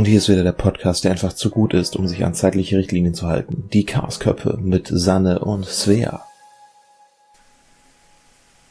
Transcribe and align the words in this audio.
Und 0.00 0.06
hier 0.06 0.16
ist 0.16 0.30
wieder 0.30 0.44
der 0.44 0.52
Podcast, 0.52 1.04
der 1.04 1.10
einfach 1.10 1.34
zu 1.34 1.50
gut 1.50 1.74
ist, 1.74 1.94
um 1.94 2.08
sich 2.08 2.24
an 2.24 2.32
zeitliche 2.32 2.78
Richtlinien 2.78 3.12
zu 3.12 3.26
halten. 3.26 3.68
Die 3.70 3.84
Chaosköpfe 3.84 4.56
mit 4.58 4.88
Sanne 4.90 5.40
und 5.40 5.66
Svea. 5.66 6.24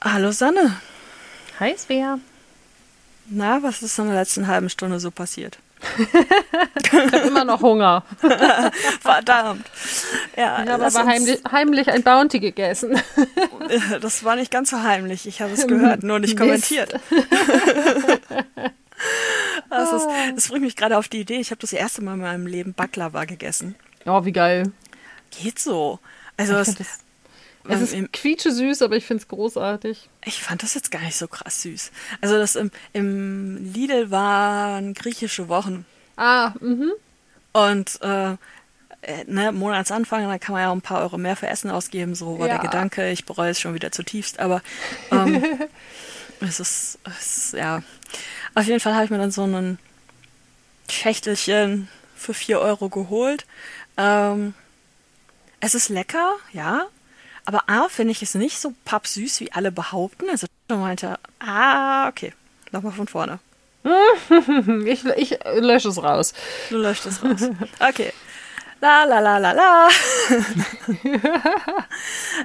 Hallo 0.02 0.31
Sanne. 0.31 0.78
Hi 1.60 1.76
Svea. 1.78 2.18
Na, 3.28 3.62
was 3.62 3.84
ist 3.84 4.00
in 4.00 4.05
der 4.05 4.15
letzten 4.15 4.47
halben 4.47 4.71
Stunde 4.71 5.00
so 5.00 5.12
passiert? 5.12 5.60
ich 6.00 6.94
habe 6.94 7.18
immer 7.28 7.46
noch 7.46 7.62
Hunger. 7.62 8.04
Verdammt. 9.00 9.68
Ja, 10.36 10.64
ich 10.64 10.70
habe 10.72 10.84
aber 10.84 11.06
heimlich, 11.06 11.40
heimlich, 11.52 11.90
ein 11.90 12.02
Bounty 12.02 12.40
gegessen. 12.40 13.00
das 14.02 14.24
war 14.24 14.36
nicht 14.36 14.50
ganz 14.50 14.72
so 14.72 14.82
heimlich. 14.82 15.28
Ich 15.28 15.44
habe 15.44 15.54
es 15.54 15.68
gehört, 15.68 16.02
nur 16.02 16.18
nicht 16.18 16.36
kommentiert. 16.36 17.00
Das, 19.70 19.94
ist, 19.94 20.08
ah. 20.08 20.31
das 20.34 20.48
bringt 20.48 20.63
mich 20.63 20.76
gerade 20.76 20.98
auf 20.98 21.08
die 21.08 21.20
Idee. 21.20 21.40
Ich 21.40 21.52
habe 21.52 21.62
das 21.62 21.73
erste 21.73 22.02
Mal 22.02 22.13
in 22.13 22.22
meinem 22.22 22.48
Leben 22.48 22.73
Baklava 22.73 23.26
gegessen. 23.26 23.76
Oh, 24.05 24.26
wie 24.26 24.32
geil. 24.32 24.72
Geht 25.32 25.59
so. 25.59 26.00
Also 26.38 26.55
es, 26.55 26.76
das, 26.76 27.00
es 27.68 27.82
ist 27.82 27.94
im, 27.94 28.12
quietsche 28.12 28.52
süß, 28.52 28.82
aber 28.82 28.95
ich 28.95 29.05
finde 29.05 29.22
es 29.22 29.28
großartig. 29.28 30.09
Ich 30.26 30.42
fand 30.42 30.64
das 30.64 30.73
jetzt 30.73 30.92
gar 30.92 31.02
nicht 31.02 31.18
so 31.18 31.28
krass 31.28 31.62
süß. 31.62 31.92
Also 32.22 32.38
das 32.38 32.55
im, 32.55 32.72
im 32.94 33.73
Lidl 33.73 34.09
waren 34.09 34.94
griechische 34.94 35.50
Wochen. 35.50 35.86
Ah, 36.16 36.54
mhm. 36.59 36.92
Und 37.54 38.02
äh, 38.02 38.36
äh, 39.02 39.23
ne, 39.28 39.52
Monatsanfang, 39.52 40.28
da 40.28 40.38
kann 40.38 40.54
man 40.54 40.62
ja 40.62 40.70
auch 40.70 40.76
ein 40.76 40.81
paar 40.81 41.02
Euro 41.02 41.17
mehr 41.17 41.36
für 41.36 41.48
Essen 41.48 41.70
ausgeben, 41.70 42.16
so 42.16 42.40
war 42.40 42.48
ja. 42.48 42.58
der 42.58 42.64
Gedanke. 42.64 43.12
Ich 43.12 43.26
bereue 43.26 43.52
es 43.52 43.59
schon 43.59 43.73
wieder 43.73 43.92
zutiefst, 43.92 44.40
aber 44.40 44.62
ähm, 45.12 45.44
es, 46.42 46.60
ist, 46.60 47.00
es 47.06 47.38
ist, 47.38 47.54
ja, 47.54 47.84
auf 48.56 48.66
jeden 48.66 48.80
Fall 48.80 48.94
habe 48.94 49.06
ich 49.06 49.12
mir 49.12 49.18
dann 49.18 49.32
so 49.32 49.44
ein 49.44 49.78
Schächtelchen 50.90 51.88
für 52.16 52.34
4 52.34 52.60
Euro 52.60 52.90
geholt. 52.90 53.46
Ähm, 53.98 54.54
es 55.59 55.76
ist 55.76 55.90
lecker, 55.90 56.36
ja. 56.54 56.88
Aber 57.46 57.64
A, 57.68 57.90
finde 57.90 58.12
ich 58.12 58.22
es 58.22 58.36
nicht 58.36 58.59
so 58.59 58.73
pappsüß, 58.86 59.40
wie 59.40 59.52
alle 59.52 59.72
behaupten. 59.72 60.30
Also 60.30 60.48
meinte, 60.68 61.20
ah, 61.40 62.08
okay, 62.08 62.34
nochmal 62.72 62.94
von 62.94 63.08
vorne. 63.08 63.40
ich, 64.86 65.06
ich 65.06 65.40
lösche 65.56 65.90
es 65.90 66.02
raus. 66.02 66.34
Du 66.70 66.78
löscht 66.78 67.06
es 67.06 67.24
raus. 67.24 67.50
Okay. 67.80 68.14
La 68.81 69.03
la 69.03 69.19
la 69.19 69.38
la 69.38 69.52
la. 69.52 69.89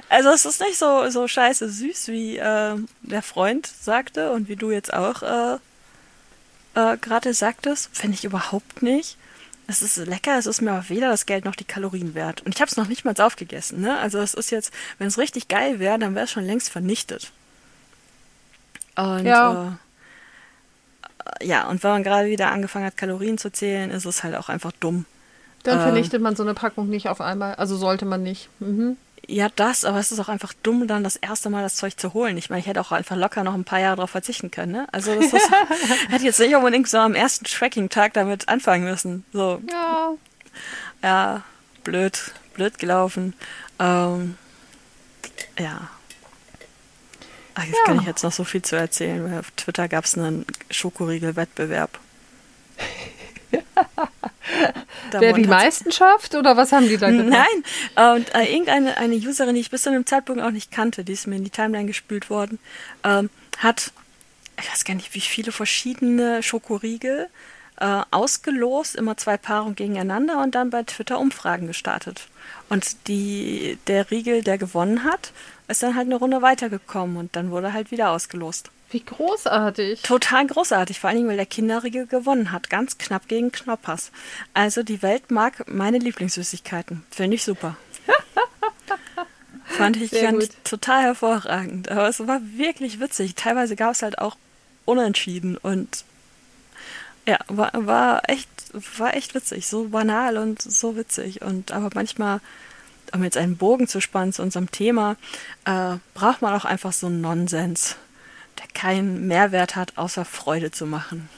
also 0.09 0.29
es 0.29 0.45
ist 0.45 0.59
nicht 0.59 0.77
so, 0.77 1.09
so 1.09 1.27
scheiße 1.27 1.69
süß, 1.69 2.09
wie 2.09 2.37
äh, 2.37 2.75
der 3.01 3.21
Freund 3.21 3.67
sagte 3.67 4.31
und 4.31 4.49
wie 4.49 4.57
du 4.57 4.71
jetzt 4.71 4.93
auch 4.93 5.23
äh, 5.23 5.57
äh, 6.75 6.97
gerade 6.97 7.33
sagtest, 7.33 7.89
finde 7.93 8.15
ich 8.15 8.25
überhaupt 8.25 8.81
nicht. 8.81 9.17
Es 9.67 9.81
ist 9.81 9.97
lecker, 9.97 10.37
es 10.37 10.45
ist 10.45 10.61
mir 10.61 10.71
aber 10.73 10.89
weder 10.89 11.09
das 11.09 11.25
Geld 11.25 11.45
noch 11.45 11.55
die 11.55 11.63
Kalorien 11.63 12.13
wert. 12.13 12.41
Und 12.45 12.53
ich 12.53 12.61
habe 12.61 12.69
es 12.69 12.77
noch 12.77 12.87
nicht 12.87 13.05
mal 13.05 13.15
aufgegessen. 13.19 13.81
Ne? 13.81 13.97
Also 13.97 14.19
es 14.19 14.33
ist 14.33 14.51
jetzt, 14.51 14.71
wenn 14.99 15.07
es 15.07 15.17
richtig 15.17 15.47
geil 15.47 15.79
wäre, 15.79 15.97
dann 15.97 16.13
wäre 16.15 16.25
es 16.25 16.31
schon 16.31 16.45
längst 16.45 16.69
vernichtet. 16.69 17.31
Und 18.95 19.25
ja. 19.25 19.77
Äh, 21.39 21.45
ja, 21.47 21.67
und 21.67 21.81
wenn 21.81 21.91
man 21.91 22.03
gerade 22.03 22.29
wieder 22.29 22.51
angefangen 22.51 22.85
hat, 22.85 22.97
Kalorien 22.97 23.39
zu 23.39 23.51
zählen, 23.51 23.89
ist 23.89 24.05
es 24.05 24.23
halt 24.23 24.35
auch 24.35 24.49
einfach 24.49 24.71
dumm. 24.73 25.05
Dann 25.65 25.77
ähm, 25.77 25.83
vernichtet 25.83 26.21
man 26.21 26.35
so 26.35 26.43
eine 26.43 26.53
Packung 26.53 26.89
nicht 26.89 27.09
auf 27.09 27.19
einmal. 27.19 27.55
Also 27.55 27.75
sollte 27.75 28.05
man 28.05 28.23
nicht. 28.23 28.49
Mhm. 28.59 28.97
Ja, 29.27 29.49
das, 29.55 29.85
aber 29.85 29.97
es 29.97 30.11
ist 30.11 30.19
auch 30.19 30.29
einfach 30.29 30.53
dumm, 30.61 30.87
dann 30.87 31.03
das 31.03 31.15
erste 31.15 31.49
Mal 31.49 31.63
das 31.63 31.75
Zeug 31.75 31.97
zu 31.97 32.13
holen. 32.13 32.37
Ich 32.37 32.51
meine, 32.51 32.59
ich 32.59 32.67
hätte 32.67 32.79
auch 32.79 32.91
einfach 32.91 33.15
locker 33.15 33.43
noch 33.43 33.55
ein 33.55 33.63
paar 33.63 33.79
Jahre 33.79 33.95
darauf 33.95 34.11
verzichten 34.11 34.51
können. 34.51 34.71
Ne? 34.71 34.87
Also 34.91 35.15
das 35.15 35.33
ist, 35.33 35.49
hätte 36.09 36.23
jetzt 36.23 36.39
nicht 36.39 36.55
unbedingt 36.55 36.87
so 36.87 36.99
am 36.99 37.15
ersten 37.15 37.45
Tracking-Tag 37.45 38.13
damit 38.13 38.47
anfangen 38.47 38.83
müssen. 38.83 39.25
So. 39.33 39.61
Ja. 39.71 40.13
Ja, 41.01 41.41
blöd, 41.83 42.33
blöd 42.53 42.77
gelaufen. 42.77 43.33
Ähm, 43.79 44.37
ja. 45.57 45.89
Ach, 47.55 47.63
jetzt 47.63 47.77
ja. 47.77 47.83
kann 47.85 47.99
ich 47.99 48.05
jetzt 48.05 48.23
noch 48.23 48.31
so 48.31 48.43
viel 48.43 48.61
zu 48.61 48.75
erzählen, 48.75 49.23
weil 49.23 49.39
auf 49.39 49.49
Twitter 49.51 49.87
gab 49.87 50.05
es 50.05 50.15
einen 50.15 50.45
Schokoriegel-Wettbewerb. 50.69 51.99
Wer 55.11 55.33
die 55.33 55.47
meisten 55.47 55.91
schafft 55.91 56.35
oder 56.35 56.57
was 56.57 56.71
haben 56.71 56.87
die 56.87 56.97
da 56.97 57.09
gemacht? 57.11 57.47
Nein, 57.95 58.15
und 58.15 58.35
äh, 58.35 58.51
irgendeine 58.51 58.97
eine 58.97 59.15
Userin, 59.15 59.55
die 59.55 59.61
ich 59.61 59.71
bis 59.71 59.83
zu 59.83 59.91
dem 59.91 60.05
Zeitpunkt 60.05 60.41
auch 60.41 60.51
nicht 60.51 60.71
kannte, 60.71 61.03
die 61.03 61.13
ist 61.13 61.27
mir 61.27 61.35
in 61.35 61.43
die 61.43 61.49
Timeline 61.49 61.87
gespült 61.87 62.29
worden, 62.29 62.59
ähm, 63.03 63.29
hat, 63.57 63.91
ich 64.59 64.71
weiß 64.71 64.85
gar 64.85 64.95
nicht, 64.95 65.13
wie 65.13 65.21
viele 65.21 65.51
verschiedene 65.51 66.43
Schokoriegel 66.43 67.29
äh, 67.79 68.01
ausgelost, 68.11 68.95
immer 68.95 69.17
zwei 69.17 69.37
Paarungen 69.37 69.75
gegeneinander 69.75 70.41
und 70.41 70.55
dann 70.55 70.69
bei 70.69 70.83
Twitter 70.83 71.19
Umfragen 71.19 71.67
gestartet. 71.67 72.27
Und 72.69 73.07
die, 73.07 73.77
der 73.87 74.11
Riegel, 74.11 74.43
der 74.43 74.57
gewonnen 74.57 75.03
hat, 75.03 75.31
ist 75.67 75.83
dann 75.83 75.95
halt 75.95 76.05
eine 76.05 76.15
Runde 76.15 76.41
weitergekommen 76.41 77.17
und 77.17 77.35
dann 77.35 77.51
wurde 77.51 77.73
halt 77.73 77.91
wieder 77.91 78.11
ausgelost. 78.11 78.69
Wie 78.91 79.03
großartig. 79.03 80.03
Total 80.03 80.45
großartig, 80.45 80.99
vor 80.99 81.09
allen 81.09 81.17
Dingen, 81.17 81.29
weil 81.29 81.37
der 81.37 81.45
Kinderriegel 81.45 82.05
gewonnen 82.05 82.51
hat. 82.51 82.69
Ganz 82.69 82.97
knapp 82.97 83.27
gegen 83.27 83.51
Knoppers. 83.51 84.11
Also 84.53 84.83
die 84.83 85.01
Welt 85.01 85.31
mag 85.31 85.67
meine 85.67 85.97
Lieblingssüßigkeiten. 85.97 87.03
Finde 87.09 87.35
ich 87.35 87.43
super. 87.43 87.75
fand 89.65 89.97
ich, 89.97 90.13
ich 90.13 90.49
total 90.63 91.03
hervorragend. 91.03 91.89
Aber 91.89 92.07
es 92.07 92.25
war 92.25 92.41
wirklich 92.55 92.99
witzig. 92.99 93.35
Teilweise 93.35 93.75
gab 93.75 93.91
es 93.93 94.03
halt 94.03 94.19
auch 94.19 94.37
Unentschieden 94.85 95.57
und 95.57 96.05
ja, 97.27 97.39
war, 97.47 97.71
war 97.73 98.29
echt, 98.29 98.47
war 98.99 99.15
echt 99.15 99.33
witzig. 99.33 99.65
So 99.65 99.89
banal 99.89 100.37
und 100.37 100.61
so 100.61 100.95
witzig. 100.95 101.41
Und 101.41 101.71
aber 101.71 101.89
manchmal, 101.95 102.39
um 103.13 103.23
jetzt 103.23 103.37
einen 103.37 103.57
Bogen 103.57 103.87
zu 103.87 103.99
spannen 103.99 104.31
zu 104.31 104.43
unserem 104.43 104.69
Thema, 104.69 105.15
äh, 105.65 105.95
braucht 106.13 106.43
man 106.43 106.53
auch 106.53 106.65
einfach 106.65 106.93
so 106.93 107.07
einen 107.07 107.21
Nonsens 107.21 107.95
keinen 108.73 109.27
Mehrwert 109.27 109.75
hat, 109.75 109.97
außer 109.97 110.25
Freude 110.25 110.71
zu 110.71 110.85
machen. 110.85 111.29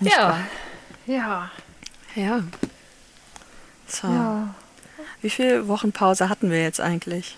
Nicht 0.00 0.16
ja. 0.16 0.28
Wahr? 0.28 0.40
Ja. 1.06 1.50
Ja. 2.14 2.42
So. 3.86 4.08
Ja. 4.08 4.54
Wie 5.22 5.30
viel 5.30 5.68
Wochenpause 5.68 6.28
hatten 6.28 6.50
wir 6.50 6.62
jetzt 6.62 6.80
eigentlich? 6.80 7.36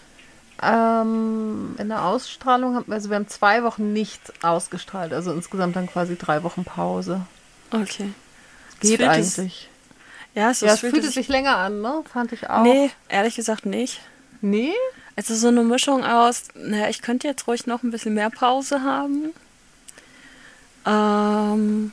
Ähm, 0.61 1.77
in 1.78 1.88
der 1.88 2.05
Ausstrahlung 2.05 2.75
haben 2.75 2.87
wir, 2.88 2.94
also 2.94 3.11
wir 3.11 3.17
haben 3.17 3.28
zwei 3.28 3.62
Wochen 3.62 3.93
nichts 3.93 4.33
ausgestrahlt, 4.43 5.12
also 5.12 5.33
insgesamt 5.33 5.77
dann 5.77 5.87
quasi 5.87 6.17
drei 6.17 6.43
Wochen 6.43 6.65
Pause. 6.65 7.21
Okay. 7.71 8.11
Geht 8.81 9.03
eigentlich. 9.03 9.69
Es, 10.34 10.34
ja, 10.34 10.50
es, 10.50 10.61
ja, 10.61 10.72
es 10.72 10.81
fühlte, 10.81 10.97
fühlte 10.97 11.12
sich 11.12 11.28
länger 11.28 11.56
an, 11.56 11.81
ne? 11.81 12.03
Fand 12.12 12.33
ich 12.33 12.50
auch. 12.50 12.62
Nee, 12.62 12.91
ehrlich 13.09 13.37
gesagt 13.37 13.67
nicht. 13.67 14.00
Nee? 14.41 14.75
Also 15.19 15.34
so 15.34 15.49
eine 15.49 15.65
Mischung 15.65 16.05
aus, 16.05 16.45
naja, 16.55 16.89
ich 16.91 17.03
könnte 17.03 17.27
jetzt 17.27 17.49
ruhig 17.49 17.67
noch 17.67 17.83
ein 17.83 17.91
bisschen 17.91 18.15
mehr 18.15 18.31
Pause 18.31 18.84
haben. 18.84 19.33
Ähm, 20.87 21.93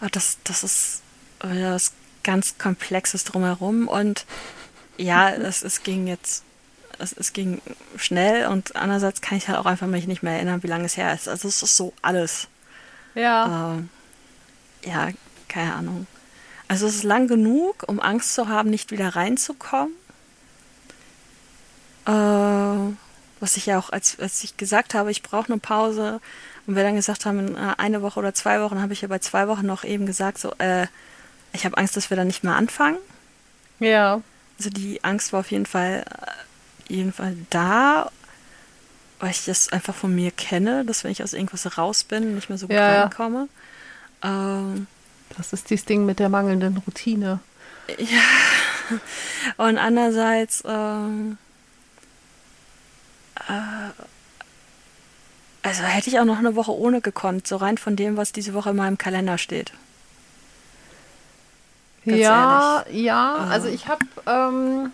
aber 0.00 0.10
das, 0.10 0.38
das 0.42 0.64
ist 0.64 1.02
das 1.38 1.92
ganz 2.24 2.58
Komplexes 2.58 3.22
drumherum 3.22 3.86
und 3.86 4.26
ja, 4.96 5.30
es, 5.30 5.62
es 5.62 5.84
ging 5.84 6.08
jetzt, 6.08 6.42
es, 6.98 7.12
es 7.12 7.32
ging 7.32 7.62
schnell 7.96 8.48
und 8.48 8.74
andererseits 8.74 9.20
kann 9.20 9.38
ich 9.38 9.46
halt 9.46 9.58
auch 9.58 9.66
einfach 9.66 9.86
mich 9.86 10.08
nicht 10.08 10.24
mehr 10.24 10.34
erinnern, 10.34 10.64
wie 10.64 10.68
lange 10.68 10.86
es 10.86 10.96
her 10.96 11.14
ist. 11.14 11.28
Also 11.28 11.46
es 11.46 11.62
ist 11.62 11.76
so 11.76 11.92
alles. 12.02 12.48
Ja. 13.14 13.76
Ähm, 13.76 13.88
ja, 14.84 15.10
keine 15.46 15.74
Ahnung. 15.74 16.08
Also 16.66 16.88
es 16.88 16.96
ist 16.96 17.04
lang 17.04 17.28
genug, 17.28 17.84
um 17.86 18.00
Angst 18.00 18.34
zu 18.34 18.48
haben, 18.48 18.68
nicht 18.68 18.90
wieder 18.90 19.14
reinzukommen. 19.14 19.94
Äh, 22.06 22.92
was 23.40 23.56
ich 23.56 23.66
ja 23.66 23.78
auch, 23.78 23.90
als, 23.90 24.18
als 24.18 24.42
ich 24.44 24.56
gesagt 24.56 24.94
habe, 24.94 25.10
ich 25.10 25.22
brauche 25.22 25.52
eine 25.52 25.58
Pause 25.58 26.20
und 26.66 26.76
wir 26.76 26.82
dann 26.82 26.96
gesagt 26.96 27.26
haben, 27.26 27.56
äh, 27.56 27.74
eine 27.78 28.02
Woche 28.02 28.18
oder 28.18 28.34
zwei 28.34 28.60
Wochen, 28.60 28.80
habe 28.80 28.92
ich 28.92 29.02
ja 29.02 29.08
bei 29.08 29.18
zwei 29.18 29.48
Wochen 29.48 29.66
noch 29.66 29.84
eben 29.84 30.06
gesagt, 30.06 30.38
so, 30.38 30.52
äh, 30.58 30.86
ich 31.52 31.64
habe 31.64 31.76
Angst, 31.76 31.96
dass 31.96 32.10
wir 32.10 32.16
dann 32.16 32.26
nicht 32.26 32.44
mehr 32.44 32.54
anfangen. 32.54 32.98
Ja. 33.78 34.20
Also 34.58 34.70
die 34.70 35.04
Angst 35.04 35.32
war 35.32 35.40
auf 35.40 35.50
jeden 35.50 35.66
Fall, 35.66 36.04
äh, 36.08 36.92
jeden 36.92 37.12
Fall 37.12 37.36
da, 37.50 38.10
weil 39.20 39.30
ich 39.30 39.44
das 39.44 39.72
einfach 39.72 39.94
von 39.94 40.14
mir 40.14 40.30
kenne, 40.30 40.84
dass 40.84 41.04
wenn 41.04 41.10
ich 41.10 41.22
aus 41.22 41.32
irgendwas 41.32 41.78
raus 41.78 42.04
bin, 42.04 42.34
nicht 42.34 42.48
mehr 42.48 42.58
so 42.58 42.66
gut 42.66 42.76
ja, 42.76 43.02
reinkomme. 43.02 43.48
Ähm, 44.22 44.86
das 45.36 45.52
ist 45.52 45.70
dieses 45.70 45.84
Ding 45.84 46.06
mit 46.06 46.18
der 46.18 46.28
mangelnden 46.28 46.76
Routine. 46.78 47.40
Ja. 47.98 48.96
Und 49.56 49.78
andererseits, 49.78 50.62
ähm, 50.66 51.32
äh, 51.32 51.45
also 55.62 55.82
hätte 55.82 56.10
ich 56.10 56.18
auch 56.18 56.24
noch 56.24 56.38
eine 56.38 56.56
Woche 56.56 56.72
ohne 56.72 57.00
gekonnt, 57.00 57.46
so 57.46 57.56
rein 57.56 57.78
von 57.78 57.96
dem, 57.96 58.16
was 58.16 58.32
diese 58.32 58.54
Woche 58.54 58.70
in 58.70 58.76
meinem 58.76 58.98
Kalender 58.98 59.38
steht. 59.38 59.72
Ganz 62.04 62.18
ja, 62.18 62.84
ehrlich. 62.86 63.02
ja, 63.02 63.36
oh. 63.38 63.50
also 63.50 63.68
ich 63.68 63.88
habe 63.88 64.04
ähm, 64.26 64.92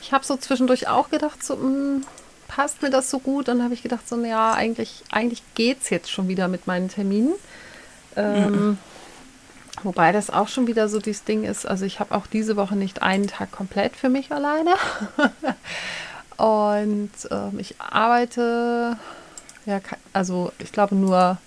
ich 0.00 0.12
habe 0.12 0.24
so 0.24 0.36
zwischendurch 0.36 0.88
auch 0.88 1.10
gedacht, 1.10 1.44
so 1.44 1.56
mh, 1.56 1.62
hm, 1.62 2.04
passt 2.48 2.82
mir 2.82 2.90
das 2.90 3.10
so 3.10 3.18
gut? 3.18 3.48
Dann 3.48 3.62
habe 3.62 3.74
ich 3.74 3.82
gedacht, 3.82 4.08
so 4.08 4.16
ja, 4.24 4.52
eigentlich 4.52 5.04
eigentlich 5.10 5.42
geht's 5.54 5.90
jetzt 5.90 6.10
schon 6.10 6.28
wieder 6.28 6.48
mit 6.48 6.66
meinen 6.66 6.88
Terminen. 6.88 7.34
Ähm, 8.16 8.50
mhm. 8.50 8.78
Wobei 9.82 10.10
das 10.10 10.30
auch 10.30 10.48
schon 10.48 10.66
wieder 10.66 10.88
so 10.88 10.98
dieses 10.98 11.24
Ding 11.24 11.44
ist. 11.44 11.66
Also 11.66 11.84
ich 11.84 12.00
habe 12.00 12.14
auch 12.14 12.26
diese 12.26 12.56
Woche 12.56 12.74
nicht 12.74 13.02
einen 13.02 13.28
Tag 13.28 13.52
komplett 13.52 13.94
für 13.94 14.08
mich 14.08 14.32
alleine. 14.32 14.74
Und 16.36 17.10
ähm, 17.30 17.58
ich 17.58 17.80
arbeite, 17.80 18.96
ja, 19.64 19.80
also 20.12 20.52
ich 20.58 20.72
glaube 20.72 20.94
nur, 20.94 21.38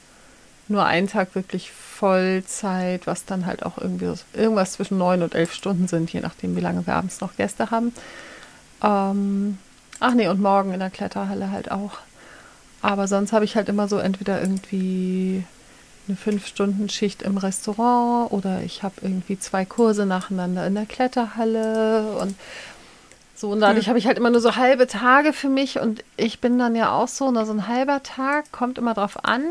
nur 0.67 0.85
einen 0.85 1.07
Tag 1.07 1.35
wirklich 1.35 1.71
Vollzeit, 1.71 3.07
was 3.07 3.25
dann 3.25 3.45
halt 3.45 3.65
auch 3.65 3.77
irgendwie 3.77 4.11
irgendwas 4.33 4.73
zwischen 4.73 4.97
neun 4.97 5.21
und 5.21 5.35
elf 5.35 5.53
Stunden 5.53 5.87
sind, 5.87 6.11
je 6.11 6.21
nachdem, 6.21 6.55
wie 6.55 6.61
lange 6.61 6.85
wir 6.87 6.95
abends 6.95 7.21
noch 7.21 7.35
Gäste 7.35 7.71
haben. 7.71 7.93
Ähm, 8.81 9.57
ach 9.99 10.13
nee, 10.13 10.27
und 10.27 10.41
morgen 10.41 10.73
in 10.73 10.79
der 10.79 10.89
Kletterhalle 10.89 11.51
halt 11.51 11.71
auch. 11.71 11.97
Aber 12.81 13.07
sonst 13.07 13.33
habe 13.33 13.45
ich 13.45 13.55
halt 13.55 13.67
immer 13.67 13.87
so 13.87 13.97
entweder 13.97 14.41
irgendwie 14.41 15.43
eine 16.07 16.15
Fünf-Stunden-Schicht 16.15 17.21
im 17.21 17.37
Restaurant 17.37 18.31
oder 18.31 18.63
ich 18.63 18.81
habe 18.83 18.95
irgendwie 19.01 19.37
zwei 19.37 19.65
Kurse 19.65 20.05
nacheinander 20.05 20.65
in 20.65 20.75
der 20.75 20.85
Kletterhalle 20.85 22.17
und 22.17 22.35
so, 23.39 23.51
und 23.51 23.61
dadurch 23.61 23.85
hm. 23.85 23.89
habe 23.91 23.99
ich 23.99 24.05
halt 24.05 24.17
immer 24.17 24.29
nur 24.29 24.41
so 24.41 24.57
halbe 24.57 24.85
Tage 24.85 25.31
für 25.31 25.47
mich 25.47 25.79
und 25.79 26.03
ich 26.17 26.41
bin 26.41 26.59
dann 26.59 26.75
ja 26.75 26.91
auch 26.91 27.07
so, 27.07 27.31
na, 27.31 27.45
so 27.45 27.53
ein 27.53 27.67
halber 27.69 28.03
Tag 28.03 28.51
kommt 28.51 28.77
immer 28.77 28.93
drauf 28.93 29.23
an. 29.23 29.43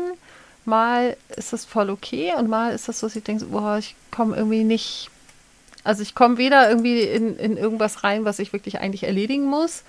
Mal 0.63 1.17
ist 1.35 1.53
das 1.53 1.65
voll 1.65 1.89
okay 1.89 2.33
und 2.37 2.47
mal 2.47 2.71
ist 2.71 2.87
das 2.87 2.99
so, 2.99 3.07
dass 3.07 3.15
ich 3.15 3.23
denke, 3.23 3.45
boah, 3.45 3.77
ich 3.79 3.95
komme 4.11 4.35
irgendwie 4.35 4.63
nicht, 4.63 5.09
also 5.83 6.03
ich 6.03 6.13
komme 6.13 6.37
weder 6.37 6.69
irgendwie 6.69 7.01
in, 7.01 7.35
in 7.37 7.57
irgendwas 7.57 8.03
rein, 8.03 8.25
was 8.25 8.37
ich 8.37 8.53
wirklich 8.53 8.79
eigentlich 8.79 9.03
erledigen 9.03 9.45
muss, 9.45 9.81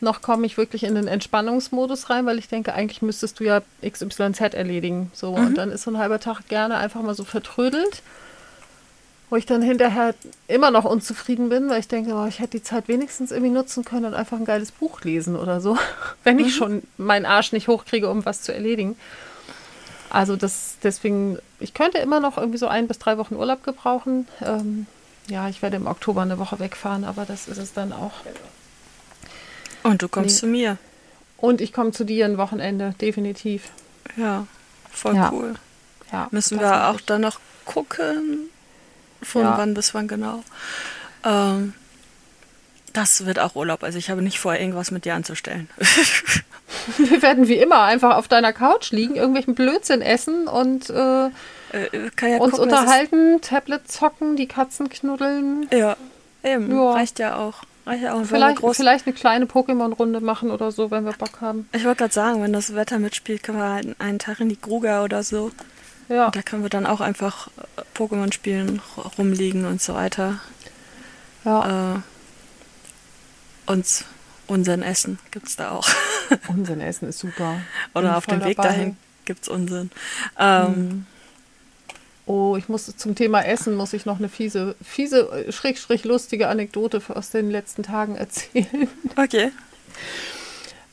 noch 0.00 0.22
komme 0.22 0.46
ich 0.46 0.56
wirklich 0.56 0.84
in 0.84 0.94
den 0.94 1.08
Entspannungsmodus 1.08 2.08
rein, 2.08 2.26
weil 2.26 2.38
ich 2.38 2.46
denke, 2.46 2.72
eigentlich 2.72 3.02
müsstest 3.02 3.40
du 3.40 3.44
ja 3.44 3.62
XYZ 3.84 4.54
erledigen. 4.54 5.10
So, 5.12 5.36
mhm. 5.36 5.46
und 5.48 5.58
dann 5.58 5.72
ist 5.72 5.82
so 5.82 5.90
ein 5.90 5.98
halber 5.98 6.20
Tag 6.20 6.46
gerne 6.46 6.76
einfach 6.76 7.02
mal 7.02 7.16
so 7.16 7.24
vertrödelt 7.24 8.02
wo 9.30 9.36
ich 9.36 9.46
dann 9.46 9.62
hinterher 9.62 10.14
immer 10.48 10.72
noch 10.72 10.84
unzufrieden 10.84 11.48
bin, 11.48 11.70
weil 11.70 11.80
ich 11.80 11.88
denke, 11.88 12.12
oh, 12.14 12.26
ich 12.26 12.40
hätte 12.40 12.58
die 12.58 12.62
Zeit 12.62 12.88
wenigstens 12.88 13.30
irgendwie 13.30 13.52
nutzen 13.52 13.84
können 13.84 14.06
und 14.06 14.14
einfach 14.14 14.36
ein 14.36 14.44
geiles 14.44 14.72
Buch 14.72 15.02
lesen 15.02 15.36
oder 15.36 15.60
so, 15.60 15.78
wenn 16.24 16.38
ich 16.38 16.46
mhm. 16.46 16.50
schon 16.50 16.82
meinen 16.98 17.26
Arsch 17.26 17.52
nicht 17.52 17.68
hochkriege, 17.68 18.10
um 18.10 18.24
was 18.24 18.42
zu 18.42 18.52
erledigen. 18.52 18.96
Also 20.10 20.34
das, 20.34 20.76
deswegen, 20.82 21.38
ich 21.60 21.72
könnte 21.72 21.98
immer 21.98 22.18
noch 22.18 22.36
irgendwie 22.36 22.58
so 22.58 22.66
ein 22.66 22.88
bis 22.88 22.98
drei 22.98 23.16
Wochen 23.16 23.36
Urlaub 23.36 23.62
gebrauchen. 23.62 24.26
Ähm, 24.42 24.86
ja, 25.28 25.48
ich 25.48 25.62
werde 25.62 25.76
im 25.76 25.86
Oktober 25.86 26.22
eine 26.22 26.38
Woche 26.38 26.58
wegfahren, 26.58 27.04
aber 27.04 27.24
das 27.24 27.46
ist 27.46 27.58
es 27.58 27.72
dann 27.72 27.92
auch. 27.92 28.12
Und 29.84 30.02
du 30.02 30.08
kommst 30.08 30.36
nee. 30.36 30.40
zu 30.40 30.46
mir. 30.48 30.78
Und 31.36 31.60
ich 31.60 31.72
komme 31.72 31.92
zu 31.92 32.04
dir 32.04 32.24
ein 32.26 32.36
Wochenende, 32.36 32.94
definitiv. 33.00 33.70
Ja, 34.16 34.46
voll 34.90 35.14
ja. 35.14 35.30
cool. 35.32 35.54
Ja, 36.10 36.26
Müssen 36.32 36.58
wir 36.58 36.88
auch 36.88 37.00
dann 37.00 37.20
noch 37.20 37.38
gucken, 37.64 38.49
von 39.22 39.42
ja. 39.42 39.58
wann 39.58 39.74
bis 39.74 39.94
wann 39.94 40.08
genau. 40.08 40.42
Ähm, 41.24 41.74
das 42.92 43.24
wird 43.26 43.38
auch 43.38 43.54
Urlaub. 43.54 43.82
Also 43.82 43.98
ich 43.98 44.10
habe 44.10 44.22
nicht 44.22 44.40
vor, 44.40 44.54
irgendwas 44.54 44.90
mit 44.90 45.04
dir 45.04 45.14
anzustellen. 45.14 45.68
Wir 46.98 47.22
werden 47.22 47.48
wie 47.48 47.56
immer 47.56 47.82
einfach 47.82 48.16
auf 48.16 48.28
deiner 48.28 48.52
Couch 48.52 48.92
liegen, 48.92 49.16
irgendwelchen 49.16 49.54
Blödsinn 49.54 50.02
essen 50.02 50.46
und 50.46 50.90
äh, 50.90 51.26
äh, 51.26 51.30
ja 52.20 52.38
uns 52.38 52.52
gucken, 52.52 52.58
unterhalten, 52.60 53.40
Tablet 53.40 53.90
zocken, 53.90 54.36
die 54.36 54.46
Katzen 54.46 54.88
knuddeln. 54.88 55.68
Ja, 55.72 55.96
eben. 56.42 56.70
Ja. 56.70 56.92
Reicht 56.92 57.18
ja 57.18 57.36
auch. 57.36 57.62
Reicht 57.86 58.02
ja 58.02 58.14
auch. 58.14 58.24
Vielleicht, 58.24 58.60
vielleicht 58.76 59.06
eine 59.06 59.14
kleine 59.14 59.44
Pokémon-Runde 59.46 60.20
machen 60.20 60.50
oder 60.50 60.70
so, 60.70 60.90
wenn 60.90 61.04
wir 61.04 61.12
Bock 61.12 61.40
haben. 61.40 61.68
Ich 61.72 61.84
wollte 61.84 61.98
gerade 61.98 62.14
sagen, 62.14 62.42
wenn 62.42 62.52
das 62.52 62.74
Wetter 62.74 62.98
mitspielt, 62.98 63.42
können 63.42 63.58
wir 63.58 63.68
halt 63.68 64.00
einen 64.00 64.18
Tag 64.18 64.40
in 64.40 64.48
die 64.48 64.60
Gruga 64.60 65.02
oder 65.02 65.22
so. 65.22 65.50
Ja. 66.10 66.30
Da 66.30 66.42
können 66.42 66.62
wir 66.62 66.70
dann 66.70 66.86
auch 66.86 67.00
einfach 67.00 67.48
äh, 67.76 67.82
Pokémon 67.96 68.32
spielen, 68.32 68.82
rumliegen 69.16 69.64
und 69.64 69.80
so 69.80 69.94
weiter. 69.94 70.40
Ja. 71.44 71.94
Äh, 71.94 72.00
uns 73.70 74.04
Unsinn 74.48 74.82
essen 74.82 75.20
gibt's 75.30 75.54
da 75.54 75.70
auch. 75.70 75.88
Unsinn 76.48 76.80
essen 76.80 77.08
ist 77.08 77.20
super. 77.20 77.60
Oder 77.94 78.16
auf 78.16 78.26
dem 78.26 78.44
Weg 78.44 78.56
dabei. 78.56 78.68
dahin 78.68 78.96
gibt's 79.24 79.48
Unsinn. 79.48 79.90
Ähm, 80.36 80.66
hm. 80.66 81.06
Oh, 82.26 82.56
ich 82.56 82.68
muss 82.68 82.94
zum 82.96 83.14
Thema 83.14 83.42
Essen 83.42 83.76
muss 83.76 83.92
ich 83.92 84.06
noch 84.06 84.18
eine 84.18 84.28
fiese, 84.28 84.74
fiese, 84.82 85.30
äh, 85.46 85.52
schräg, 85.52 85.78
schräg 85.78 86.04
lustige 86.04 86.48
Anekdote 86.48 87.00
aus 87.08 87.30
den 87.30 87.50
letzten 87.50 87.84
Tagen 87.84 88.16
erzählen. 88.16 88.88
Okay. 89.16 89.52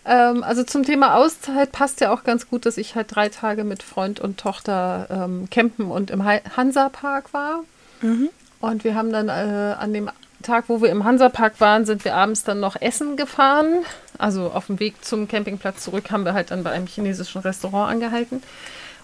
Ähm, 0.07 0.43
also 0.43 0.63
zum 0.63 0.83
Thema 0.83 1.15
Auszeit 1.15 1.71
passt 1.71 1.99
ja 1.99 2.13
auch 2.13 2.23
ganz 2.23 2.49
gut, 2.49 2.65
dass 2.65 2.77
ich 2.77 2.95
halt 2.95 3.13
drei 3.13 3.27
Tage 3.29 3.65
mit 3.65 3.83
Freund 3.83 4.19
und 4.19 4.39
Tochter 4.39 5.07
ähm, 5.09 5.49
campen 5.51 5.91
und 5.91 6.09
im 6.09 6.23
Hansa-Park 6.25 7.33
war. 7.33 7.63
Mhm. 8.01 8.29
Und 8.61 8.83
wir 8.83 8.95
haben 8.95 9.11
dann 9.11 9.27
äh, 9.27 9.75
an 9.77 9.93
dem 9.93 10.09
Tag, 10.43 10.65
wo 10.67 10.81
wir 10.81 10.89
im 10.89 11.03
Hansa-Park 11.03 11.59
waren, 11.59 11.85
sind 11.85 12.05
wir 12.05 12.15
abends 12.15 12.43
dann 12.43 12.59
noch 12.59 12.79
essen 12.79 13.17
gefahren. 13.17 13.83
Also 14.17 14.51
auf 14.53 14.67
dem 14.67 14.79
Weg 14.79 15.03
zum 15.03 15.27
Campingplatz 15.27 15.83
zurück 15.83 16.09
haben 16.09 16.23
wir 16.23 16.33
halt 16.33 16.51
dann 16.51 16.63
bei 16.63 16.71
einem 16.71 16.87
chinesischen 16.87 17.41
Restaurant 17.41 17.91
angehalten. 17.91 18.41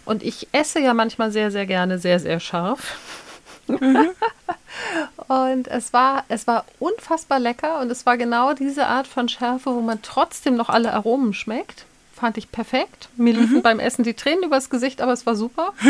Und 0.05 0.23
ich 0.23 0.47
esse 0.53 0.79
ja 0.79 0.93
manchmal 0.93 1.31
sehr, 1.31 1.51
sehr 1.51 1.65
gerne 1.65 1.99
sehr, 1.99 2.19
sehr 2.19 2.39
scharf. 2.39 2.95
Mhm. 3.67 4.09
und 5.27 5.67
es 5.67 5.93
war, 5.93 6.25
es 6.27 6.47
war 6.47 6.65
unfassbar 6.79 7.39
lecker 7.39 7.79
und 7.79 7.89
es 7.91 8.05
war 8.05 8.17
genau 8.17 8.53
diese 8.53 8.87
Art 8.87 9.07
von 9.07 9.29
Schärfe, 9.29 9.73
wo 9.73 9.81
man 9.81 10.01
trotzdem 10.01 10.55
noch 10.55 10.69
alle 10.69 10.93
Aromen 10.93 11.33
schmeckt. 11.33 11.85
Fand 12.15 12.37
ich 12.37 12.51
perfekt. 12.51 13.09
Mir 13.17 13.33
liefen 13.33 13.57
mhm. 13.57 13.61
beim 13.63 13.79
Essen 13.79 14.03
die 14.03 14.13
Tränen 14.13 14.43
übers 14.43 14.69
Gesicht, 14.69 15.01
aber 15.01 15.13
es 15.13 15.25
war 15.25 15.35
super. 15.35 15.73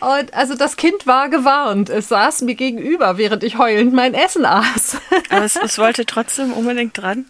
Und 0.00 0.32
also 0.32 0.54
das 0.54 0.76
Kind 0.76 1.06
war 1.06 1.28
gewarnt. 1.28 1.90
Es 1.90 2.08
saß 2.08 2.42
mir 2.42 2.54
gegenüber, 2.54 3.18
während 3.18 3.42
ich 3.42 3.58
heulend 3.58 3.92
mein 3.92 4.14
Essen 4.14 4.44
aß. 4.44 4.98
Aber 5.30 5.44
es, 5.44 5.56
es 5.56 5.78
wollte 5.78 6.06
trotzdem 6.06 6.52
unbedingt 6.52 6.96
dran. 6.96 7.26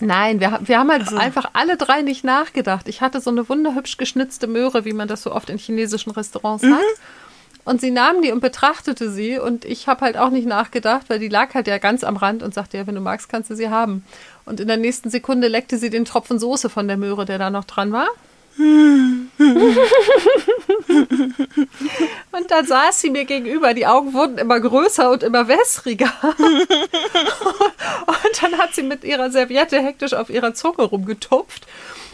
Nein, 0.00 0.40
wir, 0.40 0.58
wir 0.62 0.78
haben 0.78 0.90
halt 0.90 1.02
also. 1.02 1.16
einfach 1.16 1.50
alle 1.52 1.76
drei 1.76 2.02
nicht 2.02 2.24
nachgedacht. 2.24 2.88
Ich 2.88 3.00
hatte 3.00 3.20
so 3.20 3.30
eine 3.30 3.48
wunderhübsch 3.48 3.96
geschnitzte 3.96 4.46
Möhre, 4.46 4.84
wie 4.84 4.92
man 4.92 5.08
das 5.08 5.22
so 5.22 5.32
oft 5.32 5.50
in 5.50 5.58
chinesischen 5.58 6.10
Restaurants 6.10 6.64
mhm. 6.64 6.74
hat. 6.74 6.84
Und 7.64 7.80
sie 7.80 7.90
nahm 7.90 8.22
die 8.22 8.32
und 8.32 8.40
betrachtete 8.40 9.10
sie 9.10 9.38
und 9.38 9.64
ich 9.66 9.86
habe 9.86 10.00
halt 10.00 10.16
auch 10.16 10.30
nicht 10.30 10.46
nachgedacht, 10.46 11.10
weil 11.10 11.18
die 11.18 11.28
lag 11.28 11.54
halt 11.54 11.66
ja 11.66 11.78
ganz 11.78 12.04
am 12.04 12.16
Rand 12.16 12.42
und 12.42 12.54
sagte, 12.54 12.78
ja, 12.78 12.86
wenn 12.86 12.94
du 12.94 13.02
magst, 13.02 13.28
kannst 13.28 13.50
du 13.50 13.54
sie 13.54 13.68
haben. 13.68 14.04
Und 14.46 14.60
in 14.60 14.66
der 14.66 14.78
nächsten 14.78 15.10
Sekunde 15.10 15.46
leckte 15.46 15.76
sie 15.76 15.90
den 15.90 16.06
Tropfen 16.06 16.38
Soße 16.38 16.70
von 16.70 16.88
der 16.88 16.96
Möhre, 16.96 17.26
der 17.26 17.38
da 17.38 17.50
noch 17.50 17.66
dran 17.66 17.92
war. 17.92 18.08
und 22.32 22.50
dann 22.50 22.66
saß 22.66 23.00
sie 23.00 23.10
mir 23.10 23.24
gegenüber. 23.24 23.72
Die 23.72 23.86
Augen 23.86 24.12
wurden 24.12 24.36
immer 24.38 24.58
größer 24.60 25.10
und 25.10 25.22
immer 25.22 25.48
wässriger. 25.48 26.12
und 26.36 26.68
dann 28.42 28.58
hat 28.58 28.74
sie 28.74 28.82
mit 28.82 29.04
ihrer 29.04 29.30
Serviette 29.30 29.80
hektisch 29.80 30.12
auf 30.12 30.28
ihrer 30.28 30.52
Zunge 30.54 30.82
rumgetupft. 30.82 31.66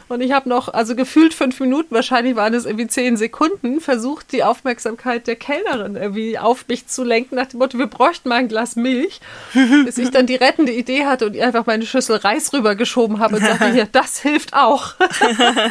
Und 0.09 0.21
ich 0.21 0.33
habe 0.33 0.49
noch, 0.49 0.73
also 0.73 0.95
gefühlt 0.95 1.35
fünf 1.35 1.59
Minuten, 1.59 1.95
wahrscheinlich 1.95 2.37
waren 2.37 2.55
es 2.55 2.65
irgendwie 2.65 2.87
zehn 2.87 3.17
Sekunden, 3.17 3.81
versucht, 3.81 4.31
die 4.31 4.45
Aufmerksamkeit 4.45 5.27
der 5.27 5.35
Kellnerin 5.35 5.97
irgendwie 5.97 6.39
auf 6.39 6.69
mich 6.69 6.87
zu 6.87 7.03
lenken, 7.03 7.35
nach 7.35 7.47
dem 7.47 7.59
Motto, 7.59 7.79
wir 7.79 7.89
bräuchten 7.89 8.29
mal 8.29 8.37
ein 8.37 8.49
Glas 8.49 8.77
Milch, 8.77 9.21
bis 9.85 9.99
ich 9.99 10.11
dann 10.11 10.27
die 10.27 10.37
rettende 10.37 10.73
Idee 10.73 11.07
hatte 11.07 11.27
und 11.27 11.35
ihr 11.35 11.45
einfach 11.45 11.67
meine 11.67 11.85
Schüssel 11.87 12.17
Reis 12.17 12.53
rübergeschoben 12.53 13.19
habe 13.19 13.37
und 13.37 13.43
sagte, 13.43 13.73
hier, 13.73 13.89
das 13.91 14.21
hilft 14.21 14.55
auch. 14.55 14.95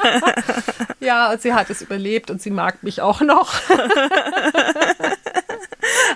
ja, 1.00 1.32
und 1.32 1.42
sie 1.42 1.54
hat 1.54 1.70
es 1.70 1.82
überlebt 1.82 2.30
und 2.30 2.42
sie 2.42 2.52
mag 2.52 2.84
mich 2.84 3.02
auch 3.02 3.22
noch. 3.22 3.54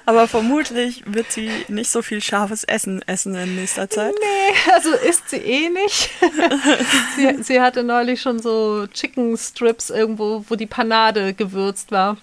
Aber 0.06 0.28
vermutlich 0.28 1.04
wird 1.06 1.32
sie 1.32 1.50
nicht 1.68 1.90
so 1.90 2.02
viel 2.02 2.22
scharfes 2.22 2.64
Essen 2.64 3.02
essen 3.08 3.36
in 3.36 3.56
nächster 3.56 3.90
Zeit. 3.90 4.14
Nee, 4.20 4.72
also 4.74 4.92
isst 4.92 5.30
sie 5.30 5.38
eh 5.38 5.70
nicht. 5.70 6.10
sie, 7.16 7.44
sie 7.44 7.62
hatte 7.62 7.84
neulich 7.84 8.22
schon 8.22 8.40
so 8.40 8.88
Chicken 8.88 9.38
Strips 9.38 9.90
irgendwo, 9.90 10.46
wo 10.48 10.56
die 10.56 10.66
Panade 10.66 11.34
gewürzt 11.34 11.92
war. 11.92 12.18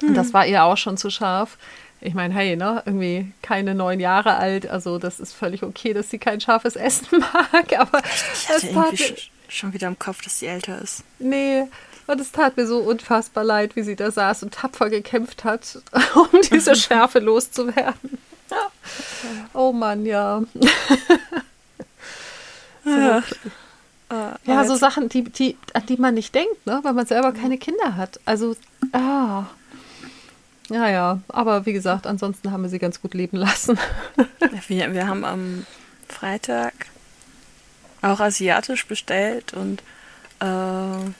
Und 0.00 0.14
das 0.14 0.28
hm. 0.28 0.34
war 0.34 0.46
ihr 0.46 0.64
auch 0.64 0.76
schon 0.76 0.96
zu 0.96 1.10
scharf. 1.10 1.56
Ich 2.00 2.14
meine, 2.14 2.34
hey, 2.34 2.56
ne, 2.56 2.82
irgendwie 2.84 3.32
keine 3.42 3.76
neun 3.76 4.00
Jahre 4.00 4.34
alt, 4.34 4.66
also 4.66 4.98
das 4.98 5.20
ist 5.20 5.32
völlig 5.32 5.62
okay, 5.62 5.92
dass 5.92 6.10
sie 6.10 6.18
kein 6.18 6.40
scharfes 6.40 6.74
Essen 6.74 7.06
mag, 7.20 7.78
aber 7.78 8.02
ich 8.34 8.48
hatte 8.48 8.66
irgendwie 8.66 9.14
schon 9.48 9.72
wieder 9.72 9.86
im 9.86 9.98
Kopf, 9.98 10.20
dass 10.22 10.40
sie 10.40 10.46
älter 10.46 10.82
ist. 10.82 11.04
Nee, 11.20 11.68
und 12.06 12.20
es 12.20 12.32
tat 12.32 12.56
mir 12.56 12.66
so 12.66 12.78
unfassbar 12.78 13.44
leid, 13.44 13.76
wie 13.76 13.82
sie 13.82 13.96
da 13.96 14.10
saß 14.10 14.42
und 14.42 14.54
tapfer 14.54 14.90
gekämpft 14.90 15.44
hat, 15.44 15.80
um 16.14 16.40
diese 16.50 16.74
Schärfe 16.76 17.18
loszuwerden. 17.18 18.18
Oh 19.54 19.72
Mann, 19.72 20.04
ja. 20.06 20.42
so. 22.84 23.22
Ja, 24.12 24.36
ja 24.44 24.64
so 24.66 24.76
Sachen, 24.76 25.08
die, 25.08 25.24
die, 25.24 25.56
an 25.72 25.86
die 25.86 25.96
man 25.96 26.12
nicht 26.12 26.34
denkt, 26.34 26.66
ne? 26.66 26.80
weil 26.82 26.92
man 26.92 27.06
selber 27.06 27.32
keine 27.32 27.56
Kinder 27.56 27.96
hat. 27.96 28.20
Also, 28.26 28.54
ah. 28.92 29.44
Ja, 30.68 30.88
ja, 30.88 31.20
aber 31.28 31.64
wie 31.64 31.72
gesagt, 31.72 32.06
ansonsten 32.06 32.52
haben 32.52 32.62
wir 32.62 32.68
sie 32.68 32.78
ganz 32.78 33.00
gut 33.00 33.14
leben 33.14 33.38
lassen. 33.38 33.78
wir, 34.68 34.92
wir 34.92 35.06
haben 35.06 35.24
am 35.24 35.66
Freitag 36.08 36.74
auch 38.02 38.20
asiatisch 38.20 38.86
bestellt 38.86 39.54
und 39.54 39.82
äh, 40.40 41.10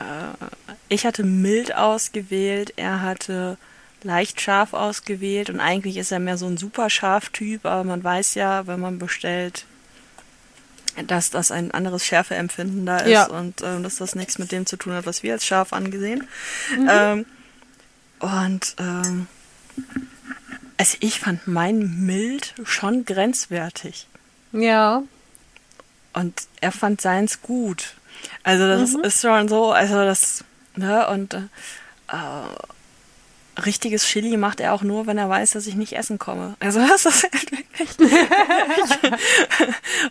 äh, 0.00 0.46
ich 0.88 1.06
hatte 1.06 1.22
mild 1.22 1.74
ausgewählt, 1.74 2.72
er 2.76 3.02
hatte 3.02 3.56
leicht 4.02 4.40
scharf 4.40 4.72
ausgewählt 4.72 5.50
und 5.50 5.60
eigentlich 5.60 5.96
ist 5.98 6.10
er 6.10 6.18
mehr 6.18 6.38
so 6.38 6.46
ein 6.46 6.56
super 6.56 6.88
scharf 6.90 7.28
Typ, 7.28 7.66
aber 7.66 7.84
man 7.84 8.02
weiß 8.02 8.34
ja, 8.34 8.66
wenn 8.66 8.80
man 8.80 8.98
bestellt, 8.98 9.66
dass 11.06 11.30
das 11.30 11.50
ein 11.50 11.70
anderes 11.70 12.04
Schärfeempfinden 12.04 12.84
da 12.86 12.98
ist 12.98 13.10
Ja. 13.10 13.26
und 13.26 13.62
ähm, 13.62 13.82
dass 13.82 13.96
das 13.96 14.14
nichts 14.14 14.38
mit 14.38 14.52
dem 14.52 14.66
zu 14.66 14.76
tun 14.76 14.94
hat, 14.94 15.06
was 15.06 15.22
wir 15.22 15.34
als 15.34 15.46
scharf 15.46 15.72
angesehen. 15.72 16.26
Ähm, 16.88 17.26
und 18.18 18.74
ähm, 18.78 19.26
also 20.78 20.96
ich 21.00 21.20
fand 21.20 21.46
mein 21.46 22.04
mild 22.06 22.54
schon 22.64 23.04
grenzwertig. 23.04 24.06
Ja. 24.52 25.02
Und 26.12 26.42
er 26.60 26.72
fand 26.72 27.00
seins 27.00 27.40
gut. 27.42 27.94
Also 28.42 28.66
das 28.66 28.94
ist 28.94 29.20
schon 29.22 29.48
so, 29.48 29.72
also 29.72 29.94
das, 30.04 30.44
ne, 30.76 31.06
und 31.08 31.34
äh, 31.34 31.40
äh, 32.08 33.60
richtiges 33.60 34.04
Chili 34.04 34.36
macht 34.36 34.60
er 34.60 34.72
auch 34.72 34.82
nur, 34.82 35.06
wenn 35.06 35.18
er 35.18 35.28
weiß, 35.28 35.50
dass 35.52 35.66
ich 35.66 35.74
nicht 35.74 35.92
essen 35.94 36.18
komme. 36.18 36.54
Also 36.60 36.80
das 36.88 37.06
ist 37.06 37.24
halt 37.24 37.52
wirklich. 37.52 37.88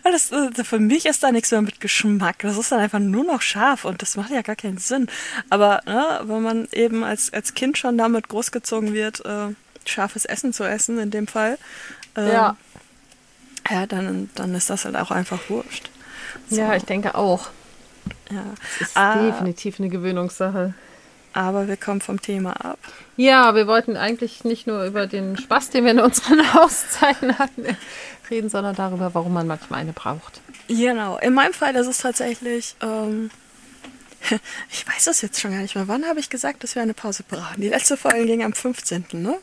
Das, 0.04 0.30
äh, 0.32 0.64
für 0.64 0.78
mich 0.78 1.06
ist 1.06 1.22
da 1.22 1.32
nichts 1.32 1.50
mehr 1.50 1.62
mit 1.62 1.80
Geschmack. 1.80 2.38
Das 2.40 2.56
ist 2.56 2.72
dann 2.72 2.80
einfach 2.80 2.98
nur 2.98 3.24
noch 3.24 3.42
scharf 3.42 3.84
und 3.84 4.02
das 4.02 4.16
macht 4.16 4.30
ja 4.30 4.42
gar 4.42 4.56
keinen 4.56 4.78
Sinn. 4.78 5.08
Aber 5.50 5.82
ne, 5.86 6.20
wenn 6.24 6.42
man 6.42 6.68
eben 6.72 7.04
als, 7.04 7.32
als 7.32 7.54
Kind 7.54 7.78
schon 7.78 7.96
damit 7.98 8.28
großgezogen 8.28 8.92
wird, 8.92 9.24
äh, 9.24 9.54
scharfes 9.84 10.24
Essen 10.24 10.52
zu 10.52 10.64
essen, 10.64 10.98
in 10.98 11.10
dem 11.10 11.26
Fall, 11.26 11.58
ähm, 12.16 12.28
Ja. 12.28 12.56
ja, 13.70 13.86
dann, 13.86 14.30
dann 14.34 14.54
ist 14.54 14.70
das 14.70 14.84
halt 14.84 14.96
auch 14.96 15.10
einfach 15.10 15.38
wurscht. 15.48 15.90
Ja, 16.50 16.74
ich 16.74 16.84
denke 16.84 17.14
auch. 17.14 17.48
Ja. 18.30 18.44
Ist 18.80 18.96
Ah, 18.96 19.22
definitiv 19.22 19.78
eine 19.80 19.88
Gewöhnungssache. 19.88 20.74
aber 21.32 21.68
wir 21.68 21.76
kommen 21.76 22.00
vom 22.00 22.20
Thema 22.20 22.52
ab. 22.64 22.78
Ja, 23.16 23.54
wir 23.54 23.66
wollten 23.66 23.96
eigentlich 23.96 24.44
nicht 24.44 24.66
nur 24.66 24.84
über 24.84 25.06
den 25.06 25.36
Spaß, 25.36 25.70
den 25.70 25.84
wir 25.84 25.90
in 25.92 26.00
unseren 26.00 26.40
Auszeiten 26.56 27.38
hatten, 27.38 27.64
reden, 28.30 28.48
sondern 28.48 28.74
darüber, 28.76 29.14
warum 29.14 29.32
man 29.32 29.46
manchmal 29.46 29.80
eine 29.80 29.92
braucht. 29.92 30.40
Genau. 30.68 31.18
In 31.18 31.34
meinem 31.34 31.52
Fall 31.52 31.74
ist 31.76 31.86
es 31.88 31.98
tatsächlich, 31.98 32.76
ähm, 32.80 33.30
ich 34.70 34.86
weiß 34.86 35.04
das 35.06 35.22
jetzt 35.22 35.40
schon 35.40 35.50
gar 35.52 35.60
nicht 35.60 35.74
mehr. 35.74 35.88
Wann 35.88 36.04
habe 36.06 36.20
ich 36.20 36.30
gesagt, 36.30 36.62
dass 36.62 36.74
wir 36.74 36.82
eine 36.82 36.94
Pause 36.94 37.24
brauchen? 37.28 37.60
Die 37.60 37.68
letzte 37.68 37.96
Folge 37.96 38.26
ging 38.26 38.44
am 38.44 38.52
15., 38.52 39.06
ne? 39.12 39.36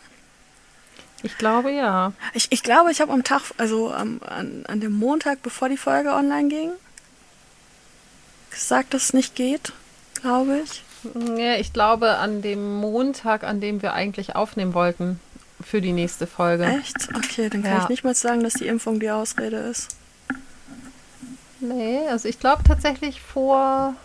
Ich 1.24 1.38
glaube 1.38 1.72
ja. 1.72 2.14
Ich, 2.34 2.48
ich 2.52 2.62
glaube, 2.64 2.92
ich 2.92 3.02
habe 3.02 3.12
am 3.12 3.24
Tag, 3.24 3.42
also 3.58 3.92
am, 3.92 4.22
an, 4.26 4.66
an 4.68 4.80
dem 4.80 4.92
Montag, 4.94 5.42
bevor 5.42 5.68
die 5.68 5.76
Folge 5.78 6.12
online 6.14 6.48
ging, 6.48 6.72
gesagt, 8.60 8.94
dass 8.94 9.04
es 9.06 9.14
nicht 9.14 9.36
geht, 9.36 9.74
glaube 10.22 10.60
ich. 10.64 10.84
Ja, 11.38 11.56
ich 11.56 11.74
glaube 11.74 12.18
an 12.18 12.42
dem 12.42 12.76
Montag, 12.76 13.44
an 13.44 13.62
dem 13.62 13.82
wir 13.82 13.94
eigentlich 13.94 14.36
aufnehmen 14.36 14.74
wollten 14.74 15.20
für 15.64 15.82
die 15.82 15.94
nächste 15.94 16.28
Folge. 16.28 16.66
Echt? 16.66 17.10
Okay, 17.16 17.50
dann 17.50 17.64
kann 17.64 17.72
Ja. 17.78 17.84
ich 17.84 17.90
nicht 17.90 18.04
mal 18.04 18.16
sagen, 18.16 18.44
dass 18.44 18.54
die 18.54 18.68
Impfung 18.68 19.00
die 19.00 19.10
Ausrede 19.10 19.58
ist. 19.58 19.90
Nee, 21.60 22.00
also 22.10 22.28
ich 22.28 22.40
glaube 22.40 22.64
tatsächlich 22.64 23.22
vor 23.22 23.96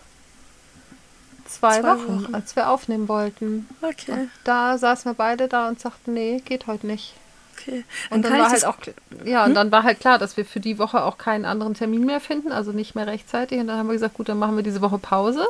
zwei, 1.47 1.81
Zwei 1.81 1.83
Wochen, 1.97 2.23
Wochen. 2.25 2.35
als 2.35 2.55
wir 2.55 2.69
aufnehmen 2.69 3.07
wollten. 3.07 3.67
Okay, 3.81 4.11
Und 4.11 4.29
da 4.43 4.77
saßen 4.77 5.11
wir 5.11 5.13
beide 5.15 5.47
da 5.47 5.67
und 5.67 5.79
sagten, 5.79 6.13
nee, 6.13 6.41
geht 6.43 6.65
heute 6.67 6.87
nicht. 6.87 7.13
Okay. 7.53 7.83
Und 8.09 8.23
dann, 8.25 8.39
war 8.39 8.49
halt 8.49 8.65
auch 8.65 8.77
ja, 9.23 9.45
und 9.45 9.53
dann 9.53 9.71
war 9.71 9.83
halt 9.83 9.99
klar, 9.99 10.17
dass 10.19 10.37
wir 10.37 10.45
für 10.45 10.59
die 10.59 10.79
Woche 10.79 11.03
auch 11.03 11.17
keinen 11.17 11.45
anderen 11.45 11.73
Termin 11.73 12.05
mehr 12.05 12.19
finden, 12.19 12.51
also 12.51 12.71
nicht 12.71 12.95
mehr 12.95 13.07
rechtzeitig. 13.07 13.59
Und 13.59 13.67
dann 13.67 13.77
haben 13.77 13.87
wir 13.87 13.93
gesagt, 13.93 14.15
gut, 14.15 14.29
dann 14.29 14.39
machen 14.39 14.55
wir 14.55 14.63
diese 14.63 14.81
Woche 14.81 14.97
Pause. 14.97 15.45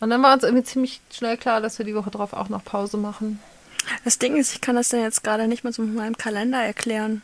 Und 0.00 0.10
dann 0.10 0.22
war 0.22 0.32
uns 0.32 0.44
irgendwie 0.44 0.64
ziemlich 0.64 1.00
schnell 1.12 1.36
klar, 1.36 1.60
dass 1.60 1.78
wir 1.78 1.84
die 1.84 1.94
Woche 1.94 2.10
drauf 2.10 2.32
auch 2.32 2.48
noch 2.48 2.64
Pause 2.64 2.96
machen. 2.96 3.38
Das 4.04 4.18
Ding 4.18 4.36
ist, 4.36 4.54
ich 4.54 4.60
kann 4.60 4.76
das 4.76 4.88
dann 4.88 5.00
jetzt 5.00 5.24
gerade 5.24 5.48
nicht 5.48 5.64
mal 5.64 5.72
so 5.72 5.82
mit 5.82 5.94
meinem 5.94 6.16
Kalender 6.16 6.62
erklären. 6.62 7.22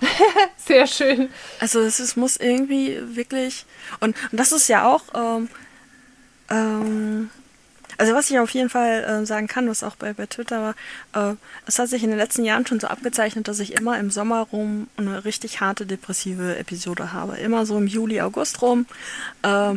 Sehr 0.56 0.86
schön. 0.86 1.28
Also 1.60 1.80
es 1.80 2.16
muss 2.16 2.36
irgendwie 2.36 2.98
wirklich 3.16 3.66
und, 4.00 4.16
und 4.30 4.38
das 4.38 4.52
ist 4.52 4.68
ja 4.68 4.86
auch 4.86 5.02
ähm, 5.14 5.48
ähm, 6.50 7.30
also 7.98 8.14
was 8.14 8.30
ich 8.30 8.38
auf 8.38 8.50
jeden 8.50 8.70
Fall 8.70 9.04
äh, 9.04 9.26
sagen 9.26 9.48
kann, 9.48 9.68
was 9.68 9.82
auch 9.82 9.96
bei, 9.96 10.12
bei 10.12 10.26
Twitter 10.26 10.74
war, 11.12 11.32
äh, 11.32 11.36
es 11.66 11.78
hat 11.78 11.88
sich 11.88 12.02
in 12.02 12.10
den 12.10 12.18
letzten 12.18 12.44
Jahren 12.44 12.66
schon 12.66 12.80
so 12.80 12.86
abgezeichnet, 12.86 13.48
dass 13.48 13.58
ich 13.58 13.74
immer 13.74 13.98
im 13.98 14.10
Sommer 14.10 14.42
rum 14.52 14.88
eine 14.96 15.24
richtig 15.24 15.60
harte 15.60 15.84
depressive 15.84 16.56
Episode 16.56 17.12
habe. 17.12 17.36
Immer 17.36 17.66
so 17.66 17.76
im 17.76 17.86
Juli, 17.86 18.20
August 18.20 18.62
rum. 18.62 18.86
Äh, 19.42 19.74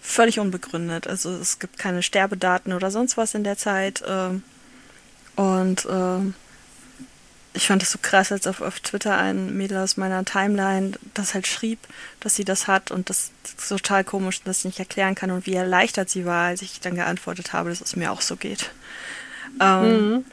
völlig 0.00 0.38
unbegründet. 0.38 1.06
Also 1.08 1.30
es 1.30 1.58
gibt 1.58 1.78
keine 1.78 2.02
Sterbedaten 2.02 2.72
oder 2.72 2.90
sonst 2.90 3.16
was 3.16 3.34
in 3.34 3.44
der 3.44 3.58
Zeit. 3.58 4.02
ähm, 4.06 4.42
und 5.36 5.86
ähm, 5.90 6.34
ich 7.54 7.66
fand 7.68 7.82
es 7.82 7.92
so 7.92 7.98
krass, 8.02 8.32
als 8.32 8.46
auf, 8.46 8.60
auf 8.60 8.80
Twitter 8.80 9.16
ein 9.16 9.56
Mädel 9.56 9.78
aus 9.78 9.96
meiner 9.96 10.24
Timeline 10.24 10.92
das 11.14 11.34
halt 11.34 11.46
schrieb, 11.46 11.78
dass 12.20 12.34
sie 12.36 12.44
das 12.44 12.66
hat 12.66 12.90
und 12.90 13.10
das 13.10 13.30
ist 13.46 13.68
total 13.68 14.04
komisch, 14.04 14.42
dass 14.42 14.58
ich 14.60 14.64
nicht 14.66 14.78
erklären 14.80 15.14
kann 15.14 15.30
und 15.30 15.46
wie 15.46 15.54
erleichtert 15.54 16.10
sie 16.10 16.24
war, 16.26 16.46
als 16.48 16.62
ich 16.62 16.80
dann 16.80 16.96
geantwortet 16.96 17.52
habe, 17.52 17.70
dass 17.70 17.80
es 17.80 17.96
mir 17.96 18.12
auch 18.12 18.20
so 18.20 18.36
geht. 18.36 18.70
Ähm, 19.60 20.24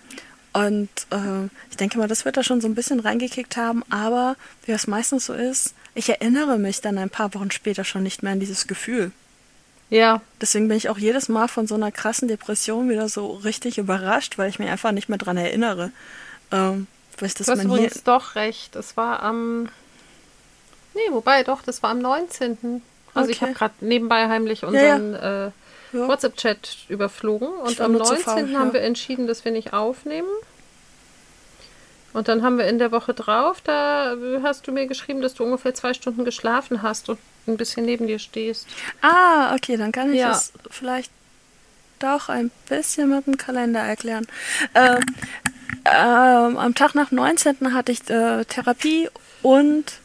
Und 0.53 0.89
äh, 1.11 1.45
ich 1.69 1.77
denke 1.77 1.97
mal, 1.97 2.07
das 2.07 2.25
wird 2.25 2.37
da 2.37 2.43
schon 2.43 2.61
so 2.61 2.67
ein 2.67 2.75
bisschen 2.75 2.99
reingekickt 2.99 3.55
haben, 3.57 3.83
aber 3.89 4.35
wie 4.65 4.73
es 4.73 4.87
meistens 4.87 5.25
so 5.27 5.33
ist, 5.33 5.75
ich 5.93 6.09
erinnere 6.09 6.57
mich 6.57 6.81
dann 6.81 6.97
ein 6.97 7.09
paar 7.09 7.33
Wochen 7.33 7.51
später 7.51 7.83
schon 7.85 8.03
nicht 8.03 8.23
mehr 8.23 8.33
an 8.33 8.39
dieses 8.41 8.67
Gefühl. 8.67 9.11
Ja, 9.89 10.21
Deswegen 10.39 10.67
bin 10.67 10.77
ich 10.77 10.89
auch 10.89 10.97
jedes 10.97 11.29
Mal 11.29 11.47
von 11.47 11.67
so 11.67 11.75
einer 11.75 11.91
krassen 11.91 12.27
Depression 12.27 12.89
wieder 12.89 13.09
so 13.09 13.31
richtig 13.33 13.77
überrascht, 13.77 14.37
weil 14.37 14.49
ich 14.49 14.59
mich 14.59 14.69
einfach 14.69 14.91
nicht 14.93 15.09
mehr 15.09 15.17
dran 15.17 15.37
erinnere. 15.37 15.91
Ähm, 16.51 16.87
ich 17.27 17.33
das 17.35 17.47
du 17.47 17.51
hast 17.53 17.57
man 17.59 17.67
hier, 17.69 17.77
übrigens 17.77 18.03
doch 18.03 18.35
recht. 18.35 18.75
Es 18.75 18.95
war 18.97 19.21
am. 19.23 19.69
Nee, 20.93 21.01
wobei 21.11 21.43
doch, 21.43 21.61
das 21.61 21.81
war 21.83 21.89
am 21.91 21.99
19. 21.99 22.81
Also 23.13 23.29
ich 23.29 23.37
Okay. 23.37 23.45
habe 23.47 23.53
gerade 23.53 23.73
nebenbei 23.81 24.27
heimlich 24.27 24.63
unseren 24.63 25.13
Äh, 25.15 25.51
Ja. 25.93 26.07
WhatsApp-Chat 26.07 26.77
überflogen 26.87 27.47
und 27.49 27.71
Ich 27.71 27.81
am 27.81 27.91
nur 27.91 28.03
zu 28.05 28.13
19. 28.13 28.23
faul, 28.23 28.57
haben 28.57 28.67
ja. 28.67 28.73
wir 28.73 28.81
entschieden, 28.81 29.27
dass 29.27 29.43
wir 29.43 29.51
nicht 29.51 29.73
aufnehmen. 29.73 30.29
Und 32.13 32.27
dann 32.27 32.43
haben 32.43 32.57
wir 32.57 32.65
in 32.67 32.77
der 32.79 32.91
Woche 32.91 33.13
drauf, 33.13 33.61
da 33.61 34.15
hast 34.43 34.67
du 34.67 34.71
mir 34.73 34.85
geschrieben, 34.87 35.21
dass 35.21 35.33
du 35.33 35.43
ungefähr 35.45 35.73
zwei 35.73 35.93
Stunden 35.93 36.25
geschlafen 36.25 36.81
hast 36.81 37.07
und 37.09 37.17
ein 37.47 37.55
bisschen 37.57 37.85
neben 37.85 38.07
dir 38.07 38.19
stehst. 38.19 38.67
Ah, 39.01 39.53
okay, 39.55 39.77
dann 39.77 39.91
kann 39.93 40.11
ich 40.13 40.19
Ja. 40.19 40.29
das 40.29 40.51
vielleicht 40.69 41.11
doch 41.99 42.27
ein 42.29 42.51
bisschen 42.67 43.09
mit 43.09 43.27
dem 43.27 43.37
Kalender 43.37 43.79
erklären. 43.81 44.27
Ähm, 44.75 45.05
ähm, 45.85 46.57
am 46.57 46.75
Tag 46.75 46.95
nach 46.95 47.11
19. 47.11 47.73
hatte 47.73 47.91
ich 47.91 48.09
äh, 48.09 48.45
Therapie 48.45 49.09
und 49.41 49.99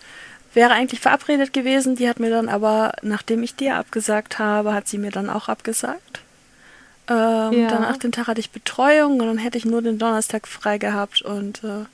wäre 0.54 0.72
eigentlich 0.72 1.00
verabredet 1.00 1.52
gewesen. 1.52 1.96
Die 1.96 2.08
hat 2.08 2.18
mir 2.18 2.30
dann 2.30 2.48
aber, 2.48 2.92
nachdem 3.02 3.42
ich 3.42 3.54
dir 3.54 3.76
abgesagt 3.76 4.38
habe, 4.38 4.72
hat 4.72 4.88
sie 4.88 4.98
mir 4.98 5.10
dann 5.10 5.28
auch 5.30 5.48
abgesagt. 5.48 6.20
Ähm, 7.08 7.52
Ja. 7.52 7.68
Danach 7.68 7.98
den 7.98 8.12
Tag 8.12 8.26
hatte 8.26 8.40
ich 8.40 8.50
Betreuung 8.50 9.20
und 9.20 9.26
dann 9.26 9.38
hätte 9.38 9.58
ich 9.58 9.64
nur 9.64 9.82
den 9.82 9.98
Donnerstag 9.98 10.48
frei 10.48 10.78
gehabt 10.78 11.22
und 11.22 11.62
äh, 11.62 11.84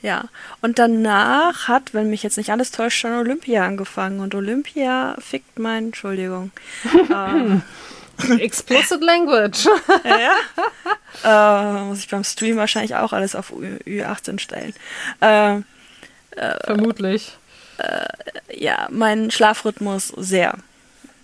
ja. 0.00 0.24
Und 0.60 0.78
danach 0.78 1.66
hat, 1.66 1.94
wenn 1.94 2.10
mich 2.10 2.22
jetzt 2.22 2.36
nicht 2.36 2.50
alles 2.50 2.70
täuscht, 2.70 3.00
schon 3.00 3.14
Olympia 3.14 3.66
angefangen 3.66 4.20
und 4.20 4.34
Olympia 4.34 5.16
fickt 5.18 5.58
mein, 5.58 5.86
Entschuldigung. 5.86 6.52
ähm, 7.10 7.62
Explicit 8.38 9.02
Language. 9.02 9.66
ja, 10.04 10.18
ja. 11.24 11.80
Äh, 11.80 11.84
muss 11.84 11.98
ich 12.00 12.08
beim 12.08 12.24
Stream 12.24 12.56
wahrscheinlich 12.56 12.94
auch 12.96 13.12
alles 13.12 13.34
auf 13.34 13.50
Ü- 13.52 13.78
Ü18 13.86 14.38
stellen. 14.38 14.74
Ähm, 15.20 15.64
Vermutlich. 16.64 17.36
ja, 18.52 18.88
mein 18.90 19.30
Schlafrhythmus 19.30 20.08
sehr, 20.16 20.54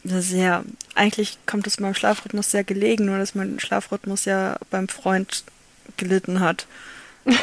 sehr. 0.04 0.64
Eigentlich 0.94 1.38
kommt 1.46 1.66
es 1.66 1.80
meinem 1.80 1.94
Schlafrhythmus 1.94 2.50
sehr 2.50 2.64
gelegen, 2.64 3.06
nur 3.06 3.18
dass 3.18 3.34
mein 3.34 3.58
Schlafrhythmus 3.58 4.24
ja 4.24 4.56
beim 4.70 4.88
Freund 4.88 5.44
gelitten 5.96 6.40
hat. 6.40 6.66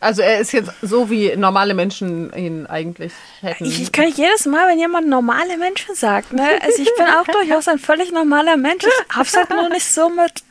Also 0.00 0.22
er 0.22 0.38
ist 0.38 0.52
jetzt 0.52 0.70
so, 0.80 1.10
wie 1.10 1.34
normale 1.36 1.74
Menschen 1.74 2.32
ihn 2.32 2.66
eigentlich 2.66 3.12
hätten. 3.40 3.64
ich, 3.64 3.82
ich 3.82 3.90
kann 3.92 4.08
jedes 4.08 4.46
Mal, 4.46 4.68
wenn 4.68 4.78
jemand 4.78 5.08
normale 5.08 5.56
Menschen 5.58 5.94
sagt, 5.96 6.32
ne, 6.32 6.46
also 6.62 6.80
ich 6.80 6.94
bin 6.96 7.06
auch 7.06 7.24
durchaus 7.32 7.66
ein 7.66 7.80
völlig 7.80 8.12
normaler 8.12 8.56
Mensch. 8.56 8.84
Ich 8.84 9.16
hab's 9.16 9.36
halt 9.36 9.50
nur 9.50 9.68
nicht 9.68 9.92
so 9.92 10.08
mit 10.08 10.44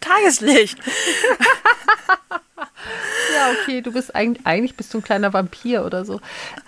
Tageslicht. 0.00 0.76
ja, 3.34 3.50
okay, 3.62 3.80
du 3.80 3.92
bist 3.92 4.14
eigentlich, 4.14 4.44
eigentlich 4.44 4.76
bist 4.76 4.92
du 4.92 4.98
ein 4.98 5.04
kleiner 5.04 5.32
Vampir 5.32 5.84
oder 5.84 6.04
so. 6.04 6.20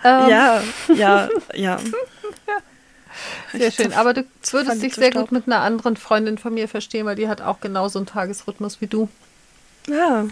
Ähm, 0.03 0.29
Ja, 0.29 0.63
ja, 0.93 1.29
ja. 1.53 1.79
Sehr 3.53 3.71
schön. 3.71 3.93
Aber 3.93 4.13
du 4.13 4.25
würdest 4.51 4.75
ich 4.77 4.81
dich 4.81 4.95
sehr 4.95 5.11
gut 5.11 5.31
mit 5.31 5.47
einer 5.47 5.61
anderen 5.61 5.97
Freundin 5.97 6.37
von 6.37 6.53
mir 6.53 6.67
verstehen, 6.67 7.05
weil 7.05 7.15
die 7.15 7.27
hat 7.27 7.41
auch 7.41 7.59
genauso 7.59 7.97
einen 7.97 8.05
Tagesrhythmus 8.05 8.79
wie 8.81 8.87
du. 8.87 9.09
Ja. 9.87 10.27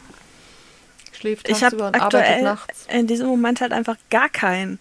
Schläft 1.25 1.50
Ich 1.50 1.63
habe 1.63 1.77
tagsüber 1.77 1.88
und 1.88 1.96
arbeitet 1.96 2.20
aktuell 2.22 2.41
nachts. 2.44 2.88
in 2.89 3.08
diesem 3.08 3.27
Moment 3.27 3.62
halt 3.62 3.72
einfach 3.74 3.98
gar 4.10 4.29
keinen. 4.29 4.79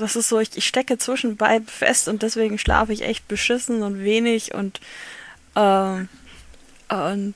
Das 0.00 0.16
ist 0.16 0.28
so, 0.28 0.40
ich, 0.40 0.56
ich 0.56 0.66
stecke 0.66 0.98
zwischen 0.98 1.36
beiden 1.36 1.68
fest 1.68 2.08
und 2.08 2.22
deswegen 2.22 2.58
schlafe 2.58 2.92
ich 2.92 3.02
echt 3.02 3.28
beschissen 3.28 3.82
und 3.84 4.02
wenig 4.02 4.54
und 4.54 4.80
Ähm, 5.54 6.08
und 6.88 7.34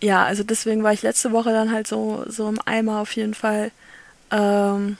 ja, 0.00 0.24
also 0.24 0.42
deswegen 0.42 0.82
war 0.82 0.92
ich 0.92 1.02
letzte 1.02 1.30
Woche 1.32 1.50
dann 1.52 1.70
halt 1.70 1.86
so, 1.86 2.24
so 2.26 2.48
im 2.48 2.58
Eimer 2.64 2.98
auf 3.00 3.14
jeden 3.14 3.34
Fall. 3.34 3.70
Ähm, 4.30 4.96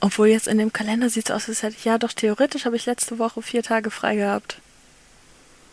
obwohl 0.00 0.28
jetzt 0.28 0.48
in 0.48 0.56
dem 0.58 0.72
Kalender 0.72 1.10
sieht 1.10 1.28
es 1.28 1.34
aus, 1.36 1.48
als 1.48 1.62
hätte 1.62 1.76
ich, 1.76 1.84
ja 1.84 1.98
doch, 1.98 2.12
theoretisch 2.12 2.64
habe 2.64 2.76
ich 2.76 2.86
letzte 2.86 3.18
Woche 3.18 3.42
vier 3.42 3.62
Tage 3.62 3.90
frei 3.90 4.16
gehabt. 4.16 4.58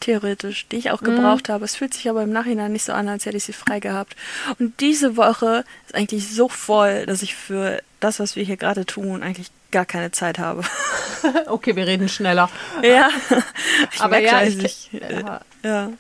Theoretisch, 0.08 0.70
die 0.70 0.78
ich 0.78 0.92
auch 0.92 1.02
gebraucht 1.02 1.50
mhm. 1.50 1.52
habe. 1.52 1.66
Es 1.66 1.76
fühlt 1.76 1.94
sich 1.94 2.10
aber 2.10 2.24
im 2.24 2.32
Nachhinein 2.32 2.72
nicht 2.72 2.86
so 2.86 2.94
an, 2.94 3.10
als 3.10 3.26
hätte 3.26 3.36
ich 3.36 3.44
sie 3.44 3.52
frei 3.52 3.82
gehabt. 3.82 4.16
Und 4.58 4.80
diese 4.80 5.18
Woche 5.18 5.66
ist 5.86 5.96
eigentlich 5.96 6.30
so 6.30 6.48
voll, 6.48 7.06
dass 7.06 7.24
ich 7.24 7.36
für 7.36 7.82
das, 8.00 8.22
was 8.22 8.38
wir 8.38 8.46
hier 8.46 8.56
gerade 8.56 8.86
tun, 8.86 9.22
eigentlich 9.22 9.52
gar 9.70 9.84
keine 9.84 10.12
Zeit 10.12 10.40
habe. 10.40 10.64
okay, 11.48 11.76
wir 11.76 11.86
reden 11.88 12.08
schneller. 12.08 12.50
Ja, 12.84 13.10
ich 13.94 14.00
aber 14.00 14.20
ja, 14.20 14.44
ich, 14.44 14.64
ich, 14.64 14.90
ja. 14.94 15.42
ja. 15.62 15.92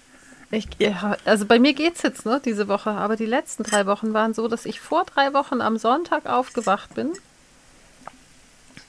Ich, 0.51 0.69
ja, 0.79 1.17
also 1.25 1.45
bei 1.45 1.59
mir 1.59 1.73
geht's 1.73 2.01
jetzt, 2.03 2.25
ne, 2.25 2.39
diese 2.45 2.69
Woche. 2.69 2.91
Aber 2.91 3.17
die 3.17 3.25
letzten 3.25 3.63
drei 3.63 3.87
Wochen 3.87 4.13
waren 4.13 4.33
so, 4.33 4.47
dass 4.47 4.65
ich 4.65 4.79
vor 4.79 5.03
drei 5.03 5.33
Wochen 5.33 5.59
am 5.59 5.77
Sonntag 5.77 6.27
aufgewacht 6.27 6.93
bin. 6.93 7.11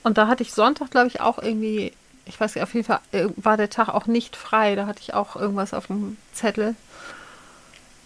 Und 0.04 0.16
da 0.16 0.28
hatte 0.28 0.44
ich 0.44 0.52
Sonntag, 0.52 0.92
glaube 0.92 1.08
ich, 1.08 1.20
auch 1.20 1.42
irgendwie, 1.42 1.92
ich 2.28 2.38
weiß 2.38 2.54
nicht, 2.54 2.62
auf 2.62 2.74
jeden 2.74 2.86
Fall 2.86 3.00
äh, 3.12 3.28
war 3.36 3.56
der 3.56 3.70
Tag 3.70 3.88
auch 3.88 4.06
nicht 4.06 4.36
frei. 4.36 4.74
Da 4.74 4.86
hatte 4.86 5.00
ich 5.00 5.14
auch 5.14 5.34
irgendwas 5.34 5.74
auf 5.74 5.86
dem 5.86 6.16
Zettel. 6.32 6.74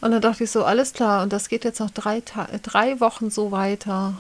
Und 0.01 0.11
dann 0.13 0.23
dachte 0.23 0.45
ich 0.45 0.51
so, 0.51 0.65
alles 0.65 0.93
klar. 0.93 1.23
Und 1.23 1.33
das 1.33 1.49
geht 1.49 1.65
jetzt 1.65 1.81
noch 1.81 1.91
drei, 1.91 2.21
Ta 2.21 2.49
drei 2.63 3.01
Wochen 3.01 3.31
so 3.31 3.53
weiter, 3.53 4.17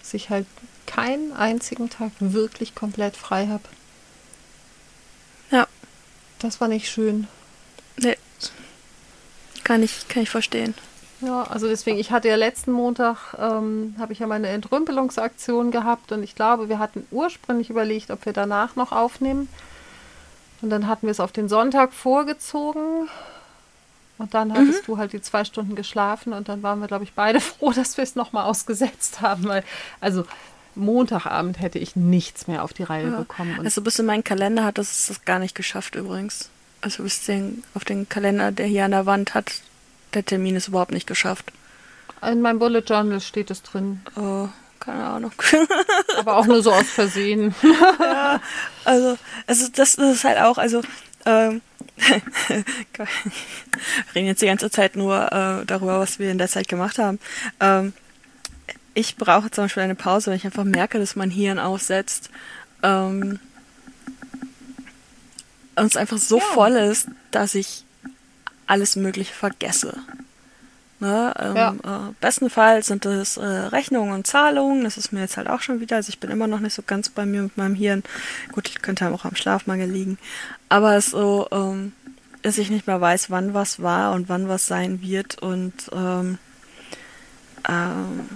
dass 0.00 0.14
ich 0.14 0.30
halt 0.30 0.46
keinen 0.86 1.32
einzigen 1.32 1.90
Tag 1.90 2.12
wirklich 2.20 2.74
komplett 2.74 3.16
frei 3.16 3.48
habe. 3.48 3.64
Ja. 5.50 5.66
Das 6.38 6.60
war 6.60 6.68
nicht 6.68 6.88
schön. 6.90 7.26
Nee. 7.98 8.16
Kann 9.64 9.82
ich, 9.82 10.06
kann 10.08 10.22
ich 10.22 10.30
verstehen. 10.30 10.74
Ja, 11.20 11.44
also 11.44 11.66
deswegen, 11.66 11.98
ich 11.98 12.10
hatte 12.10 12.28
ja 12.28 12.36
letzten 12.36 12.72
Montag, 12.72 13.34
ähm, 13.38 13.94
habe 13.98 14.12
ich 14.12 14.18
ja 14.18 14.26
meine 14.26 14.48
Entrümpelungsaktion 14.48 15.70
gehabt 15.70 16.12
und 16.12 16.22
ich 16.22 16.34
glaube, 16.34 16.68
wir 16.68 16.78
hatten 16.78 17.06
ursprünglich 17.10 17.70
überlegt, 17.70 18.10
ob 18.10 18.26
wir 18.26 18.32
danach 18.32 18.76
noch 18.76 18.92
aufnehmen. 18.92 19.48
Und 20.62 20.70
dann 20.70 20.86
hatten 20.86 21.06
wir 21.06 21.10
es 21.10 21.20
auf 21.20 21.32
den 21.32 21.48
Sonntag 21.48 21.92
vorgezogen. 21.92 23.08
Und 24.18 24.32
dann 24.32 24.52
hattest 24.52 24.82
mhm. 24.82 24.86
du 24.86 24.98
halt 24.98 25.12
die 25.12 25.20
zwei 25.20 25.44
Stunden 25.44 25.74
geschlafen 25.74 26.32
und 26.32 26.48
dann 26.48 26.62
waren 26.62 26.80
wir, 26.80 26.88
glaube 26.88 27.04
ich, 27.04 27.12
beide 27.12 27.40
froh, 27.40 27.72
dass 27.72 27.96
wir 27.96 28.04
es 28.04 28.14
nochmal 28.14 28.44
ausgesetzt 28.44 29.20
haben. 29.20 29.44
Weil, 29.44 29.64
also 30.00 30.24
Montagabend 30.74 31.60
hätte 31.60 31.78
ich 31.78 31.96
nichts 31.96 32.46
mehr 32.46 32.62
auf 32.62 32.72
die 32.72 32.82
Reihe 32.82 33.10
ja. 33.10 33.18
bekommen. 33.18 33.58
also 33.62 33.80
bis 33.82 33.98
in 33.98 34.06
meinen 34.06 34.24
Kalender 34.24 34.64
hat 34.64 34.78
das, 34.78 35.06
das 35.06 35.24
gar 35.24 35.38
nicht 35.38 35.54
geschafft 35.54 35.94
übrigens 35.94 36.50
also 36.86 37.02
bis 37.02 37.24
den, 37.24 37.64
auf 37.74 37.84
den 37.84 38.08
Kalender, 38.08 38.52
der 38.52 38.66
hier 38.66 38.84
an 38.84 38.92
der 38.92 39.06
Wand 39.06 39.34
hat, 39.34 39.60
der 40.16 40.24
Termin 40.24 40.56
ist 40.56 40.68
überhaupt 40.68 40.92
nicht 40.92 41.06
geschafft. 41.06 41.52
In 42.22 42.40
meinem 42.40 42.58
Bullet 42.58 42.80
Journal 42.80 43.20
steht 43.20 43.50
es 43.50 43.62
drin. 43.62 44.00
Oh, 44.16 44.48
keine 44.80 45.04
Ahnung. 45.04 45.32
Aber 46.18 46.36
auch 46.36 46.46
nur 46.46 46.62
so 46.62 46.72
aus 46.72 46.88
Versehen. 46.88 47.54
ja, 48.00 48.40
also, 48.84 49.18
also 49.46 49.68
das, 49.74 49.96
das 49.96 50.16
ist 50.16 50.24
halt 50.24 50.38
auch, 50.38 50.58
also, 50.58 50.80
ähm, 51.26 51.60
wir 52.48 53.06
reden 54.14 54.26
jetzt 54.26 54.42
die 54.42 54.46
ganze 54.46 54.70
Zeit 54.70 54.96
nur 54.96 55.32
äh, 55.32 55.66
darüber, 55.66 56.00
was 56.00 56.18
wir 56.18 56.30
in 56.30 56.38
der 56.38 56.48
Zeit 56.48 56.68
gemacht 56.68 56.98
haben. 56.98 57.18
Ähm, 57.60 57.92
ich 58.94 59.16
brauche 59.16 59.50
zum 59.50 59.64
Beispiel 59.64 59.82
eine 59.82 59.94
Pause, 59.94 60.30
wenn 60.30 60.36
ich 60.36 60.46
einfach 60.46 60.64
merke, 60.64 60.98
dass 60.98 61.16
mein 61.16 61.30
Hirn 61.30 61.58
aussetzt. 61.58 62.30
Ähm, 62.82 63.38
und 65.74 65.84
es 65.84 65.96
einfach 65.96 66.16
so 66.16 66.38
ja. 66.38 66.44
voll 66.44 66.72
ist, 66.72 67.08
dass 67.30 67.54
ich 67.54 67.84
alles 68.66 68.96
Mögliche 68.96 69.34
vergesse. 69.34 69.98
Ne, 70.98 71.34
ähm, 71.38 71.56
ja. 71.56 71.74
äh, 71.84 72.12
bestenfalls 72.22 72.86
sind 72.86 73.04
es 73.04 73.36
äh, 73.36 73.44
Rechnungen 73.44 74.14
und 74.14 74.26
Zahlungen. 74.26 74.82
Das 74.82 74.96
ist 74.96 75.12
mir 75.12 75.20
jetzt 75.20 75.36
halt 75.36 75.46
auch 75.46 75.60
schon 75.60 75.80
wieder. 75.80 75.96
Also 75.96 76.08
ich 76.08 76.20
bin 76.20 76.30
immer 76.30 76.46
noch 76.46 76.60
nicht 76.60 76.72
so 76.72 76.82
ganz 76.86 77.10
bei 77.10 77.26
mir 77.26 77.42
mit 77.42 77.56
meinem 77.58 77.74
Hirn. 77.74 78.02
Gut, 78.52 78.68
ich 78.68 78.80
könnte 78.80 79.06
auch 79.10 79.26
am 79.26 79.36
Schlafmangel 79.36 79.90
liegen. 79.90 80.16
Aber 80.70 80.96
es 80.96 81.06
so, 81.06 81.48
ähm, 81.52 81.92
dass 82.40 82.56
ich 82.56 82.70
nicht 82.70 82.86
mehr 82.86 82.98
weiß, 82.98 83.28
wann 83.28 83.52
was 83.52 83.82
war 83.82 84.12
und 84.12 84.30
wann 84.30 84.48
was 84.48 84.66
sein 84.66 85.02
wird 85.02 85.38
und 85.42 85.74
ähm, 85.92 86.38
ähm, 87.68 88.28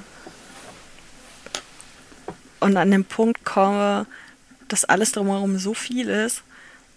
und 2.61 2.76
an 2.76 2.90
den 2.90 3.05
Punkt 3.05 3.44
komme, 3.44 4.07
dass 4.68 4.85
alles 4.85 5.12
drumherum 5.12 5.59
so 5.59 5.72
viel 5.72 6.09
ist, 6.09 6.42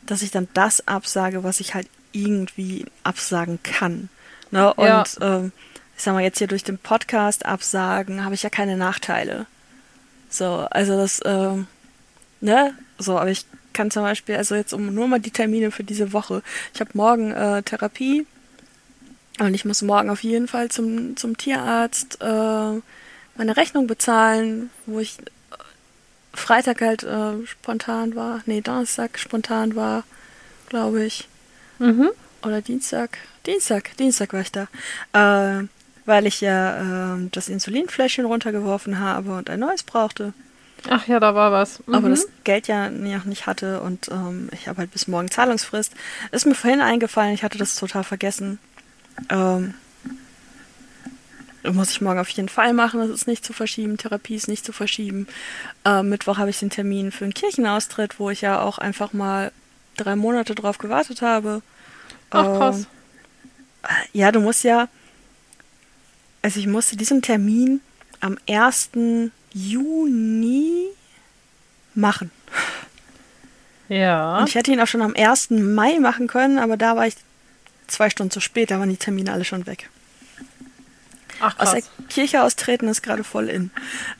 dass 0.06 0.22
ich 0.22 0.32
dann 0.32 0.50
das 0.54 0.88
absage, 0.88 1.44
was 1.46 1.62
ich 1.62 1.74
halt 1.74 1.88
irgendwie 2.14 2.86
absagen 3.04 3.60
kann. 3.64 4.10
Ne? 4.52 4.74
Und 4.74 4.86
ja. 4.86 5.06
ähm, 5.22 5.52
ich 5.98 6.04
sag 6.04 6.14
mal, 6.14 6.24
jetzt 6.24 6.38
hier 6.38 6.48
durch 6.48 6.64
den 6.64 6.78
Podcast 6.78 7.46
absagen, 7.46 8.24
habe 8.24 8.36
ich 8.36 8.44
ja 8.44 8.50
keine 8.50 8.78
Nachteile. 8.78 9.46
So, 10.30 10.68
also 10.72 10.98
das, 10.98 11.22
ähm, 11.26 11.68
ne, 12.42 12.74
so, 12.98 13.18
aber 13.18 13.30
ich 13.30 13.46
kann 13.74 13.92
zum 13.92 14.04
Beispiel, 14.04 14.36
also 14.36 14.56
jetzt 14.56 14.74
um 14.74 14.94
nur 14.94 15.08
mal 15.08 15.20
die 15.20 15.32
Termine 15.32 15.72
für 15.72 15.84
diese 15.84 16.14
Woche. 16.14 16.42
Ich 16.74 16.80
habe 16.80 16.92
morgen 16.94 17.32
äh, 17.32 17.62
Therapie 17.64 18.26
und 19.40 19.54
ich 19.54 19.66
muss 19.66 19.82
morgen 19.82 20.10
auf 20.10 20.24
jeden 20.24 20.48
Fall 20.48 20.70
zum, 20.70 21.18
zum 21.18 21.38
Tierarzt 21.38 22.20
äh, 22.22 22.26
meine 23.36 23.58
Rechnung 23.58 23.88
bezahlen, 23.88 24.70
wo 24.86 25.00
ich 25.00 25.18
Freitag 26.34 26.82
halt 26.82 27.04
äh, 27.04 27.46
spontan 27.46 28.16
war. 28.16 28.42
Nee, 28.46 28.62
Donnerstag 28.62 29.20
spontan 29.20 29.76
war, 29.76 30.04
glaube 30.70 31.04
ich. 31.06 31.28
Mhm. 31.84 32.10
Oder 32.44 32.62
Dienstag. 32.62 33.18
Dienstag, 33.46 33.96
Dienstag 33.98 34.34
war 34.34 34.42
ich 34.42 34.52
da. 34.52 34.68
Äh, 35.14 35.68
weil 36.06 36.26
ich 36.26 36.42
ja 36.42 37.16
äh, 37.16 37.30
das 37.32 37.50
Insulinfläschchen 37.50 38.26
runtergeworfen 38.26 39.00
habe 39.00 39.36
und 39.36 39.50
ein 39.50 39.60
neues 39.60 39.84
brauchte. 39.84 40.34
Ach 40.90 41.08
ja, 41.08 41.20
da 41.20 41.34
war 41.34 41.52
was. 41.52 41.86
Mhm. 41.88 41.96
Aber 41.96 42.10
das 42.10 42.28
Geld 42.44 42.68
ja 42.68 42.90
noch 42.90 43.26
nicht 43.26 43.46
hatte 43.46 43.82
und 43.82 44.10
ähm, 44.10 44.50
ich 44.52 44.68
habe 44.68 44.80
halt 44.80 44.92
bis 44.92 45.08
morgen 45.08 45.32
Zahlungsfrist. 45.32 45.94
Ist 46.32 46.46
mir 46.46 46.56
vorhin 46.56 46.82
eingefallen, 46.82 47.34
ich 47.34 47.44
hatte 47.44 47.58
das 47.58 47.76
total 47.76 48.04
vergessen. 48.04 48.60
Ähm, 49.30 49.74
muss 51.72 51.92
ich 51.92 52.02
morgen 52.02 52.20
auf 52.20 52.30
jeden 52.30 52.50
Fall 52.50 52.74
machen. 52.74 53.00
Das 53.00 53.10
ist 53.10 53.28
nicht 53.28 53.46
zu 53.46 53.54
verschieben. 53.54 53.98
Therapie 53.98 54.36
ist 54.36 54.50
nicht 54.50 54.66
zu 54.66 54.74
verschieben. 54.74 55.28
Äh, 55.86 56.04
Mittwoch 56.04 56.38
habe 56.38 56.50
ich 56.50 56.60
den 56.60 56.70
Termin 56.70 57.12
für 57.12 57.24
einen 57.24 57.34
Kirchenaustritt, 57.34 58.20
wo 58.20 58.30
ich 58.30 58.42
ja 58.42 58.62
auch 58.62 58.78
einfach 58.78 59.14
mal 59.14 59.54
drei 59.96 60.18
Monate 60.18 60.56
drauf 60.56 60.78
gewartet 60.78 61.22
habe. 61.22 61.62
Ach 62.34 62.58
krass. 62.58 62.88
Äh, 63.84 63.88
ja, 64.14 64.32
du 64.32 64.40
musst 64.40 64.64
ja. 64.64 64.88
Also 66.42 66.60
ich 66.60 66.68
musste 66.68 66.98
diesen 66.98 67.22
Termin 67.22 67.82
am 68.20 68.38
1. 68.48 68.92
Juni 69.54 70.88
machen. 71.94 72.32
Ja. 73.90 74.40
Und 74.40 74.50
ich 74.50 74.56
hätte 74.56 74.72
ihn 74.72 74.80
auch 74.80 74.88
schon 74.88 75.02
am 75.02 75.14
1. 75.16 75.52
Mai 75.52 76.00
machen 76.00 76.28
können, 76.28 76.58
aber 76.58 76.78
da 76.78 76.96
war 76.96 77.08
ich 77.08 77.16
zwei 77.88 78.10
Stunden 78.10 78.32
zu 78.32 78.40
spät, 78.40 78.72
da 78.72 78.80
waren 78.80 78.90
die 78.90 78.98
Termine 78.98 79.32
alle 79.32 79.46
schon 79.46 79.66
weg. 79.68 79.90
Ach, 81.40 81.58
krass. 81.58 81.68
Aus 81.68 81.74
der 81.74 82.06
Kirche 82.08 82.42
austreten 82.42 82.88
ist 82.88 83.02
gerade 83.04 83.24
voll 83.24 83.50
in. 83.50 83.72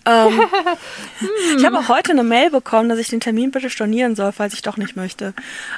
Ähm, 0.06 0.40
hm. 0.40 1.30
Ich 1.58 1.66
habe 1.66 1.80
auch 1.80 1.88
heute 1.88 2.12
eine 2.12 2.24
Mail 2.24 2.50
bekommen, 2.52 2.90
dass 2.90 3.00
ich 3.00 3.08
den 3.08 3.22
Termin 3.22 3.52
bitte 3.52 3.70
stornieren 3.70 4.16
soll, 4.16 4.32
falls 4.32 4.54
ich 4.54 4.62
doch 4.62 4.78
nicht 4.78 4.96
möchte. 4.96 5.34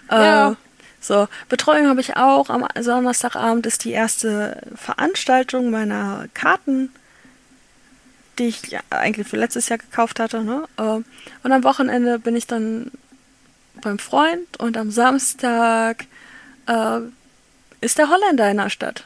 Äh, 0.09 0.15
ja. 0.15 0.55
So, 1.05 1.27
Betreuung 1.49 1.87
habe 1.87 2.01
ich 2.01 2.17
auch. 2.17 2.49
Am 2.49 2.67
Donnerstagabend 2.73 3.67
ist 3.67 3.83
die 3.83 3.91
erste 3.91 4.59
Veranstaltung 4.75 5.69
meiner 5.69 6.27
Karten, 6.33 6.89
die 8.39 8.47
ich 8.47 8.61
eigentlich 8.89 9.27
für 9.27 9.37
letztes 9.37 9.69
Jahr 9.69 9.77
gekauft 9.77 10.19
hatte. 10.19 10.43
Ne? 10.43 10.67
Ähm, 10.79 11.05
und 11.43 11.51
am 11.51 11.63
Wochenende 11.63 12.17
bin 12.17 12.35
ich 12.35 12.47
dann 12.47 12.91
beim 13.81 13.99
Freund 13.99 14.57
und 14.57 14.77
am 14.77 14.89
Samstag 14.89 16.07
äh, 16.65 17.01
ist 17.81 17.99
der 17.99 18.09
Holländer 18.09 18.49
in 18.49 18.57
der 18.57 18.71
Stadt. 18.71 19.05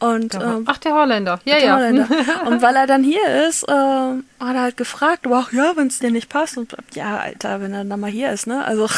Und, 0.00 0.34
ähm, 0.34 0.64
Ach, 0.66 0.78
der 0.78 0.94
Holländer. 0.94 1.40
Ja, 1.44 1.56
der 1.56 1.64
ja. 1.64 1.76
Holländer. 1.76 2.08
und 2.46 2.62
weil 2.62 2.74
er 2.74 2.86
dann 2.86 3.04
hier 3.04 3.46
ist, 3.46 3.64
äh, 3.64 3.72
hat 3.72 4.24
er 4.40 4.62
halt 4.62 4.78
gefragt, 4.78 5.26
ach 5.30 5.52
ja, 5.52 5.72
wenn 5.76 5.88
es 5.88 5.98
dir 5.98 6.10
nicht 6.10 6.30
passt. 6.30 6.56
Und 6.56 6.74
ja, 6.94 7.18
Alter, 7.18 7.60
wenn 7.60 7.74
er 7.74 7.84
dann 7.84 8.00
mal 8.00 8.10
hier 8.10 8.32
ist, 8.32 8.46
ne? 8.46 8.64
Also 8.64 8.88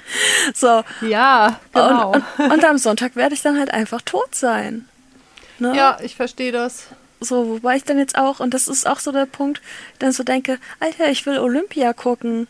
so. 0.54 0.82
Ja, 1.00 1.58
genau. 1.72 2.12
Und, 2.12 2.24
und, 2.38 2.52
und, 2.52 2.64
am 2.64 2.76
Sonntag 2.76 3.16
werde 3.16 3.34
ich 3.34 3.40
dann 3.40 3.58
halt 3.58 3.72
einfach 3.72 4.02
tot 4.02 4.34
sein. 4.34 4.86
Ne? 5.58 5.74
Ja, 5.74 5.96
ich 6.02 6.14
verstehe 6.14 6.52
das. 6.52 6.88
So, 7.20 7.48
wobei 7.48 7.76
ich 7.76 7.84
dann 7.84 7.98
jetzt 7.98 8.18
auch, 8.18 8.40
und 8.40 8.52
das 8.52 8.68
ist 8.68 8.86
auch 8.86 8.98
so 8.98 9.12
der 9.12 9.26
Punkt, 9.26 9.62
dann 9.98 10.12
so 10.12 10.24
denke, 10.24 10.58
Alter, 10.78 11.08
ich 11.08 11.24
will 11.24 11.38
Olympia 11.38 11.94
gucken. 11.94 12.48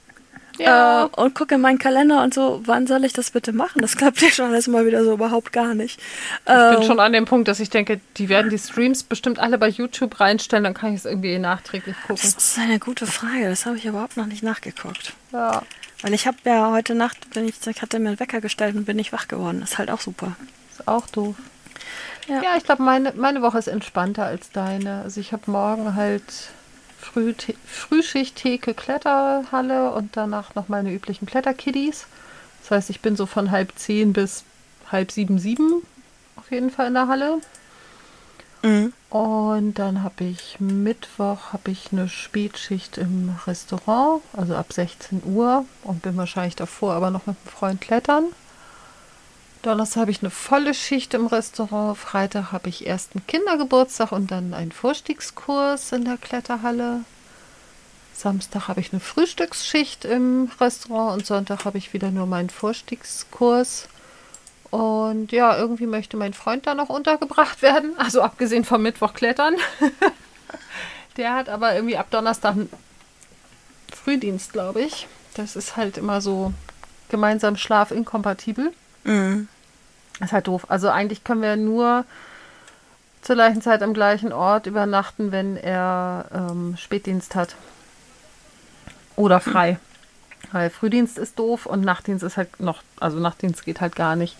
Ja. 0.60 1.04
Äh, 1.04 1.20
und 1.20 1.34
gucke 1.34 1.54
in 1.54 1.60
meinen 1.60 1.78
Kalender 1.78 2.22
und 2.22 2.34
so, 2.34 2.60
wann 2.64 2.86
soll 2.86 3.04
ich 3.04 3.12
das 3.12 3.30
bitte 3.30 3.52
machen? 3.52 3.80
Das 3.80 3.96
klappt 3.96 4.20
ja 4.22 4.30
schon 4.30 4.46
alles 4.46 4.68
mal 4.68 4.86
wieder 4.86 5.04
so 5.04 5.12
überhaupt 5.12 5.52
gar 5.52 5.74
nicht. 5.74 6.00
Ich 6.46 6.52
ähm, 6.52 6.76
bin 6.76 6.82
schon 6.84 7.00
an 7.00 7.12
dem 7.12 7.24
Punkt, 7.24 7.48
dass 7.48 7.60
ich 7.60 7.70
denke, 7.70 8.00
die 8.16 8.28
werden 8.28 8.50
die 8.50 8.58
Streams 8.58 9.02
bestimmt 9.02 9.38
alle 9.38 9.58
bei 9.58 9.68
YouTube 9.68 10.20
reinstellen, 10.20 10.64
dann 10.64 10.74
kann 10.74 10.92
ich 10.92 11.00
es 11.00 11.04
irgendwie 11.04 11.38
nachträglich 11.38 11.96
gucken. 12.06 12.16
Das 12.22 12.34
ist 12.34 12.58
eine 12.58 12.78
gute 12.78 13.06
Frage, 13.06 13.48
das 13.48 13.66
habe 13.66 13.76
ich 13.76 13.86
überhaupt 13.86 14.16
noch 14.16 14.26
nicht 14.26 14.42
nachgeguckt. 14.42 15.14
Ja. 15.32 15.62
Weil 16.02 16.14
ich 16.14 16.26
habe 16.26 16.38
ja 16.44 16.70
heute 16.70 16.94
Nacht, 16.94 17.30
bin 17.30 17.46
ich, 17.48 17.54
ich 17.66 17.82
hatte 17.82 17.98
mir 17.98 18.10
einen 18.10 18.20
Wecker 18.20 18.40
gestellt 18.40 18.74
und 18.74 18.84
bin 18.84 18.96
nicht 18.96 19.12
wach 19.12 19.28
geworden. 19.28 19.62
Ist 19.62 19.78
halt 19.78 19.90
auch 19.90 20.00
super. 20.00 20.36
Ist 20.72 20.88
auch 20.88 21.06
doof. 21.08 21.34
Ja. 22.26 22.42
Ja, 22.42 22.56
ich 22.56 22.64
glaube, 22.64 22.82
meine, 22.82 23.12
meine 23.16 23.42
Woche 23.42 23.58
ist 23.58 23.66
entspannter 23.66 24.24
als 24.24 24.50
deine. 24.50 25.02
Also 25.02 25.20
ich 25.20 25.32
habe 25.32 25.50
morgen 25.50 25.94
halt 25.94 26.22
Früh 27.00 27.34
Frühschicht, 27.66 28.36
Theke, 28.36 28.74
Kletterhalle 28.74 29.90
und 29.92 30.16
danach 30.16 30.54
noch 30.54 30.68
meine 30.68 30.92
üblichen 30.92 31.26
Kletterkiddies. 31.26 32.06
Das 32.62 32.70
heißt, 32.70 32.90
ich 32.90 33.00
bin 33.00 33.16
so 33.16 33.26
von 33.26 33.50
halb 33.50 33.72
zehn 33.76 34.12
bis 34.12 34.44
halb 34.90 35.10
sieben, 35.10 35.38
sieben 35.38 35.82
auf 36.36 36.50
jeden 36.50 36.70
Fall 36.70 36.88
in 36.88 36.94
der 36.94 37.08
Halle. 37.08 37.40
Mhm. 38.62 38.92
Und 39.08 39.74
dann 39.74 40.02
habe 40.02 40.24
ich 40.24 40.56
Mittwoch 40.60 41.52
habe 41.52 41.70
ich 41.70 41.88
eine 41.92 42.08
Spätschicht 42.08 42.98
im 42.98 43.36
Restaurant, 43.46 44.22
also 44.32 44.54
ab 44.54 44.72
16 44.72 45.22
Uhr 45.24 45.64
und 45.82 46.02
bin 46.02 46.16
wahrscheinlich 46.16 46.56
davor 46.56 46.94
aber 46.94 47.10
noch 47.10 47.26
mit 47.26 47.36
einem 47.36 47.52
Freund 47.52 47.80
klettern. 47.80 48.24
Donnerstag 49.62 50.02
habe 50.02 50.10
ich 50.10 50.22
eine 50.22 50.30
volle 50.30 50.72
Schicht 50.72 51.12
im 51.12 51.26
Restaurant. 51.26 51.98
Freitag 51.98 52.50
habe 52.50 52.70
ich 52.70 52.86
erst 52.86 53.14
einen 53.14 53.26
Kindergeburtstag 53.26 54.10
und 54.10 54.30
dann 54.30 54.54
einen 54.54 54.72
Vorstiegskurs 54.72 55.92
in 55.92 56.06
der 56.06 56.16
Kletterhalle. 56.16 57.00
Samstag 58.14 58.68
habe 58.68 58.80
ich 58.80 58.92
eine 58.92 59.00
Frühstücksschicht 59.00 60.06
im 60.06 60.50
Restaurant 60.60 61.12
und 61.18 61.26
Sonntag 61.26 61.66
habe 61.66 61.76
ich 61.76 61.92
wieder 61.92 62.10
nur 62.10 62.26
meinen 62.26 62.48
Vorstiegskurs. 62.48 63.88
Und 64.70 65.32
ja, 65.32 65.56
irgendwie 65.58 65.86
möchte 65.86 66.16
mein 66.16 66.32
Freund 66.32 66.66
da 66.66 66.74
noch 66.74 66.88
untergebracht 66.88 67.60
werden. 67.62 67.98
Also 67.98 68.22
abgesehen 68.22 68.64
vom 68.64 68.82
Mittwoch 68.82 69.12
klettern. 69.12 69.56
Der 71.18 71.34
hat 71.34 71.50
aber 71.50 71.74
irgendwie 71.74 71.98
ab 71.98 72.10
Donnerstag 72.10 72.52
einen 72.52 72.70
Frühdienst, 73.92 74.54
glaube 74.54 74.80
ich. 74.80 75.06
Das 75.34 75.54
ist 75.54 75.76
halt 75.76 75.98
immer 75.98 76.22
so 76.22 76.54
gemeinsam 77.10 77.56
schlafinkompatibel. 77.56 78.72
Mhm. 79.04 79.48
Ist 80.20 80.32
halt 80.32 80.46
doof. 80.46 80.66
Also 80.68 80.88
eigentlich 80.90 81.24
können 81.24 81.42
wir 81.42 81.56
nur 81.56 82.04
zur 83.22 83.36
gleichen 83.36 83.62
Zeit 83.62 83.82
am 83.82 83.94
gleichen 83.94 84.32
Ort 84.32 84.66
übernachten, 84.66 85.32
wenn 85.32 85.56
er 85.56 86.26
ähm, 86.32 86.76
Spätdienst 86.76 87.34
hat. 87.34 87.56
Oder 89.16 89.40
frei. 89.40 89.78
Weil 90.52 90.70
Frühdienst 90.70 91.18
ist 91.18 91.38
doof 91.38 91.66
und 91.66 91.82
Nachtdienst 91.82 92.24
ist 92.24 92.36
halt 92.36 92.60
noch, 92.60 92.82
also 92.98 93.18
Nachtdienst 93.18 93.64
geht 93.64 93.80
halt 93.80 93.94
gar 93.94 94.16
nicht. 94.16 94.36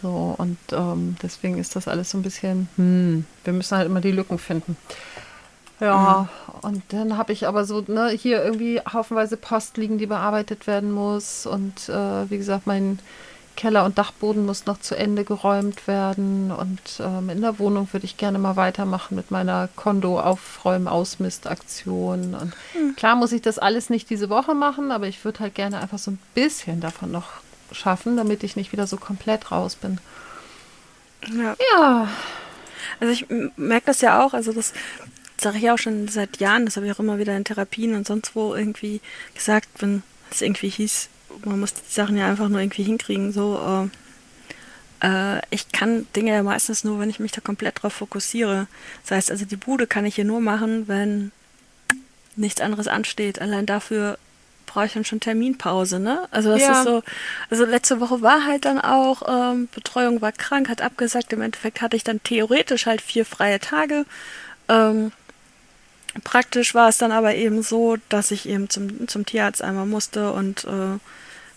So, 0.00 0.34
und 0.38 0.58
ähm, 0.70 1.16
deswegen 1.22 1.58
ist 1.58 1.74
das 1.74 1.88
alles 1.88 2.10
so 2.10 2.18
ein 2.18 2.22
bisschen, 2.22 2.68
hm, 2.76 3.24
wir 3.42 3.52
müssen 3.52 3.76
halt 3.76 3.86
immer 3.86 4.00
die 4.00 4.12
Lücken 4.12 4.38
finden. 4.38 4.76
Ja, 5.80 6.28
und 6.62 6.82
dann 6.88 7.16
habe 7.16 7.32
ich 7.32 7.46
aber 7.46 7.64
so, 7.64 7.84
ne, 7.86 8.08
hier 8.08 8.42
irgendwie 8.42 8.80
haufenweise 8.80 9.36
Post 9.36 9.76
liegen, 9.76 9.98
die 9.98 10.06
bearbeitet 10.06 10.66
werden 10.66 10.92
muss. 10.92 11.46
Und 11.46 11.88
äh, 11.88 12.30
wie 12.30 12.38
gesagt, 12.38 12.66
mein 12.66 12.98
Keller 13.58 13.84
und 13.84 13.98
Dachboden 13.98 14.46
muss 14.46 14.64
noch 14.66 14.80
zu 14.80 14.94
Ende 14.94 15.24
geräumt 15.24 15.88
werden. 15.88 16.52
Und 16.52 16.80
ähm, 17.00 17.28
in 17.28 17.40
der 17.40 17.58
Wohnung 17.58 17.88
würde 17.90 18.06
ich 18.06 18.16
gerne 18.16 18.38
mal 18.38 18.54
weitermachen 18.54 19.16
mit 19.16 19.32
meiner 19.32 19.68
Kondo-Aufräumen-Ausmistaktion. 19.74 22.36
Und 22.36 22.54
klar 22.96 23.16
muss 23.16 23.32
ich 23.32 23.42
das 23.42 23.58
alles 23.58 23.90
nicht 23.90 24.10
diese 24.10 24.30
Woche 24.30 24.54
machen, 24.54 24.92
aber 24.92 25.08
ich 25.08 25.24
würde 25.24 25.40
halt 25.40 25.56
gerne 25.56 25.80
einfach 25.80 25.98
so 25.98 26.12
ein 26.12 26.20
bisschen 26.34 26.80
davon 26.80 27.10
noch 27.10 27.30
schaffen, 27.72 28.16
damit 28.16 28.44
ich 28.44 28.54
nicht 28.54 28.70
wieder 28.70 28.86
so 28.86 28.96
komplett 28.96 29.50
raus 29.50 29.74
bin. 29.74 29.98
Ja. 31.36 31.56
Ja, 31.72 32.06
Also 33.00 33.12
ich 33.12 33.26
merke 33.56 33.86
das 33.86 34.02
ja 34.02 34.24
auch, 34.24 34.34
also 34.34 34.52
das 34.52 34.72
sage 35.36 35.58
ich 35.58 35.68
auch 35.68 35.78
schon 35.78 36.06
seit 36.06 36.36
Jahren, 36.36 36.64
das 36.64 36.76
habe 36.76 36.86
ich 36.86 36.92
auch 36.92 37.00
immer 37.00 37.18
wieder 37.18 37.36
in 37.36 37.44
Therapien 37.44 37.96
und 37.96 38.06
sonst 38.06 38.36
wo 38.36 38.54
irgendwie 38.54 39.00
gesagt, 39.34 39.68
wenn 39.80 40.04
es 40.30 40.42
irgendwie 40.42 40.68
hieß, 40.68 41.08
man 41.44 41.60
muss 41.60 41.74
die 41.74 41.80
Sachen 41.88 42.16
ja 42.16 42.28
einfach 42.28 42.48
nur 42.48 42.60
irgendwie 42.60 42.82
hinkriegen, 42.82 43.32
so 43.32 43.88
äh, 45.02 45.06
äh, 45.06 45.40
ich 45.50 45.70
kann 45.72 46.06
Dinge 46.16 46.32
ja 46.32 46.42
meistens 46.42 46.84
nur, 46.84 46.98
wenn 46.98 47.10
ich 47.10 47.20
mich 47.20 47.32
da 47.32 47.40
komplett 47.40 47.82
drauf 47.82 47.92
fokussiere. 47.94 48.66
Das 49.02 49.12
heißt, 49.12 49.30
also 49.30 49.44
die 49.44 49.56
Bude 49.56 49.86
kann 49.86 50.06
ich 50.06 50.14
hier 50.16 50.24
nur 50.24 50.40
machen, 50.40 50.88
wenn 50.88 51.32
nichts 52.36 52.60
anderes 52.60 52.88
ansteht. 52.88 53.40
Allein 53.40 53.66
dafür 53.66 54.18
brauche 54.66 54.86
ich 54.86 54.92
dann 54.92 55.04
schon 55.04 55.20
Terminpause, 55.20 55.98
ne? 55.98 56.28
Also 56.30 56.50
das 56.50 56.62
Ja. 56.62 56.72
ist 56.72 56.84
so, 56.84 57.02
also 57.50 57.64
letzte 57.64 58.00
Woche 58.00 58.20
war 58.22 58.44
halt 58.44 58.64
dann 58.64 58.80
auch, 58.80 59.22
ähm, 59.26 59.68
Betreuung 59.74 60.20
war 60.20 60.32
krank, 60.32 60.68
hat 60.68 60.82
abgesagt, 60.82 61.32
im 61.32 61.40
Endeffekt 61.42 61.80
hatte 61.80 61.96
ich 61.96 62.04
dann 62.04 62.22
theoretisch 62.22 62.86
halt 62.86 63.00
vier 63.00 63.24
freie 63.24 63.60
Tage. 63.60 64.04
Ähm, 64.68 65.12
praktisch 66.24 66.74
war 66.74 66.88
es 66.88 66.98
dann 66.98 67.12
aber 67.12 67.34
eben 67.34 67.62
so, 67.62 67.96
dass 68.08 68.30
ich 68.30 68.48
eben 68.48 68.68
zum, 68.70 69.08
zum 69.08 69.26
Tierarzt 69.26 69.62
einmal 69.62 69.86
musste 69.86 70.32
und 70.32 70.64
äh, 70.64 70.98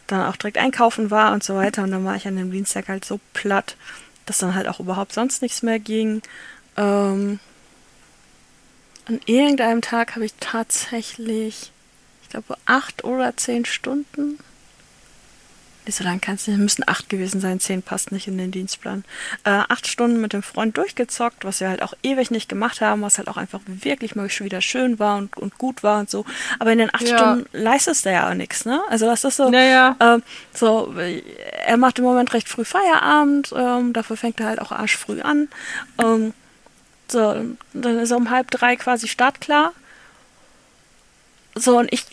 dann 0.08 0.26
auch 0.26 0.36
direkt 0.36 0.58
einkaufen 0.58 1.12
war 1.12 1.34
und 1.34 1.44
so 1.44 1.56
weiter. 1.56 1.84
Und 1.84 1.92
dann 1.92 2.06
war 2.06 2.16
ich 2.16 2.28
an 2.28 2.36
dem 2.36 2.52
Dienstag 2.52 2.88
halt 2.88 3.06
so 3.06 3.20
platt, 3.34 3.76
dass 4.26 4.40
dann 4.40 4.56
halt 4.56 4.68
auch 4.68 4.80
überhaupt 4.80 5.14
sonst 5.14 5.42
nichts 5.42 5.64
mehr 5.64 5.80
ging. 5.80 6.22
Ähm, 6.78 7.40
an 9.06 9.20
irgendeinem 9.26 9.82
Tag 9.82 10.16
habe 10.16 10.26
ich 10.26 10.34
tatsächlich, 10.40 11.72
ich 12.24 12.30
glaube, 12.30 12.58
acht 12.66 13.04
oder 13.04 13.36
zehn 13.38 13.66
Stunden. 13.66 14.40
Nee, 15.92 15.98
so 15.98 16.04
lange 16.06 16.20
kann 16.22 16.36
es 16.36 16.48
nicht, 16.48 16.58
müssen 16.58 16.88
acht 16.88 17.10
gewesen 17.10 17.42
sein, 17.42 17.60
zehn 17.60 17.82
passt 17.82 18.14
nicht 18.14 18.26
in 18.30 18.38
den 18.38 18.50
Dienstplan. 18.52 19.04
Äh, 19.44 19.50
acht 19.68 19.88
Stunden 19.88 20.22
mit 20.22 20.32
dem 20.32 20.42
Freund 20.42 20.78
durchgezockt, 20.78 21.44
was 21.44 21.60
wir 21.60 21.68
halt 21.68 21.82
auch 21.82 21.94
ewig 22.02 22.32
nicht 22.32 22.48
gemacht 22.48 22.80
haben, 22.80 23.02
was 23.02 23.18
halt 23.18 23.28
auch 23.28 23.36
einfach 23.36 23.60
wirklich 23.66 24.16
mal 24.16 24.30
schon 24.30 24.46
wieder 24.46 24.62
schön 24.62 25.00
war 25.00 25.18
und, 25.18 25.36
und 25.36 25.58
gut 25.58 25.84
war 25.84 26.00
und 26.00 26.10
so. 26.10 26.24
Aber 26.60 26.72
in 26.72 26.78
den 26.78 26.94
acht 26.94 27.02
Ja. 27.10 27.18
Stunden 27.18 27.46
leistest 27.52 28.06
du 28.06 28.12
ja 28.14 28.30
auch 28.30 28.34
nichts, 28.36 28.64
ne? 28.64 28.82
Also 28.90 29.06
das 29.06 29.26
ist 29.26 29.36
so, 29.36 29.50
Naja. 29.50 29.98
ähm, 30.00 30.24
so, 30.54 30.94
äh, 30.98 31.22
er 31.66 31.76
macht 31.76 32.00
im 32.00 32.06
Moment 32.06 32.32
recht 32.34 32.48
früh 32.48 32.64
Feierabend, 32.64 33.54
ähm, 33.54 33.92
dafür 33.92 34.16
fängt 34.16 34.40
er 34.40 34.46
halt 34.48 34.62
auch 34.62 34.72
arschfrüh 34.72 35.20
an. 35.22 35.50
Ähm, 36.02 36.34
so, 37.10 37.36
dann 37.74 38.00
ist 38.00 38.12
er 38.12 38.18
um 38.18 38.30
halb 38.30 38.50
drei 38.50 38.78
quasi 38.78 39.10
startklar. 39.10 39.74
So, 41.56 41.78
und 41.80 41.92
ich 41.92 42.06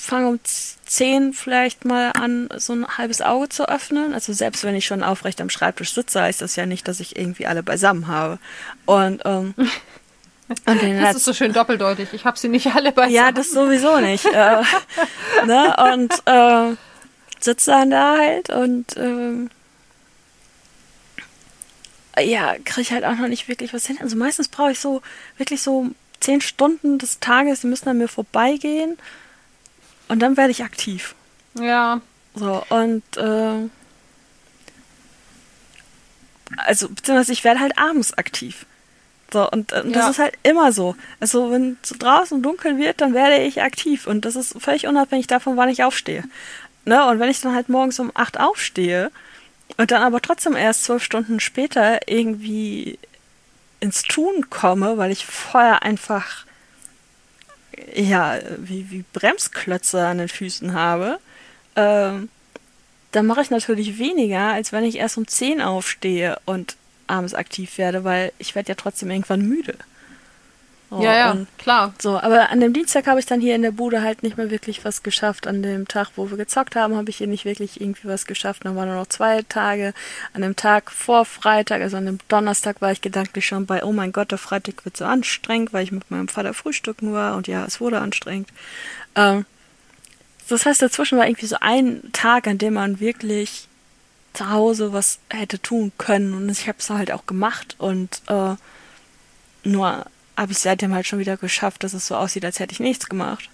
fange 0.00 0.28
um 0.28 0.40
z- 0.44 0.76
zehn 0.86 1.32
vielleicht 1.32 1.84
mal 1.84 2.12
an, 2.12 2.48
so 2.56 2.72
ein 2.72 2.86
halbes 2.98 3.20
Auge 3.20 3.48
zu 3.48 3.68
öffnen. 3.68 4.14
Also 4.14 4.32
selbst 4.32 4.64
wenn 4.64 4.74
ich 4.74 4.86
schon 4.86 5.02
aufrecht 5.02 5.40
am 5.40 5.50
Schreibtisch 5.50 5.92
sitze, 5.92 6.22
heißt 6.22 6.40
das 6.40 6.56
ja 6.56 6.66
nicht, 6.66 6.88
dass 6.88 7.00
ich 7.00 7.16
irgendwie 7.16 7.46
alle 7.46 7.62
beisammen 7.62 8.06
habe. 8.06 8.38
Und, 8.86 9.22
ähm, 9.24 9.54
und 10.66 10.82
den 10.82 11.00
das 11.00 11.16
ist 11.16 11.24
so 11.24 11.34
schön 11.34 11.52
doppeldeutig. 11.52 12.08
Ich 12.12 12.24
habe 12.24 12.38
sie 12.38 12.48
nicht 12.48 12.74
alle 12.74 12.92
bei 12.92 13.08
ja, 13.08 13.32
das 13.32 13.50
sowieso 13.50 13.98
nicht. 13.98 14.24
äh, 14.26 14.62
ne? 15.46 15.76
Und 15.94 16.12
äh, 16.26 16.76
sitze 17.40 17.70
dann 17.70 17.90
da 17.90 18.16
halt 18.18 18.50
und 18.50 18.96
ähm, 18.96 19.50
ja, 22.20 22.54
kriege 22.64 22.80
ich 22.80 22.92
halt 22.92 23.04
auch 23.04 23.14
noch 23.16 23.28
nicht 23.28 23.48
wirklich 23.48 23.72
was 23.72 23.86
hin. 23.86 23.98
Also 24.00 24.16
meistens 24.16 24.48
brauche 24.48 24.72
ich 24.72 24.80
so 24.80 25.02
wirklich 25.36 25.62
so 25.62 25.88
zehn 26.20 26.40
Stunden 26.40 26.98
des 26.98 27.20
Tages, 27.20 27.60
die 27.60 27.68
müssen 27.68 27.88
an 27.88 27.98
mir 27.98 28.08
vorbeigehen 28.08 28.98
und 30.08 30.20
dann 30.20 30.36
werde 30.36 30.50
ich 30.50 30.62
aktiv. 30.64 31.14
Ja, 31.54 32.00
So, 32.34 32.62
und 32.68 33.02
äh, 33.16 33.68
also, 36.56 36.88
beziehungsweise 36.88 37.32
ich 37.32 37.44
werde 37.44 37.60
halt 37.60 37.78
abends 37.78 38.14
aktiv. 38.16 38.64
So, 39.32 39.48
und 39.50 39.72
äh, 39.72 39.82
das 39.90 40.04
Ja. 40.04 40.10
ist 40.10 40.18
halt 40.18 40.34
immer 40.42 40.72
so. 40.72 40.96
Also, 41.20 41.50
wenn 41.50 41.76
es 41.82 41.90
draußen 41.90 42.42
dunkel 42.42 42.78
wird, 42.78 43.00
dann 43.00 43.12
werde 43.12 43.42
ich 43.42 43.60
aktiv. 43.62 44.06
Und 44.06 44.24
das 44.24 44.36
ist 44.36 44.60
völlig 44.60 44.86
unabhängig 44.86 45.26
davon, 45.26 45.56
wann 45.56 45.68
ich 45.68 45.84
aufstehe. 45.84 46.24
Ne? 46.86 47.04
Und 47.06 47.18
wenn 47.18 47.28
ich 47.30 47.40
dann 47.40 47.54
halt 47.54 47.68
morgens 47.68 47.98
um 47.98 48.10
acht 48.14 48.40
aufstehe 48.40 49.10
und 49.76 49.90
dann 49.90 50.02
aber 50.02 50.22
trotzdem 50.22 50.56
erst 50.56 50.84
zwölf 50.84 51.02
Stunden 51.04 51.40
später 51.40 52.00
irgendwie 52.08 52.98
ins 53.80 54.02
Tun 54.02 54.48
komme, 54.48 54.96
weil 54.96 55.10
ich 55.12 55.26
vorher 55.26 55.82
einfach 55.82 56.46
ja, 57.94 58.38
wie, 58.58 58.90
wie 58.90 59.04
Bremsklötze 59.12 60.06
an 60.06 60.18
den 60.18 60.28
Füßen 60.28 60.74
habe, 60.74 61.18
ähm, 61.76 62.28
dann 63.12 63.26
mache 63.26 63.40
ich 63.40 63.50
natürlich 63.50 63.98
weniger, 63.98 64.52
als 64.52 64.72
wenn 64.72 64.84
ich 64.84 64.96
erst 64.96 65.16
um 65.16 65.26
10 65.26 65.60
aufstehe 65.60 66.38
und 66.44 66.76
abends 67.06 67.34
aktiv 67.34 67.78
werde, 67.78 68.04
weil 68.04 68.32
ich 68.38 68.54
werde 68.54 68.70
ja 68.70 68.74
trotzdem 68.74 69.10
irgendwann 69.10 69.42
müde. 69.42 69.74
So, 70.90 71.02
ja, 71.02 71.14
ja, 71.14 71.30
und 71.32 71.46
klar. 71.58 71.92
so, 71.98 72.18
aber 72.18 72.48
an 72.48 72.60
dem 72.60 72.72
Dienstag 72.72 73.06
habe 73.06 73.20
ich 73.20 73.26
dann 73.26 73.42
hier 73.42 73.54
in 73.54 73.60
der 73.60 73.72
Bude 73.72 74.00
halt 74.00 74.22
nicht 74.22 74.38
mehr 74.38 74.50
wirklich 74.50 74.86
was 74.86 75.02
geschafft. 75.02 75.46
An 75.46 75.62
dem 75.62 75.86
Tag, 75.86 76.12
wo 76.16 76.30
wir 76.30 76.38
gezockt 76.38 76.76
haben, 76.76 76.96
habe 76.96 77.10
ich 77.10 77.18
hier 77.18 77.26
nicht 77.26 77.44
wirklich 77.44 77.78
irgendwie 77.78 78.08
was 78.08 78.24
geschafft. 78.24 78.64
Dann 78.64 78.74
waren 78.74 78.88
nur 78.88 78.96
noch 78.96 79.06
zwei 79.08 79.42
Tage. 79.42 79.92
An 80.32 80.40
dem 80.40 80.56
Tag 80.56 80.90
vor 80.90 81.26
Freitag, 81.26 81.82
also 81.82 81.98
an 81.98 82.06
dem 82.06 82.18
Donnerstag, 82.28 82.80
war 82.80 82.90
ich 82.90 83.02
gedanklich 83.02 83.46
schon 83.46 83.66
bei, 83.66 83.84
oh 83.84 83.92
mein 83.92 84.12
Gott, 84.12 84.30
der 84.30 84.38
Freitag 84.38 84.86
wird 84.86 84.96
so 84.96 85.04
anstrengend, 85.04 85.74
weil 85.74 85.84
ich 85.84 85.92
mit 85.92 86.10
meinem 86.10 86.28
Vater 86.28 86.54
frühstücken 86.54 87.12
war 87.12 87.36
und 87.36 87.48
ja, 87.48 87.66
es 87.66 87.82
wurde 87.82 88.00
anstrengend. 88.00 88.48
Ähm, 89.14 89.44
das 90.48 90.64
heißt, 90.64 90.80
dazwischen 90.80 91.18
war 91.18 91.26
irgendwie 91.26 91.46
so 91.46 91.56
ein 91.60 92.00
Tag, 92.12 92.46
an 92.46 92.56
dem 92.56 92.74
man 92.74 92.98
wirklich 92.98 93.68
zu 94.32 94.50
Hause 94.50 94.92
was 94.92 95.18
hätte 95.28 95.60
tun 95.60 95.92
können 95.98 96.32
und 96.32 96.48
ich 96.48 96.68
habe 96.68 96.78
es 96.78 96.88
halt 96.88 97.12
auch 97.12 97.26
gemacht 97.26 97.74
und 97.78 98.22
äh, 98.28 98.54
nur 99.64 100.06
habe 100.38 100.52
ich 100.52 100.58
seitdem 100.58 100.94
halt 100.94 101.06
schon 101.06 101.18
wieder 101.18 101.36
geschafft, 101.36 101.84
dass 101.84 101.92
es 101.92 102.06
so 102.06 102.16
aussieht, 102.16 102.44
als 102.44 102.58
hätte 102.60 102.72
ich 102.72 102.80
nichts 102.80 103.08
gemacht. 103.08 103.50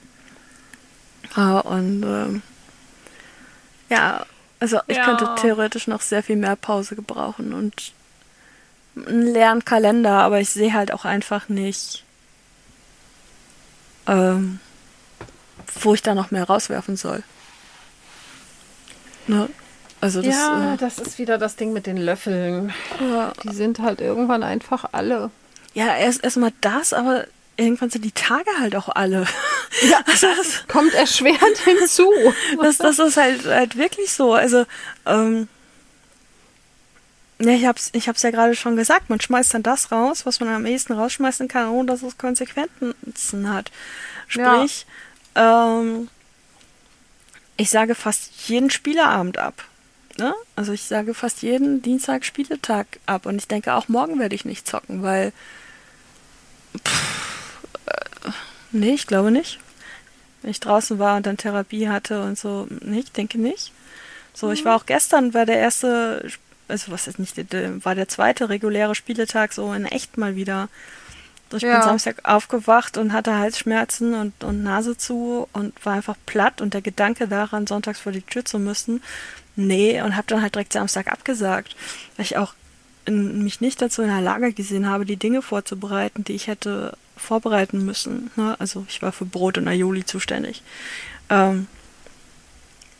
Äh, 1.36 1.40
und 1.40 2.02
ähm, 2.04 2.42
Ja, 3.90 4.24
also 4.60 4.78
ich 4.86 4.96
Ja. 4.96 5.04
könnte 5.04 5.28
theoretisch 5.40 5.86
noch 5.88 6.00
sehr 6.00 6.22
viel 6.22 6.36
mehr 6.36 6.56
Pause 6.56 6.94
gebrauchen 6.94 7.52
und 7.52 7.92
einen 8.96 9.22
leeren 9.32 9.64
Kalender, 9.64 10.20
aber 10.22 10.40
ich 10.40 10.50
sehe 10.50 10.72
halt 10.72 10.92
auch 10.92 11.04
einfach 11.04 11.48
nicht, 11.48 12.04
ähm, 14.06 14.60
wo 15.80 15.94
ich 15.94 16.02
da 16.02 16.14
noch 16.14 16.30
mehr 16.30 16.44
rauswerfen 16.44 16.96
soll. 16.96 17.22
Ne? 19.26 19.48
Also 20.00 20.20
das, 20.22 20.34
ja, 20.34 20.74
äh, 20.74 20.76
das 20.76 20.98
ist 20.98 21.18
wieder 21.18 21.38
das 21.38 21.56
Ding 21.56 21.72
mit 21.72 21.86
den 21.86 21.96
Löffeln. 21.96 22.72
ja, 23.00 23.32
Die 23.42 23.54
sind 23.54 23.78
halt 23.80 24.00
irgendwann 24.00 24.42
einfach 24.42 24.84
alle. 24.92 25.30
Ja 25.74 25.96
erst 25.96 26.24
erstmal 26.24 26.52
das, 26.60 26.92
aber 26.92 27.26
irgendwann 27.56 27.90
sind 27.90 28.04
die 28.04 28.12
Tage 28.12 28.50
halt 28.58 28.76
auch 28.76 28.88
alle. 28.88 29.26
Ja, 29.90 29.98
also 30.06 30.28
das, 30.28 30.68
Kommt 30.68 30.94
erschwerend 30.94 31.58
hinzu. 31.64 32.08
das, 32.62 32.78
das 32.78 33.00
ist 33.00 33.16
halt, 33.16 33.44
halt 33.44 33.76
wirklich 33.76 34.12
so. 34.12 34.32
Also, 34.32 34.66
ähm, 35.04 35.48
ja, 37.40 37.50
ich 37.50 37.66
hab's, 37.66 37.90
ich 37.92 38.08
hab's 38.08 38.22
ja 38.22 38.30
gerade 38.30 38.54
schon 38.54 38.76
gesagt, 38.76 39.10
man 39.10 39.20
schmeißt 39.20 39.52
dann 39.52 39.64
das 39.64 39.90
raus, 39.90 40.26
was 40.26 40.38
man 40.38 40.48
am 40.50 40.64
ehesten 40.64 40.92
rausschmeißen 40.92 41.48
kann, 41.48 41.70
ohne 41.70 41.88
dass 41.88 42.02
es 42.02 42.16
Konsequenzen 42.18 43.52
hat. 43.52 43.72
Sprich, 44.28 44.86
ähm, 45.34 46.08
ich 47.56 47.70
sage 47.70 47.94
fast 47.94 48.48
jeden 48.48 48.70
Spieleabend 48.70 49.38
ab. 49.38 49.64
Ne? 50.18 50.34
Also 50.54 50.72
ich 50.72 50.84
sage 50.84 51.14
fast 51.14 51.42
jeden 51.42 51.82
Dienstag 51.82 52.24
Spieletag 52.24 52.86
ab 53.06 53.26
und 53.26 53.36
ich 53.36 53.48
denke 53.48 53.74
auch 53.74 53.88
morgen 53.88 54.20
werde 54.20 54.34
ich 54.34 54.44
nicht 54.44 54.68
zocken, 54.68 55.02
weil 55.02 55.32
äh, 57.86 58.30
nee, 58.72 58.94
ich 58.94 59.06
glaube 59.06 59.30
nicht. 59.30 59.58
Wenn 60.42 60.50
ich 60.50 60.60
draußen 60.60 60.98
war 60.98 61.16
und 61.16 61.26
dann 61.26 61.36
Therapie 61.36 61.88
hatte 61.88 62.22
und 62.22 62.38
so, 62.38 62.66
nee, 62.80 63.00
ich 63.00 63.12
denke 63.12 63.38
nicht. 63.38 63.72
So, 64.34 64.50
ich 64.50 64.64
war 64.64 64.76
auch 64.76 64.86
gestern 64.86 65.32
war 65.32 65.46
der 65.46 65.58
erste, 65.58 66.28
also 66.68 66.90
was 66.92 67.06
ist 67.06 67.18
nicht, 67.18 67.36
war 67.84 67.94
der 67.94 68.08
zweite 68.08 68.48
reguläre 68.48 68.94
Spieletag 68.94 69.52
so 69.52 69.72
in 69.72 69.86
echt 69.86 70.18
mal 70.18 70.34
wieder. 70.36 70.68
So, 71.50 71.56
Ich 71.58 71.62
Ja. 71.62 71.74
bin 71.74 71.82
Samstag 71.82 72.16
aufgewacht 72.24 72.96
und 72.96 73.12
hatte 73.12 73.38
Halsschmerzen 73.38 74.14
und, 74.14 74.42
und 74.42 74.62
Nase 74.64 74.96
zu 74.96 75.48
und 75.52 75.72
war 75.86 75.94
einfach 75.94 76.16
platt 76.26 76.60
und 76.60 76.74
der 76.74 76.82
Gedanke 76.82 77.28
daran, 77.28 77.66
sonntags 77.66 78.00
vor 78.00 78.12
die 78.12 78.22
Tür 78.22 78.44
zu 78.44 78.58
müssen, 78.58 79.02
nee, 79.56 80.02
und 80.02 80.16
habe 80.16 80.26
dann 80.26 80.42
halt 80.42 80.56
direkt 80.56 80.72
Samstag 80.72 81.06
abgesagt, 81.06 81.76
weil 82.16 82.26
ich 82.26 82.36
auch 82.36 82.54
in, 83.04 83.42
mich 83.42 83.60
nicht 83.60 83.82
dazu 83.82 84.02
in 84.02 84.08
der 84.08 84.20
Lage 84.20 84.52
gesehen 84.52 84.88
habe, 84.88 85.04
die 85.04 85.16
Dinge 85.16 85.42
vorzubereiten, 85.42 86.24
die 86.24 86.34
ich 86.34 86.46
hätte 86.46 86.96
vorbereiten 87.16 87.84
müssen. 87.84 88.30
Ne? 88.36 88.56
Also 88.58 88.86
ich 88.88 89.02
war 89.02 89.12
für 89.12 89.24
Brot 89.24 89.58
und 89.58 89.68
Aioli 89.68 90.04
zuständig. 90.04 90.62
Ähm, 91.30 91.66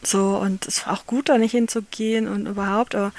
so, 0.02 0.36
und 0.36 0.66
es 0.66 0.86
war 0.86 0.94
auch 0.94 1.06
gut, 1.06 1.28
da 1.28 1.38
nicht 1.38 1.52
hinzugehen 1.52 2.28
und 2.28 2.46
überhaupt, 2.46 2.94
aber 2.94 3.12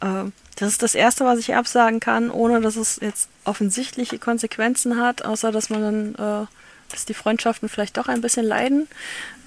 äh, 0.00 0.30
das 0.56 0.68
ist 0.70 0.82
das 0.82 0.94
Erste, 0.94 1.24
was 1.24 1.38
ich 1.38 1.54
absagen 1.54 2.00
kann, 2.00 2.30
ohne 2.30 2.60
dass 2.60 2.76
es 2.76 2.98
jetzt 3.00 3.28
offensichtliche 3.44 4.18
Konsequenzen 4.18 5.00
hat, 5.00 5.24
außer 5.24 5.52
dass 5.52 5.70
man 5.70 5.82
dann, 5.82 6.14
äh, 6.14 6.46
dass 6.90 7.04
die 7.06 7.14
Freundschaften 7.14 7.68
vielleicht 7.68 7.96
doch 7.96 8.08
ein 8.08 8.20
bisschen 8.20 8.46
leiden. 8.46 8.88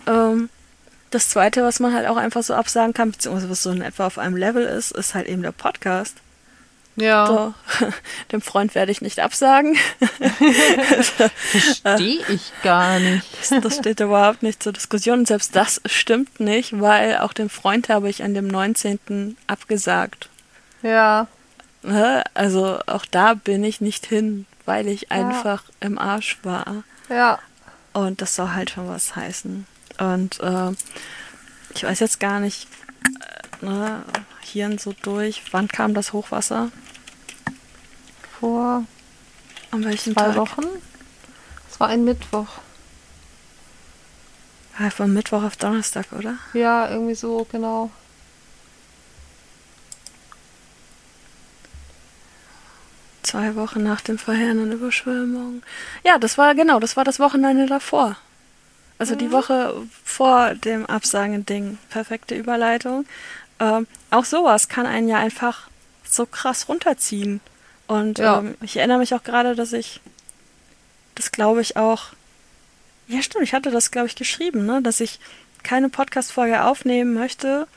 Ähm, 0.08 0.49
das 1.12 1.29
Zweite, 1.29 1.63
was 1.63 1.79
man 1.79 1.93
halt 1.93 2.08
auch 2.08 2.17
einfach 2.17 2.41
so 2.41 2.53
absagen 2.56 2.93
kann, 2.93 3.12
beziehungsweise 3.12 3.49
was 3.49 3.63
so 3.63 3.71
in 3.71 3.82
etwa 3.82 4.08
auf 4.08 4.17
einem 4.17 4.36
Level 4.36 4.65
ist, 4.65 4.91
ist 4.91 5.13
halt 5.13 5.27
eben 5.27 5.43
der 5.43 5.51
Podcast. 5.51 6.17
Ja, 6.95 7.25
So, 7.25 7.53
dem 8.32 8.41
Freund 8.41 8.75
werde 8.75 8.91
ich 8.91 9.01
nicht 9.01 9.19
absagen. 9.19 9.75
verstehe 11.38 12.21
ich 12.27 12.51
gar 12.63 12.99
nicht. 12.99 13.25
Das 13.63 13.77
steht 13.77 13.99
überhaupt 13.99 14.43
nicht 14.43 14.62
zur 14.62 14.73
Diskussion. 14.73 15.19
Und 15.19 15.27
selbst 15.27 15.56
das 15.56 15.82
stimmt 15.86 16.39
nicht, 16.39 16.79
weil 16.79 17.17
auch 17.17 17.34
dem 17.34 17.49
Freund 17.49 17.89
habe 17.89 18.10
ich 18.10 18.23
an 18.23 18.34
dem 18.34 18.47
19. 18.47 19.38
abgesagt. 19.47 20.29
Ja? 21.84 22.23
Also 22.34 22.79
auch 22.86 23.06
da 23.06 23.34
bin 23.34 23.63
ich 23.63 23.82
nicht 23.82 24.06
hin, 24.06 24.45
weil 24.65 24.88
ich 24.88 25.12
einfach 25.12 25.63
im 25.79 25.97
Arsch 25.97 26.38
war. 26.43 26.84
ja. 27.10 27.39
Und 27.95 28.23
das 28.23 28.34
soll 28.36 28.49
halt 28.53 28.71
schon 28.71 28.88
was 28.89 29.15
heißen. 29.15 29.67
Und 29.99 30.39
äh, 30.39 30.71
ich 31.75 31.84
weiß 31.84 31.99
jetzt 31.99 32.19
gar 32.19 32.39
nicht, 32.39 32.67
äh, 33.62 33.65
ne, 33.65 34.01
Hirn 34.43 34.77
so 34.77 34.93
durch. 35.01 35.43
Wann 35.51 35.67
kam 35.67 35.93
das 35.93 36.13
Hochwasser? 36.13 36.71
Vor 38.39 38.86
An 39.71 39.84
welchem 39.84 40.13
zwei 40.13 40.25
Tag? 40.25 40.36
Wochen. 40.36 40.65
Es 41.71 41.79
war 41.79 41.88
ein 41.88 42.03
Mittwoch. 42.03 42.47
Ja, 44.79 44.89
von 44.89 45.13
Mittwoch 45.13 45.43
auf 45.43 45.56
Donnerstag, 45.56 46.08
oder? 46.12 46.38
Ja, 46.53 46.89
irgendwie 46.89 47.15
so, 47.15 47.47
genau. 47.51 47.91
Zwei 53.21 53.56
Wochen 53.56 53.84
nach 53.84 54.01
dem 54.01 54.17
verheerenden 54.17 54.71
Überschwemmung. 54.73 55.63
Ja, 56.03 56.17
das 56.17 56.38
war 56.38 56.53
genau, 56.56 56.79
das 56.79 56.97
war 56.97 57.03
das 57.03 57.19
Wochenende 57.19 57.65
davor. 57.67 58.17
Also 58.99 59.15
die 59.15 59.32
Woche 59.32 59.73
vor 60.03 60.53
dem 60.56 60.86
Absagen-Ding. 60.86 61.77
Perfekte 61.89 62.36
Überleitung. 62.36 63.06
Ähm, 63.60 63.88
auch 64.10 64.26
sowas 64.26 64.68
kann 64.68 64.86
einen 64.86 65.08
ja 65.08 65.18
einfach 65.18 65.68
so 66.10 66.26
krass 66.26 66.68
runterziehen. 66.70 67.39
Und 67.88 68.20
Ja. 68.20 68.39
ähm, 68.39 68.56
ich 68.62 68.78
erinnere 68.78 69.00
mich 69.00 69.13
auch 69.13 69.24
gerade, 69.24 69.56
dass 69.56 69.74
ich 69.74 70.00
das 71.16 71.32
glaube 71.32 71.62
ich 71.62 71.78
auch. 71.78 72.08
Ja, 73.08 73.22
stimmt, 73.22 73.44
ich 73.44 73.54
hatte 73.54 73.70
das, 73.72 73.92
glaube 73.92 74.08
ich, 74.08 74.16
geschrieben, 74.16 74.66
ne? 74.66 74.82
dass 74.82 75.00
ich 75.00 75.20
keine 75.62 75.89
Podcast-Folge 75.89 76.63
aufnehmen 76.63 77.13
möchte, 77.13 77.68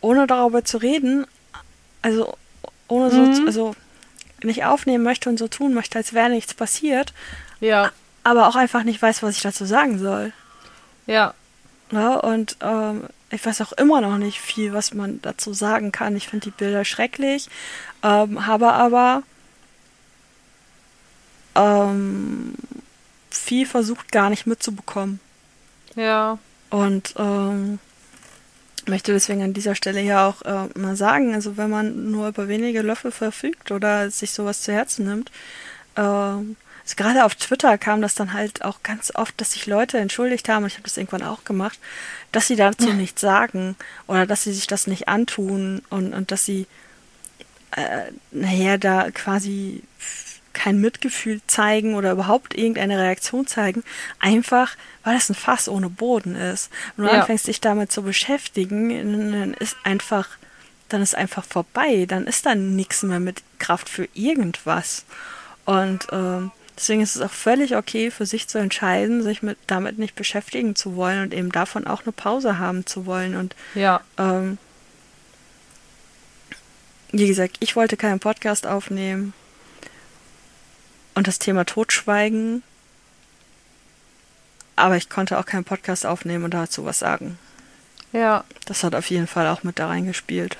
ohne 0.00 0.26
darüber 0.26 0.64
zu 0.64 0.78
reden. 0.78 1.26
Also 2.02 2.36
ohne 2.88 3.10
so, 3.10 3.20
Mhm. 3.40 3.46
also 3.46 3.76
nicht 4.42 4.64
aufnehmen 4.64 5.04
möchte 5.04 5.28
und 5.30 5.38
so 5.38 5.48
tun 5.48 5.72
möchte, 5.74 5.96
als 5.98 6.12
wäre 6.12 6.28
nichts 6.28 6.52
passiert, 6.54 7.14
Ja, 7.60 7.92
aber 8.24 8.46
auch 8.48 8.56
einfach 8.56 8.82
nicht 8.82 9.00
weiß, 9.00 9.22
was 9.22 9.36
ich 9.36 9.42
dazu 9.42 9.64
sagen 9.64 9.98
soll. 9.98 10.32
ja. 11.06 11.32
Ne? 11.90 12.20
Und 12.20 12.56
ähm, 12.60 13.04
ich 13.34 13.44
weiß 13.44 13.60
auch 13.60 13.72
immer 13.72 14.00
noch 14.00 14.18
nicht 14.18 14.40
viel, 14.40 14.72
was 14.72 14.94
man 14.94 15.20
dazu 15.22 15.52
sagen 15.52 15.92
kann. 15.92 16.16
Ich 16.16 16.28
finde 16.28 16.44
die 16.44 16.50
Bilder 16.50 16.84
schrecklich, 16.84 17.48
ähm, 18.02 18.46
habe 18.46 18.72
aber 18.72 19.22
ähm, 21.54 22.54
viel 23.30 23.66
versucht 23.66 24.12
gar 24.12 24.30
nicht 24.30 24.46
mitzubekommen. 24.46 25.20
Ja, 25.96 26.38
Und 26.70 27.14
ähm, 27.18 27.78
möchte 28.86 29.12
deswegen 29.12 29.42
an 29.42 29.52
dieser 29.52 29.74
Stelle 29.74 30.00
ja 30.00 30.26
auch 30.26 30.42
äh, 30.42 30.78
mal 30.78 30.96
sagen, 30.96 31.34
also 31.34 31.56
wenn 31.56 31.70
man 31.70 32.10
nur 32.10 32.28
über 32.28 32.48
wenige 32.48 32.82
Löffel 32.82 33.12
verfügt 33.12 33.70
oder 33.70 34.10
sich 34.10 34.32
sowas 34.32 34.62
zu 34.62 34.72
Herzen 34.72 35.06
nimmt, 35.06 35.30
ähm, 35.96 36.56
also 36.84 36.96
gerade 36.96 37.24
auf 37.24 37.34
Twitter 37.34 37.76
kam 37.78 38.02
das 38.02 38.14
dann 38.14 38.32
halt 38.32 38.64
auch 38.64 38.82
ganz 38.82 39.12
oft, 39.14 39.40
dass 39.40 39.52
sich 39.52 39.66
Leute 39.66 39.98
entschuldigt 39.98 40.48
haben, 40.48 40.64
und 40.64 40.68
ich 40.68 40.74
habe 40.74 40.84
das 40.84 40.96
irgendwann 40.96 41.22
auch 41.22 41.44
gemacht, 41.44 41.78
dass 42.32 42.46
sie 42.46 42.56
dazu 42.56 42.92
nichts 42.92 43.20
sagen 43.20 43.76
oder 44.06 44.26
dass 44.26 44.42
sie 44.44 44.52
sich 44.52 44.66
das 44.66 44.86
nicht 44.86 45.08
antun 45.08 45.82
und, 45.90 46.12
und 46.12 46.30
dass 46.30 46.44
sie, 46.44 46.66
äh, 47.76 48.12
naja, 48.30 48.76
da 48.76 49.10
quasi 49.10 49.82
kein 50.52 50.80
Mitgefühl 50.80 51.40
zeigen 51.48 51.94
oder 51.96 52.12
überhaupt 52.12 52.54
irgendeine 52.56 52.98
Reaktion 52.98 53.46
zeigen, 53.46 53.82
einfach 54.20 54.76
weil 55.02 55.14
das 55.14 55.28
ein 55.28 55.34
Fass 55.34 55.68
ohne 55.68 55.90
Boden 55.90 56.36
ist. 56.36 56.70
Wenn 56.96 57.06
du 57.06 57.12
Ja. 57.12 57.20
anfängst, 57.20 57.46
dich 57.48 57.60
damit 57.60 57.90
zu 57.92 58.02
beschäftigen, 58.02 59.32
dann 59.32 59.54
ist 59.54 59.76
einfach, 59.84 60.28
dann 60.88 61.02
ist 61.02 61.14
einfach 61.14 61.44
vorbei. 61.44 62.06
Dann 62.06 62.26
ist 62.26 62.46
da 62.46 62.54
nichts 62.54 63.02
mehr 63.02 63.20
mit 63.20 63.42
Kraft 63.58 63.88
für 63.88 64.08
irgendwas. 64.14 65.04
Und 65.66 66.06
ähm, 66.12 66.52
deswegen 66.76 67.00
ist 67.00 67.16
es 67.16 67.22
auch 67.22 67.30
völlig 67.30 67.76
okay, 67.76 68.10
für 68.10 68.26
sich 68.26 68.48
zu 68.48 68.58
entscheiden, 68.58 69.22
sich 69.22 69.42
mit 69.42 69.58
damit 69.66 69.98
nicht 69.98 70.14
beschäftigen 70.14 70.74
zu 70.74 70.96
wollen 70.96 71.22
und 71.22 71.34
eben 71.34 71.52
davon 71.52 71.86
auch 71.86 72.02
eine 72.02 72.12
Pause 72.12 72.58
haben 72.58 72.86
zu 72.86 73.06
wollen. 73.06 73.36
Und 73.36 73.54
ja. 73.74 74.00
ähm, 74.18 74.58
wie 77.12 77.26
gesagt, 77.26 77.58
ich 77.60 77.76
wollte 77.76 77.96
keinen 77.96 78.20
Podcast 78.20 78.66
aufnehmen. 78.66 79.32
Und 81.14 81.28
das 81.28 81.38
Thema 81.38 81.64
Totschweigen. 81.64 82.64
Aber 84.76 84.96
ich 84.96 85.08
konnte 85.08 85.38
auch 85.38 85.46
keinen 85.46 85.64
Podcast 85.64 86.04
aufnehmen 86.04 86.44
und 86.44 86.54
dazu 86.54 86.84
was 86.84 86.98
sagen. 86.98 87.38
Ja, 88.12 88.44
Das 88.66 88.82
hat 88.82 88.94
auf 88.94 89.10
jeden 89.10 89.26
Fall 89.26 89.46
auch 89.48 89.62
mit 89.62 89.78
da 89.78 89.88
reingespielt. 89.88 90.56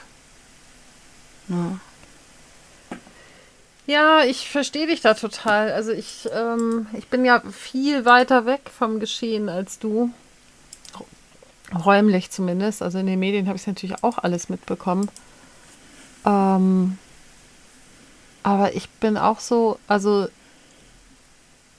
Ja. 1.48 1.78
Ja, 3.86 4.24
ich 4.24 4.48
verstehe 4.48 4.86
dich 4.86 5.02
da 5.02 5.14
total. 5.14 5.72
Also 5.72 5.92
ich, 5.92 6.28
ähm, 6.32 6.86
ich 6.94 7.08
bin 7.08 7.24
ja 7.24 7.40
viel 7.50 8.04
weiter 8.06 8.46
weg 8.46 8.70
vom 8.76 8.98
Geschehen 8.98 9.48
als 9.48 9.78
du. 9.78 10.10
Räumlich 11.84 12.30
zumindest. 12.30 12.82
Also 12.82 12.98
in 12.98 13.06
den 13.06 13.18
Medien 13.18 13.46
habe 13.46 13.56
ich 13.58 13.66
natürlich 13.66 14.02
auch 14.02 14.18
alles 14.18 14.48
mitbekommen. 14.48 15.10
Ähm, 16.24 16.98
aber 18.42 18.74
ich 18.74 18.88
bin 18.88 19.18
auch 19.18 19.40
so, 19.40 19.78
also 19.86 20.28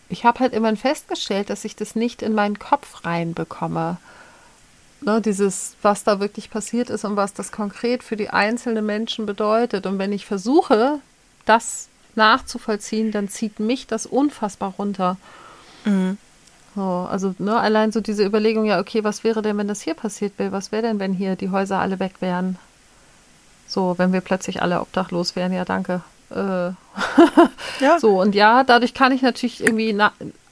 ich 0.10 0.26
habe 0.26 0.40
halt 0.40 0.54
immer 0.54 0.76
festgestellt, 0.76 1.50
dass 1.50 1.66
ich 1.66 1.76
das 1.76 1.96
nicht 1.96 2.22
in 2.22 2.34
meinen 2.34 2.60
Kopf 2.60 3.04
reinbekomme. 3.06 3.98
ne, 5.02 5.22
dieses, 5.22 5.76
was 5.82 6.04
da 6.04 6.20
wirklich 6.20 6.50
passiert 6.50 6.90
ist 6.90 7.06
und 7.06 7.16
was 7.16 7.34
das 7.34 7.52
konkret 7.52 8.04
für 8.04 8.16
die 8.16 8.30
einzelnen 8.30 8.86
Menschen 8.86 9.26
bedeutet. 9.26 9.86
Und 9.88 9.98
wenn 10.00 10.12
ich 10.12 10.26
versuche, 10.26 11.00
das 11.46 11.90
nachzuvollziehen, 12.18 13.12
dann 13.12 13.30
zieht 13.30 13.60
mich 13.60 13.88
das 13.88 14.06
unfassbar 14.06 14.74
runter. 14.78 15.18
Mhm. 15.86 16.18
So, 16.76 16.82
also 16.82 17.34
ne, 17.40 17.58
allein 17.58 17.92
so 17.92 18.02
diese 18.02 18.26
Überlegung, 18.26 18.66
ja, 18.66 18.80
okay, 18.80 19.04
was 19.04 19.24
wäre 19.24 19.42
denn, 19.42 19.58
wenn 19.58 19.68
das 19.68 19.82
hier 19.82 19.94
passiert 19.94 20.38
wäre? 20.38 20.52
Was 20.52 20.72
wäre 20.72 20.84
denn, 20.84 21.00
wenn 21.00 21.14
hier 21.14 21.36
die 21.38 21.50
Häuser 21.50 21.80
alle 21.80 22.00
weg 22.00 22.16
wären? 22.20 22.58
So, 23.68 23.96
wenn 23.98 24.12
wir 24.12 24.22
plötzlich 24.22 24.62
alle 24.62 24.82
obdachlos 24.82 25.36
wären, 25.36 25.54
ja, 25.54 25.64
danke. 25.64 26.02
Äh, 26.32 26.36
ja. 27.80 28.00
So, 28.00 28.22
und 28.22 28.36
ja, 28.36 28.64
dadurch 28.64 28.94
kann 28.94 29.14
ich 29.14 29.22
natürlich 29.22 29.64
irgendwie 29.64 29.98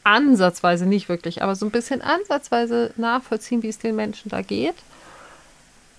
ansatzweise, 0.04 0.86
nicht 0.86 1.10
wirklich, 1.10 1.43
aber 1.43 1.56
so 1.56 1.65
ein 1.65 1.71
bisschen 1.71 2.02
ansatzweise 2.02 2.93
nachvollziehen, 2.95 3.62
wie 3.62 3.69
es 3.69 3.80
den 3.80 3.95
Menschen 3.95 4.30
da 4.30 4.41
geht. 4.41 4.76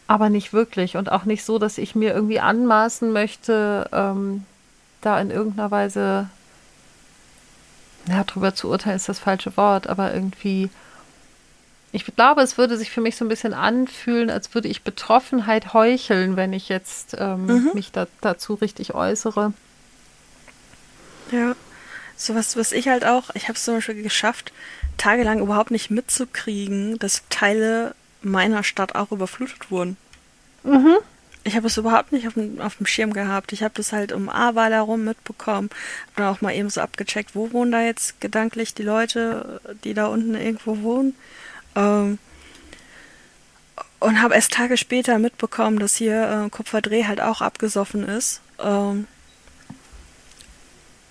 Aber 0.06 0.28
nicht 0.28 0.52
wirklich 0.52 0.96
und 0.96 1.12
auch 1.12 1.24
nicht 1.24 1.44
so, 1.44 1.58
dass 1.58 1.78
ich 1.78 1.94
mir 1.94 2.12
irgendwie 2.12 2.40
anmaßen 2.40 3.12
möchte, 3.12 3.88
ähm, 3.92 4.44
da 5.04 5.20
in 5.20 5.30
irgendeiner 5.30 5.70
Weise 5.70 6.28
ja, 8.08 8.24
drüber 8.24 8.54
zu 8.54 8.68
urteilen 8.68 8.96
ist 8.96 9.08
das 9.08 9.18
falsche 9.18 9.56
Wort, 9.56 9.86
aber 9.86 10.12
irgendwie, 10.12 10.68
ich 11.92 12.04
glaube, 12.04 12.42
es 12.42 12.58
würde 12.58 12.76
sich 12.76 12.90
für 12.90 13.00
mich 13.00 13.16
so 13.16 13.24
ein 13.24 13.28
bisschen 13.28 13.54
anfühlen, 13.54 14.30
als 14.30 14.54
würde 14.54 14.68
ich 14.68 14.82
Betroffenheit 14.82 15.72
heucheln, 15.72 16.36
wenn 16.36 16.52
ich 16.52 16.68
jetzt 16.68 17.16
ähm, 17.18 17.46
mhm. 17.46 17.70
mich 17.74 17.92
da, 17.92 18.06
dazu 18.20 18.54
richtig 18.54 18.94
äußere. 18.94 19.52
Ja, 21.30 21.54
so 22.16 22.34
was, 22.34 22.56
was 22.56 22.72
ich 22.72 22.88
halt 22.88 23.04
auch, 23.04 23.30
ich 23.34 23.44
habe 23.44 23.54
es 23.54 23.64
zum 23.64 23.74
Beispiel 23.74 24.02
geschafft, 24.02 24.52
tagelang 24.98 25.40
überhaupt 25.40 25.70
nicht 25.70 25.90
mitzukriegen, 25.90 26.98
dass 26.98 27.22
Teile 27.30 27.94
meiner 28.22 28.62
Stadt 28.62 28.94
auch 28.94 29.12
überflutet 29.12 29.70
wurden. 29.70 29.96
Mhm 30.62 30.98
ich 31.44 31.56
habe 31.56 31.66
es 31.66 31.76
überhaupt 31.76 32.10
nicht 32.10 32.26
auf 32.26 32.34
dem, 32.34 32.60
auf 32.60 32.76
dem 32.76 32.86
Schirm 32.86 33.12
gehabt. 33.12 33.52
Ich 33.52 33.62
habe 33.62 33.74
das 33.76 33.92
halt 33.92 34.12
um 34.12 34.30
Ahrweiler 34.30 34.76
herum 34.76 35.04
mitbekommen. 35.04 35.68
Habe 36.06 36.16
dann 36.16 36.34
auch 36.34 36.40
mal 36.40 36.54
eben 36.54 36.70
so 36.70 36.80
abgecheckt, 36.80 37.34
wo 37.34 37.52
wohnen 37.52 37.70
da 37.70 37.82
jetzt 37.82 38.20
gedanklich 38.20 38.74
die 38.74 38.82
Leute, 38.82 39.60
die 39.84 39.92
da 39.92 40.06
unten 40.06 40.34
irgendwo 40.34 40.82
wohnen. 40.82 41.14
Ähm, 41.76 42.18
und 44.00 44.22
habe 44.22 44.34
erst 44.34 44.52
Tage 44.52 44.78
später 44.78 45.18
mitbekommen, 45.18 45.78
dass 45.78 45.94
hier 45.94 46.46
äh, 46.46 46.50
Kupferdreh 46.50 47.04
halt 47.04 47.20
auch 47.20 47.42
abgesoffen 47.42 48.04
ist. 48.04 48.40
Ähm, 48.58 49.06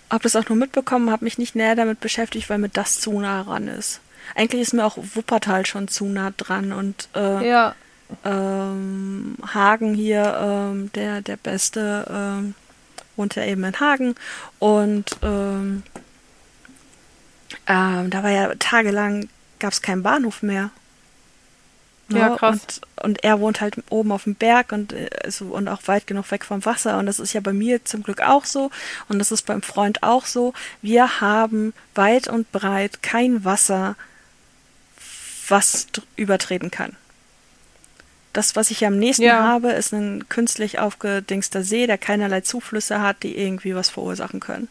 habe 0.10 0.24
das 0.24 0.36
auch 0.36 0.50
nur 0.50 0.58
mitbekommen, 0.58 1.12
habe 1.12 1.26
mich 1.26 1.38
nicht 1.38 1.56
näher 1.56 1.76
damit 1.76 2.00
beschäftigt, 2.00 2.50
weil 2.50 2.58
mir 2.58 2.70
das 2.70 3.00
zu 3.00 3.20
nah 3.20 3.42
ran 3.42 3.68
ist. 3.68 4.00
Eigentlich 4.36 4.62
ist 4.62 4.74
mir 4.74 4.86
auch 4.86 4.98
Wuppertal 4.98 5.66
schon 5.66 5.88
zu 5.88 6.06
nah 6.06 6.32
dran 6.32 6.72
und 6.72 7.10
äh, 7.14 7.48
ja 7.48 7.76
ähm, 8.24 9.38
Hagen 9.54 9.94
hier, 9.94 10.38
ähm, 10.42 10.92
der, 10.94 11.22
der 11.22 11.38
Beste, 11.38 12.06
ähm, 12.10 12.56
wohnt 13.16 13.36
ja 13.36 13.46
eben 13.46 13.64
in 13.64 13.80
Hagen. 13.80 14.16
Und 14.60 15.18
ähm, 15.22 15.84
ähm, 17.68 18.10
da 18.10 18.24
war 18.24 18.32
ja 18.32 18.54
tagelang, 18.56 19.30
gab 19.60 19.74
es 19.74 19.82
keinen 19.82 20.04
Bahnhof 20.04 20.42
mehr. 20.42 20.72
Ja, 22.10 22.18
ja 22.18 22.36
krass. 22.36 22.60
Und, 22.98 23.04
und, 23.04 23.24
er 23.24 23.40
wohnt 23.40 23.62
halt 23.62 23.76
oben 23.90 24.12
auf 24.12 24.24
dem 24.24 24.36
Berg 24.36 24.72
und, 24.72 24.94
also, 25.24 25.46
und 25.46 25.68
auch 25.68 25.82
weit 25.86 26.08
genug 26.08 26.30
weg 26.32 26.44
vom 26.44 26.66
Wasser. 26.66 26.98
Und 26.98 27.06
das 27.06 27.20
ist 27.20 27.34
ja 27.34 27.42
bei 27.42 27.54
mir 27.54 27.86
zum 27.86 28.04
Glück 28.04 28.22
auch 28.22 28.46
so. 28.46 28.72
Und 29.08 29.20
das 29.20 29.32
ist 29.32 29.46
beim 29.46 29.62
Freund 29.62 30.04
auch 30.04 30.26
so. 30.26 30.54
Wir 30.82 31.22
haben 31.22 31.74
weit 31.96 32.28
und 32.28 32.52
breit 32.52 33.02
kein 33.02 33.46
Wasser, 33.46 33.96
was 35.48 35.88
übertreten 36.16 36.72
kann. 36.72 36.96
Das, 38.34 38.56
was 38.56 38.72
ich 38.72 38.86
am 38.86 38.98
nächsten 38.98 39.24
ja. 39.24 39.44
habe, 39.44 39.72
ist 39.72 39.94
ein 39.94 40.28
künstlich 40.28 40.80
aufgedingster 40.80 41.64
See, 41.64 41.86
der 41.86 42.00
keinerlei 42.00 42.42
Zuflüsse 42.42 43.02
hat, 43.02 43.24
die 43.24 43.38
irgendwie 43.38 43.76
was 43.76 43.90
verursachen 43.90 44.40
können. 44.40 44.68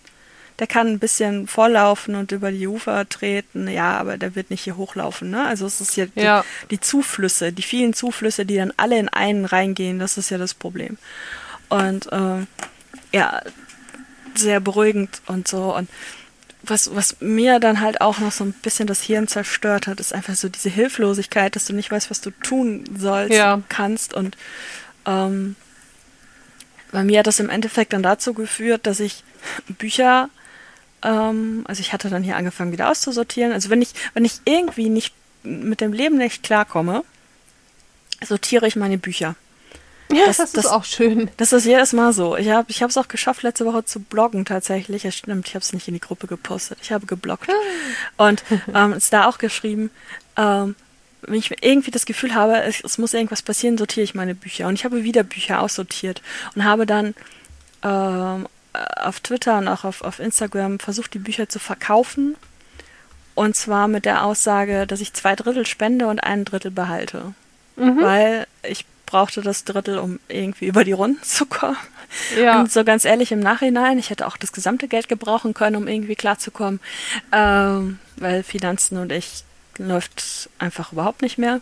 Der 0.58 0.66
kann 0.66 0.88
ein 0.88 0.98
bisschen 0.98 1.46
vorlaufen 1.46 2.14
und 2.14 2.30
über 2.32 2.52
die 2.52 2.66
Ufer 2.66 3.08
treten, 3.08 3.68
ja, 3.68 3.96
aber 3.96 4.18
der 4.18 4.34
wird 4.34 4.50
nicht 4.50 4.64
hier 4.64 4.76
hochlaufen, 4.76 5.30
ne? 5.30 5.46
Also 5.46 5.64
es 5.66 5.80
ist 5.80 5.94
hier 5.94 6.08
ja. 6.14 6.44
die, 6.64 6.76
die, 6.76 6.80
Zuflüsse, 6.80 7.52
die 7.52 7.62
vielen 7.62 7.94
Zuflüsse, 7.94 8.44
die 8.44 8.56
dann 8.56 8.72
alle 8.76 8.98
in 8.98 9.08
einen 9.08 9.44
reingehen, 9.44 9.98
das 9.98 10.18
ist 10.18 10.30
ja 10.30 10.38
das 10.38 10.54
Problem. 10.54 10.98
Und 11.68 12.12
äh, 12.12 12.44
ja, 13.12 13.42
sehr 14.34 14.60
beruhigend 14.60 15.22
und 15.26 15.48
so. 15.48 15.74
Und 15.74 15.88
was, 16.62 16.94
was 16.94 17.20
mir 17.20 17.58
dann 17.58 17.80
halt 17.80 18.00
auch 18.00 18.18
noch 18.18 18.32
so 18.32 18.44
ein 18.44 18.52
bisschen 18.52 18.86
das 18.86 19.02
Hirn 19.02 19.26
zerstört 19.26 19.86
hat, 19.86 20.00
ist 20.00 20.14
einfach 20.14 20.34
so 20.34 20.48
diese 20.48 20.68
Hilflosigkeit, 20.68 21.56
dass 21.56 21.64
du 21.64 21.72
nicht 21.72 21.90
weißt, 21.90 22.10
was 22.10 22.20
du 22.20 22.30
tun 22.30 22.84
sollst, 22.96 23.34
ja. 23.34 23.60
kannst. 23.68 24.14
Und 24.14 24.36
ähm, 25.06 25.56
bei 26.92 27.02
mir 27.02 27.20
hat 27.20 27.26
das 27.26 27.40
im 27.40 27.50
Endeffekt 27.50 27.92
dann 27.92 28.02
dazu 28.02 28.32
geführt, 28.32 28.86
dass 28.86 29.00
ich 29.00 29.24
Bücher, 29.66 30.28
ähm, 31.02 31.64
also 31.66 31.80
ich 31.80 31.92
hatte 31.92 32.10
dann 32.10 32.22
hier 32.22 32.36
angefangen 32.36 32.72
wieder 32.72 32.90
auszusortieren. 32.90 33.52
Also 33.52 33.70
wenn 33.70 33.82
ich, 33.82 33.94
wenn 34.14 34.24
ich 34.24 34.40
irgendwie 34.44 34.88
nicht 34.88 35.14
mit 35.42 35.80
dem 35.80 35.92
Leben 35.92 36.16
nicht 36.16 36.44
klarkomme, 36.44 37.02
sortiere 38.24 38.68
ich 38.68 38.76
meine 38.76 38.98
Bücher. 38.98 39.34
Ja, 40.12 40.26
das, 40.26 40.36
das, 40.36 40.52
das 40.52 40.64
ist 40.66 40.70
auch 40.70 40.84
schön. 40.84 41.30
Das 41.36 41.52
ist 41.52 41.64
jedes 41.64 41.92
Mal 41.92 42.12
so. 42.12 42.36
Ich 42.36 42.48
habe 42.50 42.70
ich 42.70 42.80
es 42.80 42.96
auch 42.96 43.08
geschafft, 43.08 43.42
letzte 43.42 43.64
Woche 43.64 43.84
zu 43.84 44.00
bloggen 44.00 44.44
tatsächlich. 44.44 45.04
Ja, 45.04 45.10
stimmt, 45.10 45.48
ich 45.48 45.54
habe 45.54 45.62
es 45.62 45.72
nicht 45.72 45.88
in 45.88 45.94
die 45.94 46.00
Gruppe 46.00 46.26
gepostet. 46.26 46.78
Ich 46.82 46.92
habe 46.92 47.06
gebloggt. 47.06 47.48
Ah. 47.50 48.28
Und 48.28 48.42
ähm, 48.74 48.92
ist 48.92 49.12
da 49.12 49.28
auch 49.28 49.38
geschrieben, 49.38 49.90
ähm, 50.36 50.74
wenn 51.22 51.34
ich 51.34 51.64
irgendwie 51.64 51.90
das 51.90 52.04
Gefühl 52.04 52.34
habe, 52.34 52.62
es, 52.62 52.82
es, 52.82 52.98
muss 52.98 53.14
irgendwas 53.14 53.42
passieren, 53.42 53.78
sortiere 53.78 54.04
ich 54.04 54.14
meine 54.14 54.34
Bücher. 54.34 54.66
Und 54.66 54.74
ich 54.74 54.84
habe 54.84 55.04
wieder 55.04 55.22
Bücher 55.22 55.60
aussortiert 55.60 56.20
und 56.54 56.64
habe 56.64 56.84
dann 56.84 57.14
ähm, 57.82 58.48
auf 58.72 59.20
Twitter 59.20 59.58
und 59.58 59.68
auch 59.68 59.84
auf, 59.84 60.02
auf 60.02 60.18
Instagram 60.18 60.78
versucht, 60.78 61.14
die 61.14 61.18
Bücher 61.18 61.48
zu 61.48 61.58
verkaufen. 61.58 62.36
Und 63.34 63.56
zwar 63.56 63.88
mit 63.88 64.04
der 64.04 64.24
Aussage, 64.24 64.86
dass 64.86 65.00
ich 65.00 65.14
zwei 65.14 65.36
Drittel 65.36 65.66
spende 65.66 66.06
und 66.08 66.20
ein 66.20 66.44
Drittel 66.44 66.70
behalte. 66.70 67.34
Mhm. 67.76 68.02
Weil 68.02 68.46
ich 68.62 68.84
brauchte 69.12 69.42
das 69.42 69.64
Drittel, 69.64 69.98
um 69.98 70.18
irgendwie 70.28 70.64
über 70.64 70.84
die 70.84 70.92
Runden 70.92 71.22
zu 71.22 71.44
kommen. 71.44 71.76
Ja. 72.38 72.60
Und 72.60 72.72
so 72.72 72.82
ganz 72.82 73.04
ehrlich 73.04 73.30
im 73.30 73.40
Nachhinein, 73.40 73.98
ich 73.98 74.08
hätte 74.08 74.26
auch 74.26 74.38
das 74.38 74.52
gesamte 74.52 74.88
Geld 74.88 75.08
gebrauchen 75.08 75.52
können, 75.52 75.76
um 75.76 75.86
irgendwie 75.86 76.14
klarzukommen, 76.14 76.80
ähm, 77.30 77.98
weil 78.16 78.42
Finanzen 78.42 78.96
und 78.96 79.12
ich 79.12 79.44
läuft 79.76 80.48
einfach 80.58 80.92
überhaupt 80.92 81.20
nicht 81.20 81.36
mehr. 81.36 81.60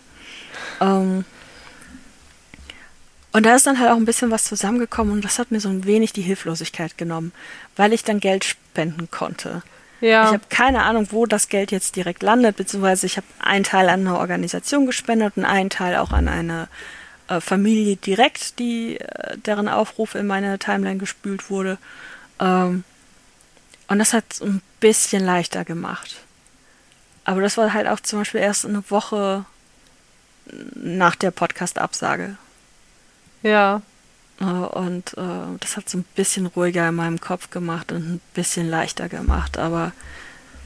Ähm, 0.81 1.25
und 3.33 3.47
da 3.47 3.57
ist 3.57 3.67
dann 3.67 3.81
halt 3.81 3.91
auch 3.91 3.97
ein 3.97 4.05
bisschen 4.05 4.31
was 4.31 4.45
zusammengekommen 4.45 5.13
und 5.13 5.25
das 5.25 5.41
hat 5.41 5.51
mir 5.51 5.61
so 5.61 5.69
ein 5.69 5.85
wenig 5.87 6.13
die 6.13 6.23
Hilflosigkeit 6.23 6.99
genommen, 6.99 7.33
weil 7.75 7.93
ich 7.93 8.05
dann 8.05 8.21
Geld 8.21 8.45
spenden 8.45 9.11
konnte. 9.11 9.63
Ja. 10.01 10.27
Ich 10.27 10.33
habe 10.33 10.45
keine 10.49 10.83
Ahnung, 10.83 11.09
wo 11.11 11.27
das 11.27 11.49
Geld 11.49 11.73
jetzt 11.73 11.97
direkt 11.97 12.23
landet, 12.23 12.57
beziehungsweise 12.57 13.07
ich 13.07 13.17
habe 13.17 13.27
einen 13.41 13.65
Teil 13.65 13.89
an 13.89 14.07
eine 14.07 14.19
Organisation 14.19 14.87
gespendet 14.87 15.37
und 15.37 15.45
einen 15.45 15.71
Teil 15.71 15.97
auch 15.97 16.13
an 16.13 16.29
eine 16.29 16.69
äh, 17.31 17.41
Familie 17.41 17.97
direkt, 17.97 18.59
die 18.59 18.99
äh, 18.99 19.39
deren 19.39 19.69
Aufruf 19.69 20.15
in 20.15 20.27
meine 20.27 20.59
Timeline 20.59 20.99
gespült 20.99 21.49
wurde. 21.49 21.79
Ähm, 22.41 22.85
und 23.89 23.99
das 23.99 24.13
hat 24.13 24.25
es 24.31 24.43
ein 24.43 24.61
bisschen 24.81 25.25
leichter 25.25 25.65
gemacht. 25.65 26.17
Aber 27.25 27.41
das 27.41 27.57
war 27.57 27.73
halt 27.73 27.87
auch 27.87 28.01
zum 28.01 28.21
Beispiel 28.21 28.41
erst 28.41 28.67
eine 28.67 28.83
Woche 28.91 29.45
nach 30.75 31.15
der 31.15 31.31
Podcast-Absage. 31.31 32.37
Ja. 33.43 33.83
Äh, 34.41 34.45
und 34.45 35.17
äh, 35.17 35.59
das 35.61 35.77
hat 35.77 35.87
es 35.87 35.95
ein 35.95 36.05
bisschen 36.17 36.47
ruhiger 36.47 36.89
in 36.89 36.97
meinem 36.97 37.21
Kopf 37.21 37.51
gemacht 37.51 37.93
und 37.93 38.15
ein 38.15 38.21
bisschen 38.35 38.69
leichter 38.69 39.09
gemacht. 39.09 39.57
Aber 39.57 39.93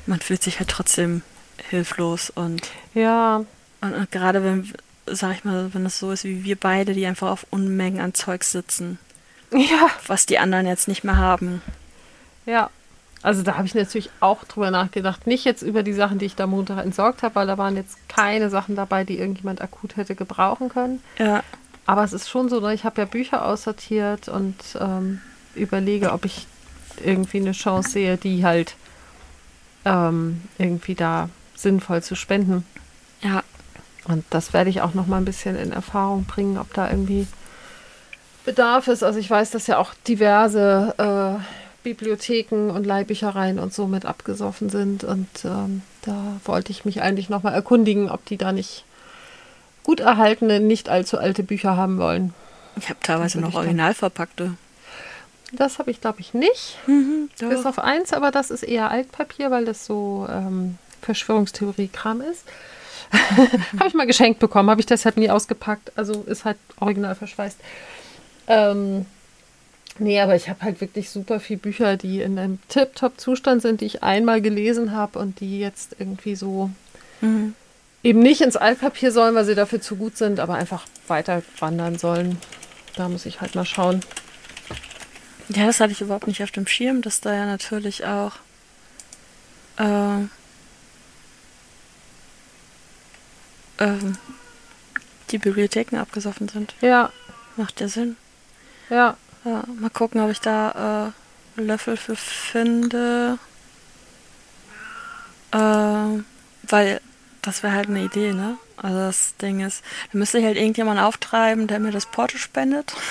man 0.07 0.20
fühlt 0.20 0.43
sich 0.43 0.59
halt 0.59 0.70
trotzdem 0.70 1.22
hilflos 1.68 2.30
und 2.30 2.70
ja. 2.95 3.45
Und, 3.80 3.95
und 3.95 4.11
gerade 4.11 4.43
wenn 4.43 4.72
sag 5.07 5.36
ich 5.36 5.44
mal, 5.44 5.72
wenn 5.74 5.86
es 5.86 5.98
so 5.98 6.11
ist 6.12 6.24
wie 6.24 6.44
wir 6.44 6.57
beide, 6.57 6.94
die 6.94 7.07
einfach 7.07 7.30
auf 7.30 7.46
Unmengen 7.50 8.00
an 8.00 8.14
Zeug 8.14 8.44
sitzen. 8.44 8.98
Ja. 9.52 9.88
Was 10.09 10.26
die 10.26 10.40
anderen 10.40 10.66
jetzt 10.66 10.88
nicht 10.88 11.05
mehr 11.05 11.16
haben. 11.16 11.62
Ja. 12.44 12.70
Also 13.22 13.42
da 13.42 13.57
habe 13.57 13.66
ich 13.66 13.74
natürlich 13.76 14.11
auch 14.18 14.42
drüber 14.44 14.72
nachgedacht. 14.72 15.28
Nicht 15.28 15.44
jetzt 15.44 15.62
über 15.62 15.84
die 15.84 15.92
Sachen, 15.92 16.18
die 16.18 16.26
ich 16.26 16.34
da 16.34 16.48
Montag 16.48 16.84
entsorgt 16.84 17.22
habe, 17.22 17.36
weil 17.36 17.46
da 17.46 17.57
waren 17.57 17.76
jetzt 17.76 17.96
keine 18.09 18.50
Sachen 18.50 18.74
dabei, 18.74 19.05
die 19.05 19.16
irgendjemand 19.16 19.62
akut 19.62 19.96
hätte 19.96 20.16
gebrauchen 20.16 20.70
können. 20.70 21.00
Ja. 21.18 21.44
Aber 21.86 22.02
es 22.02 22.12
ist 22.12 22.28
schon 22.28 22.48
so, 22.48 22.59
ne, 22.59 22.74
ich 22.74 22.84
habe 22.84 23.00
ja 23.00 23.05
Bücher 23.05 23.44
aussortiert 23.46 24.28
und 24.28 24.57
ähm, 24.80 25.20
überlege, 25.55 26.12
ob 26.12 26.24
ich 26.24 26.48
irgendwie 27.02 27.38
eine 27.38 27.52
Chance 27.52 27.90
sehe, 27.90 28.16
die 28.16 28.44
halt 28.44 28.74
ähm, 29.84 30.42
irgendwie 30.59 30.94
da 30.94 31.28
sinnvoll 31.55 32.02
zu 32.02 32.16
spenden. 32.16 32.64
Ja. 33.20 33.42
Und 34.07 34.24
das 34.30 34.52
werde 34.52 34.70
ich 34.70 34.80
auch 34.82 34.94
noch 34.94 35.07
mal 35.07 35.16
ein 35.18 35.24
bisschen 35.24 35.57
in 35.57 35.72
Erfahrung 35.72 36.24
bringen, 36.24 36.59
ob 36.59 36.72
da 36.74 36.90
irgendwie 36.90 37.26
Bedarf 38.44 38.88
ist. 38.88 39.02
Also 39.02 39.18
ich 39.18 39.30
weiß, 39.30 39.50
dass 39.50 39.66
ja 39.66 39.78
auch 39.78 39.94
diverse 40.07 40.94
äh, 41.38 41.42
Bibliotheken 41.82 42.70
und 42.70 42.84
Leihbüchereien 42.84 43.59
und 43.59 43.72
so 43.72 43.86
mit 43.86 44.05
abgesoffen 44.05 44.68
sind. 44.68 45.05
Und 45.05 45.28
ähm, 45.44 45.82
da 46.02 46.16
wollte 46.44 46.70
ich 46.70 46.84
mich 46.84 47.00
eigentlich 47.02 47.30
noch 47.30 47.42
mal 47.42 47.55
erkundigen, 47.55 48.11
ob 48.11 48.24
die 48.26 48.36
da 48.36 48.52
nicht 48.52 48.84
gut 49.82 50.00
erhaltene, 50.00 50.61
nicht 50.61 50.88
allzu 50.88 51.18
alte 51.18 51.42
Bücher 51.42 51.76
haben 51.76 51.98
wollen. 51.98 52.34
Ich 52.76 52.88
habe 52.90 52.98
teilweise 53.02 53.40
noch 53.40 53.48
ich 53.48 53.55
dann- 53.55 53.64
original 53.64 53.94
verpackte. 53.94 54.55
Das 55.52 55.78
habe 55.78 55.90
ich, 55.92 56.00
glaube 56.00 56.18
ich, 56.20 56.34
nicht. 56.34 56.78
Mhm, 56.88 57.28
Bis 57.38 57.64
auf 57.64 57.78
eins, 57.78 58.12
aber 58.12 58.32
das 58.32 58.50
ist 58.50 58.64
eher 58.64 58.90
Altpapier, 58.90 59.52
weil 59.52 59.64
das 59.64 59.86
so 59.86 60.26
ähm, 60.28 60.78
Verschwörungstheorie-Kram 61.02 62.22
ist. 62.22 62.42
habe 63.79 63.89
ich 63.89 63.95
mal 63.95 64.07
geschenkt 64.07 64.41
bekommen, 64.41 64.71
habe 64.71 64.81
ich 64.81 64.87
deshalb 64.87 65.17
nie 65.17 65.31
ausgepackt. 65.31 65.93
Also 65.97 66.23
ist 66.27 66.45
halt 66.45 66.57
original 66.81 67.15
verschweißt. 67.15 67.59
Ähm, 68.47 69.07
nee, 69.99 70.21
aber 70.21 70.35
ich 70.37 70.49
habe 70.49 70.62
halt 70.62 70.81
wirklich 70.81 71.11
super 71.11 71.41
viele 71.41 71.59
Bücher, 71.61 71.97
die 71.97 72.21
in 72.21 72.39
einem 72.39 72.59
Tip-Top-Zustand 72.69 73.62
sind, 73.62 73.81
die 73.81 73.87
ich 73.87 74.03
einmal 74.03 74.41
gelesen 74.43 74.93
habe 74.93 75.19
und 75.19 75.41
die 75.41 75.61
jetzt 75.61 75.97
irgendwie 75.99 76.37
so 76.37 76.71
Mhm. 77.21 77.55
eben 78.03 78.19
nicht 78.19 78.41
ins 78.43 78.57
Altpapier 78.57 79.12
sollen, 79.12 79.35
weil 79.35 79.45
sie 79.45 79.55
dafür 79.55 79.81
zu 79.81 79.97
gut 79.97 80.17
sind, 80.17 80.41
aber 80.41 80.55
einfach 80.55 80.85
weiter 81.09 81.43
wandern 81.59 81.97
sollen. 81.99 82.39
Da 82.97 83.09
muss 83.09 83.25
ich 83.25 83.41
halt 83.41 83.55
mal 83.55 83.65
schauen. 83.65 84.01
Ja, 85.49 85.67
das 85.67 85.81
hatte 85.81 85.93
ich 85.93 86.01
überhaupt 86.01 86.27
nicht 86.27 86.43
auf 86.43 86.51
dem 86.51 86.67
Schirm, 86.67 87.03
dass 87.03 87.21
da 87.21 87.33
ja 87.35 87.47
natürlich 87.47 88.05
auch 88.05 88.33
äh, 89.79 90.27
ähm, 93.79 94.16
die 95.31 95.39
Bibliotheken 95.39 95.99
abgesoffen 95.99 96.49
sind. 96.49 96.75
Ja, 96.81 97.11
Macht 97.57 97.81
ja 97.81 97.89
Sinn. 97.89 98.16
ja. 98.91 99.16
Ja, 99.45 99.62
mal 99.79 99.91
gucken, 99.91 100.22
ob 100.22 100.31
ich 100.31 100.41
da 100.41 101.12
äh, 101.57 101.61
Löffel 101.61 101.99
für 101.99 102.16
finde. 102.16 103.39
Äh, 105.53 106.22
weil 106.68 107.01
das 107.43 107.62
wäre 107.62 107.75
halt 107.75 107.89
eine 107.89 108.05
Idee, 108.05 108.33
ne? 108.33 108.57
Also 108.79 108.97
das 108.97 109.37
Ding 109.37 109.61
ist, 109.61 109.85
da 110.11 110.18
müsste 110.18 110.39
ich 110.39 110.45
halt 110.47 110.57
irgendjemand 110.57 110.99
auftreiben, 110.99 111.66
der 111.66 111.79
mir 111.79 111.91
das 111.93 112.07
Porto 112.07 112.39
spendet. 112.39 112.95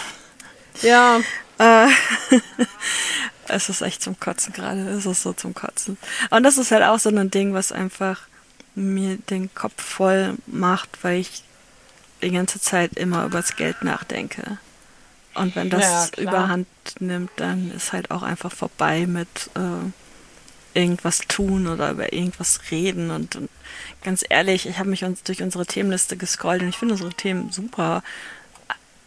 Ja, 0.82 1.20
Äh, 1.59 1.88
es 3.47 3.70
ist 3.70 3.82
echt 3.84 4.01
zum 4.01 4.20
Kotzen 4.20 4.53
gerade. 4.53 4.82
Es 4.89 5.05
ist 5.05 5.22
so 5.22 5.34
zum 5.34 5.53
Kotzen. 5.53 5.99
Und 6.32 6.41
das 6.41 6.57
ist 6.57 6.72
halt 6.72 6.82
auch 6.82 6.97
so 6.97 7.09
ein 7.09 7.30
Ding, 7.30 7.53
was 7.53 7.72
einfach 7.72 8.22
mir 8.76 9.17
den 9.17 9.53
Kopf 9.53 9.82
voll 9.82 10.36
macht, 10.47 11.03
weil 11.03 11.19
ich 11.19 11.43
die 12.21 12.32
ganze 12.32 12.59
Zeit 12.59 12.93
immer 12.97 13.26
übers 13.26 13.55
Geld 13.55 13.84
nachdenke. 13.84 14.57
Und 15.36 15.55
wenn 15.55 15.69
das 15.69 16.11
Ja, 16.17 16.17
überhand 16.17 16.67
nimmt, 16.99 17.32
dann 17.38 17.71
ist 17.71 17.93
halt 17.93 18.11
auch 18.11 18.24
einfach 18.24 18.51
vorbei 18.51 19.07
mit 19.07 19.49
äh, 19.55 19.91
irgendwas 20.80 21.19
tun 21.28 21.67
oder 21.67 21.91
über 21.91 22.13
irgendwas 22.13 22.61
reden. 22.71 23.11
Und, 23.11 23.36
und 23.36 23.49
ganz 24.03 24.24
ehrlich, 24.28 24.67
ich 24.67 24.80
habe 24.80 24.89
mich 24.89 25.03
uns 25.03 25.24
durch 25.24 25.41
unsere 25.41 25.65
Themenliste 25.65 26.17
gescrollt 26.17 26.61
und 26.61 26.69
ich 26.69 26.78
finde 26.78 26.93
unsere 26.95 27.13
Themen 27.13 27.51
super. 27.51 28.03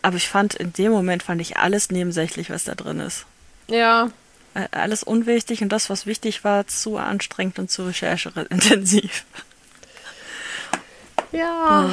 Aber 0.02 0.16
ich 0.16 0.28
fand, 0.28 0.54
in 0.54 0.72
dem 0.72 0.92
Moment 0.92 1.22
fand 1.24 1.40
ich 1.40 1.56
alles 1.58 1.90
nebensächlich, 1.90 2.50
was 2.50 2.64
da 2.64 2.74
drin 2.74 3.00
ist. 3.00 3.26
ja. 3.68 4.10
Äh, 4.54 4.68
Alles 4.72 5.02
unwichtig 5.02 5.62
und 5.62 5.68
das, 5.70 5.90
was 5.90 6.06
wichtig 6.06 6.44
war, 6.44 6.66
zu 6.66 6.96
anstrengend 6.98 7.58
und 7.58 7.70
zu 7.70 7.84
rechercheintensiv. 7.86 9.24
Ja. 11.36 11.90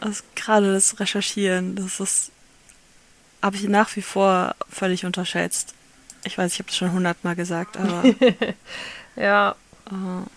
Also 0.00 0.22
gerade 0.34 0.72
das 0.72 0.98
Recherchieren, 1.00 1.76
das 1.76 2.00
ist, 2.00 2.30
habe 3.42 3.56
ich 3.56 3.64
nach 3.64 3.94
wie 3.96 4.02
vor 4.02 4.54
völlig 4.68 5.04
unterschätzt. 5.04 5.74
Ich 6.24 6.36
weiß, 6.36 6.52
ich 6.52 6.58
habe 6.58 6.68
das 6.68 6.76
schon 6.76 6.92
hundertmal 6.92 7.36
gesagt, 7.36 7.76
aber 7.76 8.02
Ja. 9.16 9.54
äh, 9.86 10.28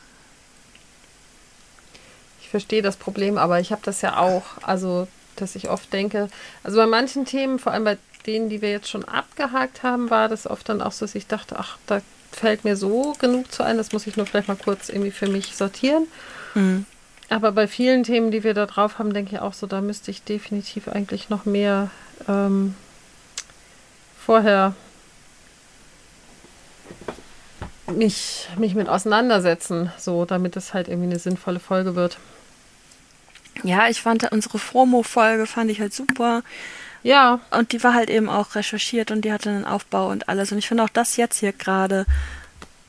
Ich 2.42 2.50
verstehe 2.50 2.82
das 2.82 2.98
Problem, 2.98 3.38
aber 3.38 3.60
ich 3.60 3.72
habe 3.72 3.82
das 3.84 4.02
ja 4.02 4.18
auch. 4.18 4.44
Also, 4.62 5.08
dass 5.36 5.56
ich 5.56 5.70
oft 5.70 5.92
denke, 5.94 6.30
also 6.64 6.78
bei 6.78 6.88
manchen 6.88 7.26
Themen, 7.26 7.60
vor 7.60 7.72
allem 7.74 7.84
bei 7.84 7.98
denen, 8.26 8.50
die 8.50 8.62
wir 8.62 8.72
jetzt 8.72 8.90
schon 8.90 9.06
abgehakt 9.06 9.84
haben, 9.84 10.10
war 10.10 10.28
das 10.30 10.48
oft 10.48 10.68
dann 10.70 10.82
auch 10.82 10.92
so, 10.92 11.06
dass 11.06 11.16
ich 11.16 11.28
dachte, 11.28 11.58
ach, 11.60 11.78
da 11.88 12.02
fällt 12.32 12.64
mir 12.64 12.76
so 12.76 13.16
genug 13.20 13.52
zu 13.52 13.64
ein, 13.64 13.78
das 13.78 13.92
muss 13.92 14.08
ich 14.08 14.18
nur 14.18 14.26
vielleicht 14.26 14.48
mal 14.48 14.58
kurz 14.58 14.90
irgendwie 14.90 15.12
für 15.12 15.28
mich 15.28 15.56
sortieren. 15.56 16.08
mh. 16.54 16.84
Aber 17.30 17.52
bei 17.52 17.68
vielen 17.68 18.04
Themen, 18.04 18.32
die 18.32 18.44
wir 18.44 18.54
da 18.54 18.66
drauf 18.66 18.98
haben, 18.98 19.14
denke 19.14 19.36
ich 19.36 19.42
auch 19.42 19.54
so, 19.54 19.68
da 19.68 19.82
müsste 19.82 20.10
ich 20.10 20.24
definitiv 20.24 20.88
eigentlich 20.88 21.30
noch 21.30 21.46
mehr 21.46 21.92
ähm, 22.28 22.74
vorher 24.18 24.74
mich, 27.88 28.48
mich 28.58 28.76
mit 28.76 28.90
auseinandersetzen, 28.90 29.92
so 29.98 30.26
damit 30.26 30.56
es 30.56 30.74
halt 30.74 30.88
irgendwie 30.88 31.10
eine 31.10 31.20
sinnvolle 31.20 31.60
Folge 31.60 31.96
wird. 31.96 32.18
ja, 33.64 33.90
ich 33.90 34.02
fand 34.02 34.32
unsere 34.32 34.58
Promo-Folge 34.58 35.46
fand 35.46 35.70
ich 35.72 35.80
halt 35.80 35.94
super. 35.94 36.44
Ja, 37.02 37.40
Und 37.52 37.72
die 37.72 37.84
war 37.84 37.94
halt 37.94 38.10
eben 38.10 38.28
auch 38.28 38.56
recherchiert 38.56 39.12
und 39.12 39.24
die 39.24 39.32
hatte 39.32 39.50
einen 39.50 39.66
Aufbau 39.66 40.10
und 40.10 40.28
alles. 40.28 40.52
Und 40.52 40.58
ich 40.58 40.68
finde 40.68 40.84
auch 40.84 40.90
das 40.90 41.16
jetzt 41.16 41.40
hier 41.40 41.54
gerade 41.54 42.06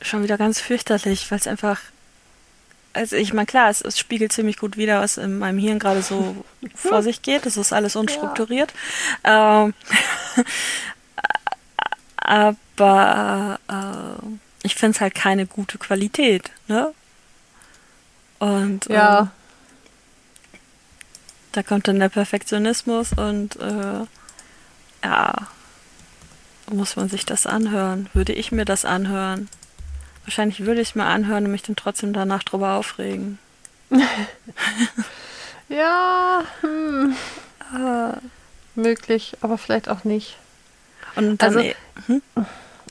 schon 0.01 0.23
wieder 0.23 0.37
ganz 0.37 0.59
fürchterlich, 0.59 1.29
weil 1.31 1.39
es 1.39 1.47
einfach. 1.47 1.79
Also 2.93 3.15
ich 3.15 3.33
meine, 3.33 3.45
klar, 3.45 3.69
es, 3.69 3.81
es 3.81 3.97
spiegelt 3.97 4.33
ziemlich 4.33 4.57
gut 4.57 4.77
wider, 4.77 5.01
was 5.01 5.17
in 5.17 5.39
meinem 5.39 5.59
Hirn 5.59 5.79
gerade 5.79 6.01
so 6.01 6.43
vor 6.75 7.03
sich 7.03 7.21
geht. 7.21 7.45
Das 7.45 7.57
ist 7.57 7.73
alles 7.73 7.95
unstrukturiert. 7.95 8.73
Ähm, 9.23 9.73
aber 12.17 13.59
äh, 13.67 14.25
ich 14.63 14.75
finde 14.75 14.95
es 14.95 15.01
halt 15.01 15.15
keine 15.15 15.45
gute 15.45 15.77
Qualität, 15.77 16.51
ne? 16.67 16.93
Und 18.39 18.87
ja, 18.87 19.31
da 21.51 21.63
kommt 21.63 21.87
dann 21.87 21.99
der 21.99 22.09
Perfektionismus 22.09 23.13
und 23.13 23.55
äh, 23.57 24.05
ja, 25.03 25.33
muss 26.71 26.95
man 26.95 27.09
sich 27.09 27.25
das 27.25 27.45
anhören? 27.45 28.09
Würde 28.13 28.33
ich 28.33 28.51
mir 28.51 28.65
das 28.65 28.85
anhören? 28.85 29.49
Wahrscheinlich 30.31 30.65
würde 30.65 30.79
ich 30.79 30.91
es 30.91 30.95
mir 30.95 31.03
anhören 31.03 31.43
und 31.43 31.51
mich 31.51 31.63
dann 31.63 31.75
trotzdem 31.75 32.13
danach 32.13 32.41
drüber 32.43 32.75
aufregen. 32.75 33.37
ja, 35.67 36.43
hm, 36.61 37.17
Ah, 37.73 38.13
möglich, 38.75 39.35
aber 39.41 39.57
vielleicht 39.57 39.89
auch 39.89 40.05
nicht. 40.05 40.37
Und 41.17 41.41
dann, 41.41 41.49
Also- 41.57 41.59
eh- 41.59 41.75
hm? 42.07 42.21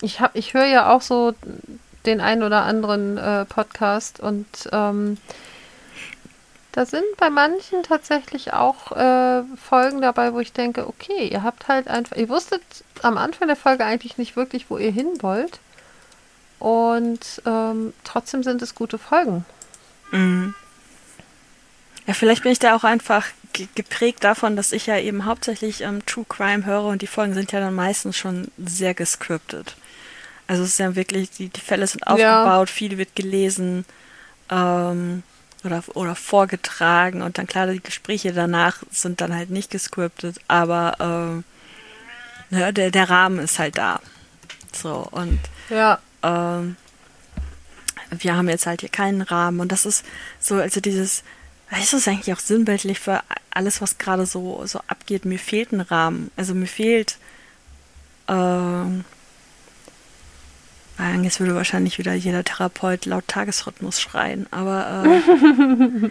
Ich 0.03 0.20
habe, 0.20 0.38
ich 0.38 0.53
höre 0.53 0.66
ja 0.66 0.93
auch 0.93 1.01
so 1.01 1.32
den 2.05 2.20
einen 2.20 2.43
oder 2.43 2.64
anderen 2.64 3.16
äh, 3.16 3.47
Podcast 3.47 4.20
und 4.20 4.47
ähm, 4.72 5.16
da 6.72 6.84
sind 6.84 7.05
bei 7.16 7.30
manchen 7.30 7.82
tatsächlich 7.84 8.53
auch 8.53 8.93
äh, 8.93 9.45
Folgen 9.57 10.03
dabei, 10.03 10.34
wo 10.34 10.41
ich 10.41 10.53
denke, 10.53 10.86
okay, 10.86 11.26
ihr 11.28 11.43
habt 11.43 11.68
halt 11.68 11.88
einfach, 11.88 12.16
ihr 12.18 12.28
wusstet 12.28 12.62
am 13.01 13.16
Anfang 13.16 13.49
der 13.49 13.57
Folge 13.57 13.86
eigentlich 13.86 14.18
nicht 14.18 14.36
wirklich, 14.36 14.68
wo 14.68 14.76
ihr 14.76 14.93
hin 14.93 15.09
wollt. 15.20 15.59
Und 16.61 17.43
ähm, 17.47 17.93
trotzdem 18.05 18.43
sind 18.45 18.63
es 18.63 18.75
gute 18.77 18.99
Folgen. 18.99 19.45
Mhm. 20.13 20.55
Ja, 22.07 22.15
vielleicht 22.15 22.43
bin 22.43 22.53
ich 22.53 22.59
da 22.59 22.77
auch 22.77 22.85
einfach 22.85 23.27
ge- 23.53 23.69
geprägt 23.75 24.25
davon, 24.25 24.57
dass 24.57 24.73
ich 24.73 24.87
ja 24.87 24.99
eben 24.99 25.25
hauptsächlich 25.25 25.81
ähm, 25.81 26.05
True 26.07 26.27
Crime 26.29 26.65
höre 26.67 26.85
und 26.85 27.03
die 27.03 27.07
Folgen 27.07 27.35
sind 27.35 27.51
ja 27.53 27.61
dann 27.61 27.75
meistens 27.75 28.17
schon 28.17 28.49
sehr 28.59 28.95
gescriptet. 28.95 29.75
Also 30.47 30.65
es 30.65 30.71
ist 30.71 30.79
ja 30.79 30.95
wirklich, 30.97 31.31
die, 31.31 31.49
die 31.49 31.61
Fälle 31.61 31.87
sind 31.87 32.03
Ja. 32.07 32.43
aufgebaut, 32.43 32.69
viel 32.71 32.99
wird 32.99 33.15
gelesen 33.17 33.85
ähm, 34.51 35.23
oder, 35.65 35.83
oder 35.95 36.15
vorgetragen 36.17 37.23
und 37.23 37.39
dann 37.39 37.47
klar, 37.47 37.69
die 37.69 37.81
Gespräche 37.83 38.33
danach 38.33 38.79
sind 38.91 39.21
dann 39.21 39.35
halt 39.35 39.51
nicht 39.51 39.71
gescriptet, 39.71 40.39
aber 40.49 40.97
ähm, 40.99 41.45
ne, 42.51 42.73
der, 42.73 42.91
der 42.91 43.09
Rahmen 43.09 43.39
ist 43.39 43.59
halt 43.59 43.79
da. 43.79 44.01
So, 44.73 45.07
und 45.13 45.39
Ja. 45.69 46.01
Ähm, 46.23 46.77
wir 48.11 48.37
haben 48.37 48.49
jetzt 48.49 48.66
halt 48.66 48.81
hier 48.81 48.89
keinen 48.89 49.23
Rahmen 49.23 49.61
und 49.61 49.71
das 49.73 49.87
ist 49.87 50.05
so, 50.41 50.57
also 50.57 50.81
dieses, 50.81 51.23
das 51.71 51.93
ist 51.93 52.09
eigentlich 52.09 52.35
auch 52.35 52.41
sinnbildlich 52.41 52.99
für 52.99 53.23
alles, 53.51 53.81
was 53.81 53.99
gerade 53.99 54.27
so, 54.27 54.64
so 54.66 54.81
abgeht. 54.89 55.25
Mir 55.25 55.39
fehlt 55.39 55.73
ein 55.73 55.81
Rahmen. 55.81 56.31
Also 56.37 56.55
mir 56.55 56.66
fehlt, 56.66 57.18
ähm, 58.29 59.05
jetzt 61.23 61.41
würde 61.41 61.55
wahrscheinlich 61.55 61.99
wieder 61.99 62.14
jeder 62.14 62.45
Therapeut 62.45 63.07
laut 63.07 63.27
Tagesrhythmus 63.29 64.01
schreien, 64.01 64.47
aber 64.51 65.05
äh, 65.07 66.11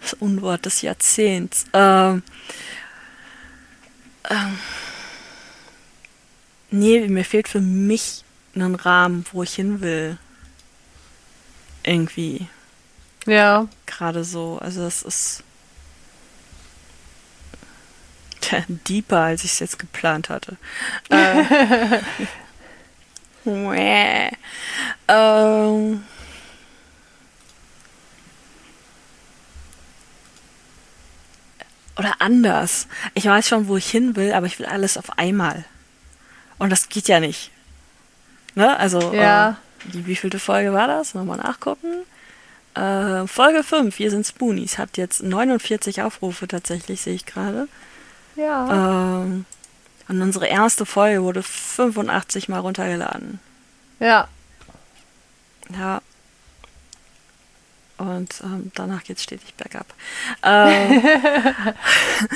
das 0.00 0.14
Unwort 0.14 0.66
des 0.66 0.82
Jahrzehnts. 0.82 1.64
Ähm, 1.72 2.22
ähm, 4.28 4.58
nee, 6.70 7.06
mir 7.08 7.24
fehlt 7.24 7.48
für 7.48 7.60
mich 7.60 8.24
einen 8.54 8.74
Rahmen, 8.74 9.24
wo 9.32 9.42
ich 9.42 9.54
hin 9.54 9.80
will. 9.80 10.18
Irgendwie. 11.82 12.46
Ja. 13.26 13.68
Gerade 13.86 14.24
so. 14.24 14.58
Also 14.60 14.82
das 14.82 15.02
ist 15.02 15.42
deeper, 18.88 19.20
als 19.20 19.44
ich 19.44 19.52
es 19.52 19.58
jetzt 19.60 19.78
geplant 19.78 20.28
hatte. 20.28 20.56
Äh, 21.08 21.44
ähm, 25.08 26.02
Oder 32.00 32.14
anders. 32.18 32.86
Ich 33.12 33.26
weiß 33.26 33.46
schon, 33.46 33.68
wo 33.68 33.76
ich 33.76 33.90
hin 33.90 34.16
will, 34.16 34.32
aber 34.32 34.46
ich 34.46 34.58
will 34.58 34.64
alles 34.64 34.96
auf 34.96 35.18
einmal. 35.18 35.66
Und 36.60 36.70
das 36.70 36.88
geht 36.88 37.08
ja 37.08 37.18
nicht. 37.20 37.50
Ne? 38.54 38.76
Also, 38.78 39.12
Ja. 39.14 39.50
äh, 39.50 39.54
die 39.92 40.06
wievielte 40.06 40.38
Folge 40.38 40.72
war 40.72 40.86
das? 40.86 41.14
Nochmal 41.14 41.38
nachgucken. 41.38 42.04
Äh, 42.74 43.26
Folge 43.26 43.64
5, 43.64 43.98
wir 43.98 44.10
sind 44.10 44.26
Spoonies, 44.26 44.76
hat 44.78 44.96
jetzt 44.98 45.22
49 45.22 46.02
Aufrufe 46.02 46.46
tatsächlich, 46.46 47.00
sehe 47.00 47.14
ich 47.14 47.24
gerade. 47.26 47.66
Ja. 48.36 49.22
Ähm, 49.22 49.46
und 50.08 50.22
unsere 50.22 50.46
erste 50.46 50.84
Folge 50.86 51.22
wurde 51.22 51.42
85 51.42 52.48
Mal 52.48 52.60
runtergeladen. 52.60 53.40
Ja. 54.00 54.28
Ja. 55.76 56.02
Und 57.96 58.34
ähm, 58.42 58.70
danach 58.74 59.02
geht's 59.04 59.22
stetig 59.22 59.54
bergab. 59.54 59.86
Ähm, 60.42 61.02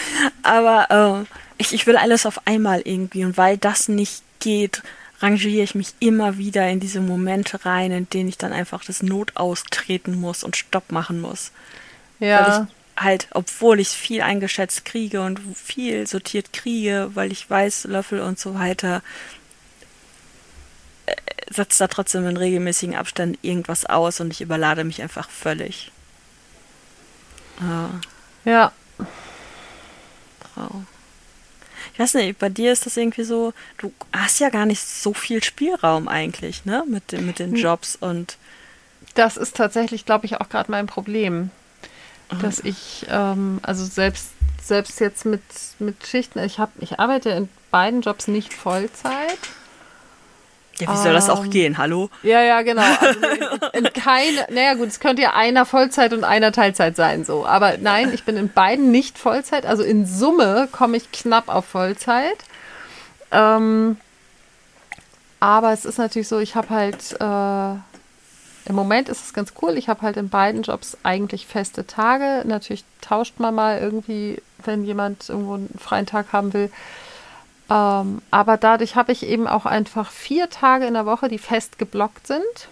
aber 0.42 1.26
äh, 1.26 1.43
ich, 1.58 1.72
ich 1.72 1.86
will 1.86 1.96
alles 1.96 2.26
auf 2.26 2.46
einmal 2.46 2.80
irgendwie. 2.84 3.24
Und 3.24 3.36
weil 3.36 3.56
das 3.58 3.88
nicht 3.88 4.22
geht, 4.40 4.82
rangiere 5.20 5.62
ich 5.62 5.74
mich 5.74 5.94
immer 6.00 6.36
wieder 6.38 6.68
in 6.68 6.80
diese 6.80 7.00
Momente 7.00 7.64
rein, 7.64 7.92
in 7.92 8.08
denen 8.10 8.28
ich 8.28 8.38
dann 8.38 8.52
einfach 8.52 8.84
das 8.84 9.02
Not 9.02 9.36
austreten 9.36 10.20
muss 10.20 10.44
und 10.44 10.56
Stopp 10.56 10.90
machen 10.92 11.20
muss. 11.20 11.50
Weil 12.18 12.28
Ja. 12.28 12.68
ich 12.96 13.02
halt, 13.02 13.28
obwohl 13.32 13.80
ich 13.80 13.88
viel 13.88 14.20
eingeschätzt 14.22 14.84
kriege 14.84 15.20
und 15.22 15.40
viel 15.54 16.06
sortiert 16.06 16.52
kriege, 16.52 17.10
weil 17.14 17.32
ich 17.32 17.48
weiß, 17.48 17.84
Löffel 17.84 18.20
und 18.20 18.38
so 18.38 18.54
weiter, 18.54 19.02
äh, 21.06 21.14
setzt 21.50 21.80
da 21.80 21.88
trotzdem 21.88 22.26
in 22.26 22.36
regelmäßigen 22.36 22.94
Abständen 22.94 23.38
irgendwas 23.42 23.84
aus 23.86 24.20
und 24.20 24.32
ich 24.32 24.40
überlade 24.40 24.84
mich 24.84 25.02
einfach 25.02 25.28
völlig. 25.30 25.90
Ja, 27.60 27.90
Ja. 28.44 28.72
Frau. 30.54 30.82
Ich 31.94 31.98
weiß 32.00 32.14
nicht, 32.14 32.38
bei 32.38 32.48
dir 32.48 32.72
ist 32.72 32.84
das 32.86 32.96
irgendwie 32.96 33.24
so, 33.24 33.52
du 33.78 33.92
hast 34.12 34.40
ja 34.40 34.50
gar 34.50 34.66
nicht 34.66 34.84
so 34.86 35.14
viel 35.14 35.42
Spielraum 35.42 36.08
eigentlich, 36.08 36.64
ne? 36.64 36.84
Mit, 36.86 37.12
den- 37.12 37.24
mit 37.24 37.38
den. 37.38 37.54
Jobs 37.54 37.96
und 37.96 38.36
Das 39.14 39.36
ist 39.36 39.56
tatsächlich, 39.56 40.04
glaube 40.04 40.26
ich, 40.26 40.40
auch 40.40 40.48
gerade 40.48 40.70
mein 40.72 40.86
Problem. 40.86 41.50
Dass 42.42 42.58
ich, 42.58 43.06
ähm, 43.08 43.60
also 43.62 43.84
selbst, 43.84 44.30
selbst 44.60 44.98
jetzt 44.98 45.24
mit, 45.24 45.42
mit 45.78 46.04
Schichten, 46.04 46.40
ich, 46.40 46.58
hab, 46.58 46.70
ich 46.80 46.98
arbeite 46.98 47.30
in 47.30 47.48
beiden 47.70 48.00
Jobs 48.00 48.26
nicht 48.26 48.52
Vollzeit. 48.52 49.38
Ja, 50.78 50.92
wie 50.92 50.96
soll 50.96 51.12
das 51.12 51.30
auch 51.30 51.44
Ähm, 51.44 51.50
gehen? 51.50 51.78
Hallo? 51.78 52.10
Ja, 52.22 52.42
ja, 52.42 52.62
genau. 52.62 52.82
Also 52.82 53.20
in, 53.72 53.84
in 53.84 53.92
keine, 53.92 54.46
naja 54.50 54.74
gut, 54.74 54.88
es 54.88 55.00
könnte 55.00 55.22
ja 55.22 55.34
einer 55.34 55.66
Vollzeit 55.66 56.12
und 56.12 56.24
einer 56.24 56.52
Teilzeit 56.52 56.96
sein, 56.96 57.24
so. 57.24 57.46
Aber 57.46 57.78
nein, 57.78 58.12
ich 58.12 58.24
bin 58.24 58.36
in 58.36 58.48
beiden 58.48 58.90
nicht 58.90 59.18
Vollzeit. 59.18 59.66
Also 59.66 59.82
in 59.82 60.06
Summe 60.06 60.68
komme 60.72 60.96
ich 60.96 61.12
knapp 61.12 61.48
auf 61.48 61.64
Vollzeit. 61.66 62.38
Ähm, 63.30 63.96
aber 65.40 65.72
es 65.72 65.84
ist 65.84 65.98
natürlich 65.98 66.28
so, 66.28 66.38
ich 66.38 66.54
habe 66.54 66.70
halt, 66.70 67.20
äh, 67.20 67.74
im 68.66 68.74
Moment 68.74 69.08
ist 69.10 69.24
es 69.24 69.34
ganz 69.34 69.52
cool. 69.60 69.76
Ich 69.76 69.88
habe 69.88 70.02
halt 70.02 70.16
in 70.16 70.30
beiden 70.30 70.62
Jobs 70.62 70.96
eigentlich 71.02 71.46
feste 71.46 71.86
Tage. 71.86 72.42
Natürlich 72.46 72.84
tauscht 73.02 73.38
man 73.38 73.54
mal 73.54 73.78
irgendwie, 73.78 74.40
wenn 74.64 74.84
jemand 74.84 75.28
irgendwo 75.28 75.54
einen 75.54 75.74
freien 75.78 76.06
Tag 76.06 76.32
haben 76.32 76.54
will. 76.54 76.70
Ähm, 77.70 78.20
aber 78.30 78.56
dadurch 78.56 78.94
habe 78.96 79.12
ich 79.12 79.24
eben 79.26 79.46
auch 79.46 79.64
einfach 79.66 80.10
vier 80.10 80.50
Tage 80.50 80.86
in 80.86 80.94
der 80.94 81.06
Woche, 81.06 81.28
die 81.28 81.38
fest 81.38 81.78
geblockt 81.78 82.26
sind. 82.26 82.68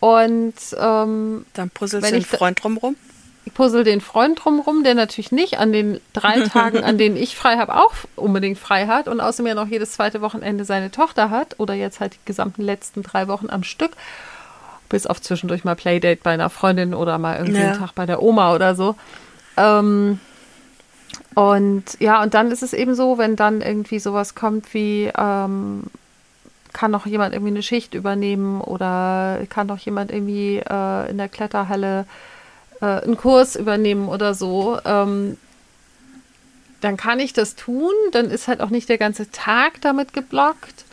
Und 0.00 0.54
ähm, 0.78 1.44
Dann 1.54 1.70
puzzelst 1.70 2.08
du 2.08 2.12
den 2.14 2.24
Freund 2.24 2.62
drumrum. 2.62 2.96
ich 3.44 3.54
puzzle 3.54 3.82
den 3.82 4.00
Freund 4.00 4.44
drumherum, 4.44 4.84
der 4.84 4.94
natürlich 4.94 5.32
nicht 5.32 5.58
an 5.58 5.72
den 5.72 6.00
drei 6.12 6.40
Tagen, 6.48 6.84
an 6.84 6.98
denen 6.98 7.16
ich 7.16 7.34
frei 7.36 7.56
habe, 7.56 7.74
auch 7.76 7.92
unbedingt 8.14 8.58
frei 8.58 8.86
hat 8.86 9.08
und 9.08 9.20
außerdem 9.20 9.46
ja 9.48 9.54
noch 9.54 9.66
jedes 9.66 9.92
zweite 9.92 10.20
Wochenende 10.20 10.64
seine 10.64 10.90
Tochter 10.90 11.30
hat 11.30 11.58
oder 11.58 11.74
jetzt 11.74 11.98
halt 12.00 12.14
die 12.14 12.24
gesamten 12.26 12.62
letzten 12.62 13.02
drei 13.02 13.26
Wochen 13.26 13.50
am 13.50 13.64
Stück. 13.64 13.92
Bis 14.88 15.06
auf 15.06 15.20
zwischendurch 15.20 15.64
mal 15.64 15.74
Playdate 15.76 16.20
bei 16.22 16.30
einer 16.32 16.48
Freundin 16.50 16.94
oder 16.94 17.18
mal 17.18 17.38
irgendwie 17.38 17.60
Ja. 17.60 17.70
einen 17.70 17.78
Tag 17.78 17.94
bei 17.94 18.06
der 18.06 18.22
Oma 18.22 18.54
oder 18.54 18.74
so. 18.74 18.94
Ähm, 19.56 20.20
und 21.34 21.84
ja, 22.00 22.22
und 22.22 22.34
dann 22.34 22.50
ist 22.50 22.62
es 22.62 22.72
eben 22.72 22.94
so, 22.94 23.18
wenn 23.18 23.36
dann 23.36 23.60
irgendwie 23.60 23.98
sowas 23.98 24.34
kommt 24.34 24.74
wie, 24.74 25.10
ähm, 25.16 25.84
kann 26.72 26.90
noch 26.90 27.06
jemand 27.06 27.34
irgendwie 27.34 27.52
eine 27.52 27.62
Schicht 27.62 27.94
übernehmen 27.94 28.60
oder 28.60 29.40
kann 29.48 29.66
noch 29.66 29.78
jemand 29.78 30.12
irgendwie 30.12 30.58
äh, 30.58 31.10
in 31.10 31.18
der 31.18 31.28
Kletterhalle 31.28 32.06
äh, 32.80 32.84
einen 32.86 33.16
Kurs 33.16 33.56
übernehmen 33.56 34.08
oder 34.08 34.34
so, 34.34 34.78
ähm, 34.84 35.36
dann 36.80 36.96
kann 36.96 37.18
ich 37.20 37.32
das 37.32 37.56
tun. 37.56 37.92
Dann 38.12 38.30
ist 38.30 38.48
halt 38.48 38.60
auch 38.60 38.70
nicht 38.70 38.88
der 38.88 38.98
ganze 38.98 39.30
Tag 39.30 39.80
damit 39.80 40.12
geblockt. 40.12 40.84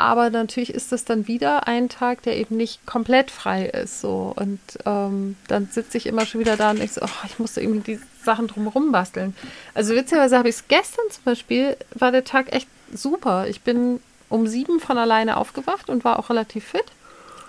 Aber 0.00 0.30
natürlich 0.30 0.72
ist 0.72 0.92
das 0.92 1.04
dann 1.04 1.26
wieder 1.26 1.68
ein 1.68 1.90
Tag, 1.90 2.22
der 2.22 2.38
eben 2.38 2.56
nicht 2.56 2.86
komplett 2.86 3.30
frei 3.30 3.66
ist. 3.66 4.00
So. 4.00 4.32
Und 4.34 4.58
ähm, 4.86 5.36
dann 5.46 5.68
sitze 5.70 5.98
ich 5.98 6.06
immer 6.06 6.24
schon 6.24 6.40
wieder 6.40 6.56
da 6.56 6.70
und 6.70 6.78
denke 6.78 6.94
so, 6.94 7.02
oh, 7.02 7.26
ich 7.26 7.38
musste 7.38 7.60
irgendwie 7.60 7.96
die 7.96 8.00
Sachen 8.24 8.48
drumherum 8.48 8.92
basteln. 8.92 9.36
Also 9.74 9.94
witzigerweise 9.94 10.38
habe 10.38 10.48
ich 10.48 10.54
es 10.54 10.68
gestern 10.68 11.04
zum 11.10 11.24
Beispiel, 11.24 11.76
war 11.94 12.12
der 12.12 12.24
Tag 12.24 12.50
echt 12.54 12.66
super. 12.94 13.46
Ich 13.46 13.60
bin 13.60 14.00
um 14.30 14.46
sieben 14.46 14.80
von 14.80 14.96
alleine 14.96 15.36
aufgewacht 15.36 15.90
und 15.90 16.02
war 16.02 16.18
auch 16.18 16.30
relativ 16.30 16.64
fit. 16.64 16.84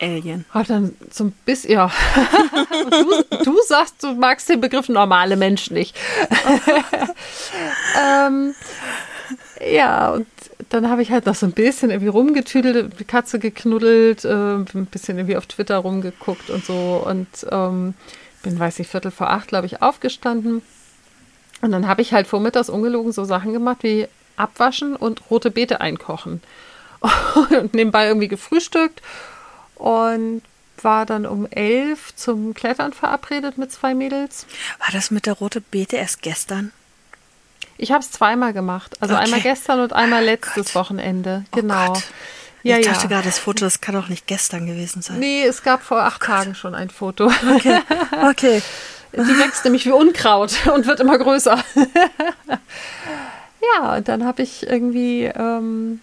Alien. 0.02 0.44
Hab 0.54 0.68
dann 0.68 0.94
so 1.10 1.26
ein 1.26 1.32
bisschen, 1.46 1.72
ja. 1.72 1.90
du, 2.90 3.44
du 3.46 3.58
sagst, 3.66 4.04
du 4.04 4.14
magst 4.14 4.50
den 4.50 4.60
Begriff 4.60 4.90
normale 4.90 5.38
Menschen 5.38 5.76
nicht. 5.76 5.96
ähm, 8.04 8.56
ja, 9.66 10.10
und 10.10 10.28
dann 10.72 10.90
habe 10.90 11.02
ich 11.02 11.12
halt 11.12 11.26
noch 11.26 11.36
so 11.36 11.46
ein 11.46 11.52
bisschen 11.52 11.90
irgendwie 11.92 12.08
rumgetüdelt, 12.08 12.98
die 12.98 13.04
Katze 13.04 13.40
geknuddelt, 13.40 14.24
äh, 14.24 14.56
ein 14.56 14.88
bisschen 14.90 15.18
irgendwie 15.18 15.36
auf 15.36 15.46
Twitter 15.46 15.78
rumgeguckt 15.78 16.50
und 16.50 16.64
so. 16.64 17.04
Und 17.06 17.28
ähm, 17.52 17.94
bin, 18.42 18.58
weiß 18.58 18.80
ich, 18.80 18.88
Viertel 18.88 19.12
vor 19.12 19.30
acht, 19.30 19.50
glaube 19.50 19.66
ich, 19.66 19.82
aufgestanden. 19.82 20.62
Und 21.62 21.72
dann 21.72 21.88
habe 21.88 22.02
ich 22.02 22.14
halt 22.14 22.26
vormittags 22.26 22.70
ungelogen 22.70 23.12
so 23.12 23.26
Sachen 23.26 23.52
gemacht 23.52 23.80
wie 23.82 24.08
abwaschen 24.38 24.96
und 24.96 25.30
rote 25.30 25.52
Beete 25.52 25.82
einkochen. 25.82 26.42
Und 27.50 27.74
nebenbei 27.74 28.08
irgendwie 28.08 28.28
gefrühstückt 28.28 29.02
und 29.74 30.44
war 30.84 31.08
dann 31.08 31.26
um 31.26 31.48
elf 31.48 32.16
zum 32.16 32.54
Klettern 32.54 32.94
verabredet 32.94 33.58
mit 33.58 33.72
zwei 33.72 33.96
Mädels. 33.96 34.46
War 34.78 34.90
das 34.92 35.10
mit 35.10 35.26
der 35.26 35.34
rote 35.34 35.62
Beete 35.62 35.98
erst 35.98 36.22
gestern? 36.22 36.72
Ich 37.82 37.92
habe 37.92 38.02
es 38.04 38.12
zweimal 38.12 38.54
gemacht. 38.54 38.96
Also 39.02 39.16
Okay. 39.16 39.24
einmal 39.24 39.42
gestern 39.42 39.80
und 39.80 39.92
einmal 39.94 40.24
letztes 40.24 40.68
Gott. 40.68 40.76
Wochenende. 40.76 41.46
Oh 41.52 41.56
Genau. 41.58 41.88
Gott. 41.94 42.04
Ja, 42.64 42.78
ich 42.78 42.86
ja. 42.86 42.94
dachte 42.94 43.08
gerade, 43.08 43.24
das 43.24 43.40
Foto, 43.40 43.66
das 43.66 43.82
kann 43.82 43.96
doch 43.96 44.08
nicht 44.08 44.28
gestern 44.28 44.68
gewesen 44.68 45.02
sein. 45.02 45.18
Nee, 45.18 45.44
es 45.46 45.64
gab 45.64 45.82
vor 45.82 46.04
acht 46.04 46.22
Tagen 46.22 46.54
schon 46.54 46.76
ein 46.76 46.92
Foto. 46.92 47.32
Okay. 47.56 47.80
okay. 48.30 48.62
Die 49.14 49.18
wächst 49.40 49.66
nämlich 49.66 49.86
wie 49.88 49.92
Unkraut 49.92 50.54
und 50.74 50.86
wird 50.86 51.00
immer 51.00 51.18
größer. 51.18 51.58
ja, 53.76 53.96
und 53.98 54.08
dann 54.08 54.26
habe 54.26 54.42
ich 54.44 54.66
irgendwie, 54.68 55.24
ähm, 55.26 56.00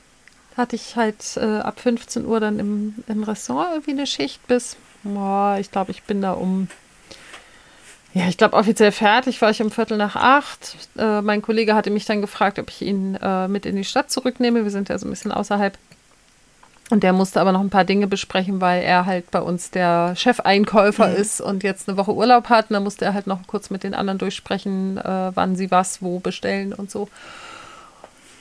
hatte 0.56 0.76
ich 0.76 0.96
halt 0.96 1.36
äh, 1.36 1.58
ab 1.60 1.80
15 1.80 2.26
Uhr 2.26 2.40
dann 2.40 2.58
im, 2.58 2.96
im 3.06 3.22
Restaurant 3.22 3.70
irgendwie 3.72 3.92
eine 3.92 4.06
Schicht 4.06 4.46
bis, 4.46 4.76
boah, 5.04 5.56
ich 5.60 5.70
glaube, 5.70 5.90
ich 5.92 6.02
bin 6.02 6.20
da 6.22 6.32
um, 6.32 6.68
ja, 8.14 8.26
ich 8.28 8.38
glaube, 8.38 8.56
offiziell 8.56 8.92
fertig 8.92 9.40
war 9.42 9.50
ich 9.50 9.60
um 9.60 9.70
Viertel 9.70 9.98
nach 9.98 10.16
acht. 10.16 10.76
Äh, 10.96 11.20
mein 11.20 11.42
Kollege 11.42 11.74
hatte 11.74 11.90
mich 11.90 12.06
dann 12.06 12.20
gefragt, 12.20 12.58
ob 12.58 12.70
ich 12.70 12.82
ihn 12.82 13.16
äh, 13.16 13.48
mit 13.48 13.66
in 13.66 13.76
die 13.76 13.84
Stadt 13.84 14.10
zurücknehme. 14.10 14.64
Wir 14.64 14.70
sind 14.70 14.88
ja 14.88 14.98
so 14.98 15.06
ein 15.06 15.10
bisschen 15.10 15.32
außerhalb. 15.32 15.76
Und 16.90 17.02
der 17.02 17.12
musste 17.12 17.38
aber 17.38 17.52
noch 17.52 17.60
ein 17.60 17.68
paar 17.68 17.84
Dinge 17.84 18.06
besprechen, 18.06 18.62
weil 18.62 18.82
er 18.82 19.04
halt 19.04 19.30
bei 19.30 19.42
uns 19.42 19.70
der 19.70 20.16
Chefeinkäufer 20.16 21.14
ist 21.14 21.42
und 21.42 21.62
jetzt 21.62 21.86
eine 21.86 21.98
Woche 21.98 22.14
Urlaub 22.14 22.48
hat. 22.48 22.70
Und 22.70 22.74
da 22.74 22.80
musste 22.80 23.04
er 23.04 23.12
halt 23.12 23.26
noch 23.26 23.46
kurz 23.46 23.68
mit 23.68 23.82
den 23.82 23.92
anderen 23.92 24.18
durchsprechen, 24.18 24.96
äh, 24.96 25.30
wann 25.34 25.54
sie 25.54 25.70
was 25.70 26.00
wo 26.00 26.18
bestellen 26.18 26.72
und 26.72 26.90
so. 26.90 27.08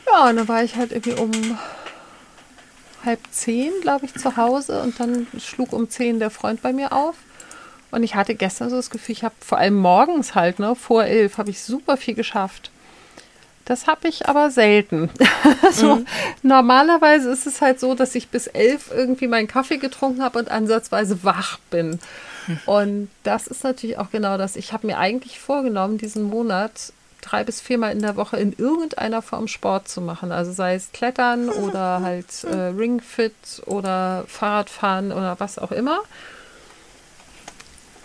Ja, 0.10 0.30
und 0.30 0.38
dann 0.38 0.48
war 0.48 0.64
ich 0.64 0.78
halt 0.78 0.94
irgendwie 0.94 1.22
um 1.22 1.32
halb 3.04 3.20
zehn, 3.32 3.74
glaube 3.82 4.06
ich, 4.06 4.14
zu 4.16 4.38
Hause 4.38 4.82
und 4.82 4.98
dann 5.00 5.28
schlug 5.40 5.74
um 5.74 5.90
zehn 5.90 6.20
der 6.20 6.30
Freund 6.30 6.62
bei 6.62 6.72
mir 6.72 6.94
auf. 6.94 7.16
Und 7.92 8.04
ich 8.04 8.16
hatte 8.16 8.36
gestern 8.36 8.70
so 8.70 8.76
das 8.76 8.90
Gefühl, 8.90 9.14
ich 9.14 9.24
habe 9.24 9.36
vor 9.40 9.58
allem 9.58 9.76
morgens 9.76 10.36
halt, 10.36 10.60
ne, 10.60 10.76
vor 10.76 11.06
elf, 11.06 11.38
habe 11.38 11.50
ich 11.50 11.62
super 11.62 11.98
viel 11.98 12.16
geschafft. 12.16 12.72
Das 13.66 13.88
habe 13.88 14.08
ich 14.08 14.30
aber 14.30 14.50
selten. 14.50 15.10
so, 15.72 16.04
Normalerweise 16.42 17.30
ist 17.30 17.48
es 17.48 17.62
halt 17.62 17.80
so, 17.80 17.96
dass 17.96 18.16
ich 18.16 18.30
bis 18.30 18.48
elf 18.48 18.92
irgendwie 18.92 19.28
meinen 19.28 19.48
Kaffee 19.48 19.78
getrunken 19.78 20.24
habe 20.24 20.40
und 20.40 20.50
ansatzweise 20.50 21.24
wach 21.24 21.60
bin. 21.70 22.00
Und 22.66 23.10
das 23.24 23.48
ist 23.48 23.64
natürlich 23.64 23.98
auch 23.98 24.10
genau 24.10 24.38
das. 24.38 24.56
Ich 24.56 24.72
habe 24.72 24.88
mir 24.88 24.98
eigentlich 24.98 25.40
vorgenommen, 25.40 25.98
diesen 25.98 26.24
Monat 26.24 26.94
drei 27.22 27.44
bis 27.44 27.60
viermal 27.60 27.92
in 27.92 28.02
der 28.02 28.16
Woche 28.16 28.38
in 28.38 28.54
irgendeiner 28.54 29.22
Form 29.22 29.48
Sport 29.48 29.88
zu 29.90 30.02
machen. 30.02 30.32
Also 30.32 30.52
sei 30.52 30.76
es 30.76 30.92
Klettern 30.92 31.50
oder 31.50 32.02
halt 32.02 32.44
äh, 32.46 32.56
Ringfit 32.56 33.34
oder 33.66 34.24
Fahrradfahren 34.28 35.12
oder 35.12 35.40
was 35.40 35.60
auch 35.60 35.72
immer. 35.72 36.00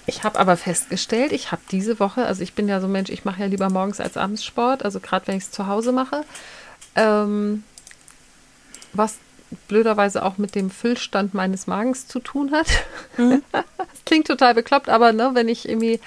Ich 0.06 0.24
habe 0.24 0.38
aber 0.38 0.56
festgestellt, 0.56 1.32
ich 1.32 1.52
habe 1.52 1.62
diese 1.70 2.00
Woche, 2.00 2.26
also 2.26 2.42
ich 2.42 2.54
bin 2.54 2.68
ja 2.68 2.80
so 2.80 2.86
ein 2.86 2.92
Mensch, 2.92 3.10
ich 3.10 3.24
mache 3.24 3.40
ja 3.40 3.46
lieber 3.46 3.70
morgens 3.70 4.00
als 4.00 4.16
abends 4.16 4.44
Sport, 4.44 4.84
also 4.84 4.98
gerade 5.00 5.26
wenn 5.28 5.36
ich 5.36 5.44
es 5.44 5.50
zu 5.50 5.68
Hause 5.68 5.92
mache, 5.92 6.24
ähm, 6.96 7.62
was 8.92 9.18
blöderweise 9.68 10.24
auch 10.24 10.38
mit 10.38 10.54
dem 10.54 10.70
Füllstand 10.70 11.34
meines 11.34 11.66
Magens 11.66 12.08
zu 12.08 12.18
tun 12.18 12.52
hat. 12.52 12.66
Mhm. 13.16 13.42
das 13.52 14.04
klingt 14.04 14.26
total 14.26 14.54
bekloppt, 14.54 14.88
aber 14.88 15.12
ne, 15.12 15.30
wenn 15.34 15.48
ich 15.48 15.68
irgendwie 15.68 16.00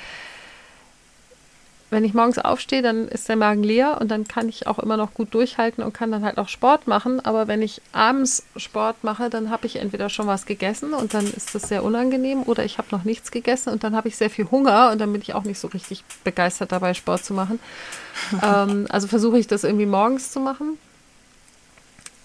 wenn 1.96 2.04
ich 2.04 2.14
morgens 2.14 2.38
aufstehe, 2.40 2.82
dann 2.82 3.08
ist 3.08 3.30
der 3.30 3.38
Magen 3.38 3.64
leer 3.64 4.00
und 4.02 4.12
dann 4.12 4.28
kann 4.28 4.50
ich 4.50 4.68
auch 4.68 4.80
immer 4.80 4.98
noch 4.98 5.14
gut 5.14 5.34
durchhalten 5.34 5.82
und 5.82 5.94
kann 5.94 6.12
dann 6.12 6.26
halt 6.26 6.38
auch 6.38 6.50
Sport 6.50 6.88
machen. 6.88 7.24
Aber 7.24 7.48
wenn 7.48 7.62
ich 7.62 7.82
abends 7.94 8.44
Sport 8.58 9.06
mache, 9.06 9.30
dann 9.30 9.50
habe 9.50 9.66
ich 9.66 9.78
entweder 9.78 10.10
schon 10.10 10.28
was 10.28 10.46
gegessen 10.46 10.94
und 10.94 11.14
dann 11.14 11.26
ist 11.26 11.56
das 11.56 11.70
sehr 11.70 11.86
unangenehm 11.86 12.44
oder 12.44 12.66
ich 12.66 12.80
habe 12.80 12.90
noch 12.92 13.06
nichts 13.06 13.32
gegessen 13.32 13.72
und 13.72 13.86
dann 13.86 13.96
habe 13.96 14.10
ich 14.10 14.18
sehr 14.18 14.30
viel 14.30 14.52
Hunger 14.52 14.92
und 14.92 15.00
dann 15.00 15.14
bin 15.14 15.22
ich 15.22 15.34
auch 15.36 15.46
nicht 15.46 15.58
so 15.58 15.70
richtig 15.70 16.04
begeistert 16.26 16.74
dabei, 16.74 16.94
Sport 16.94 17.24
zu 17.24 17.34
machen. 17.34 17.62
ähm, 18.44 18.88
also 18.90 19.08
versuche 19.08 19.40
ich 19.40 19.48
das 19.48 19.64
irgendwie 19.64 19.86
morgens 19.86 20.34
zu 20.34 20.42
machen. 20.42 20.78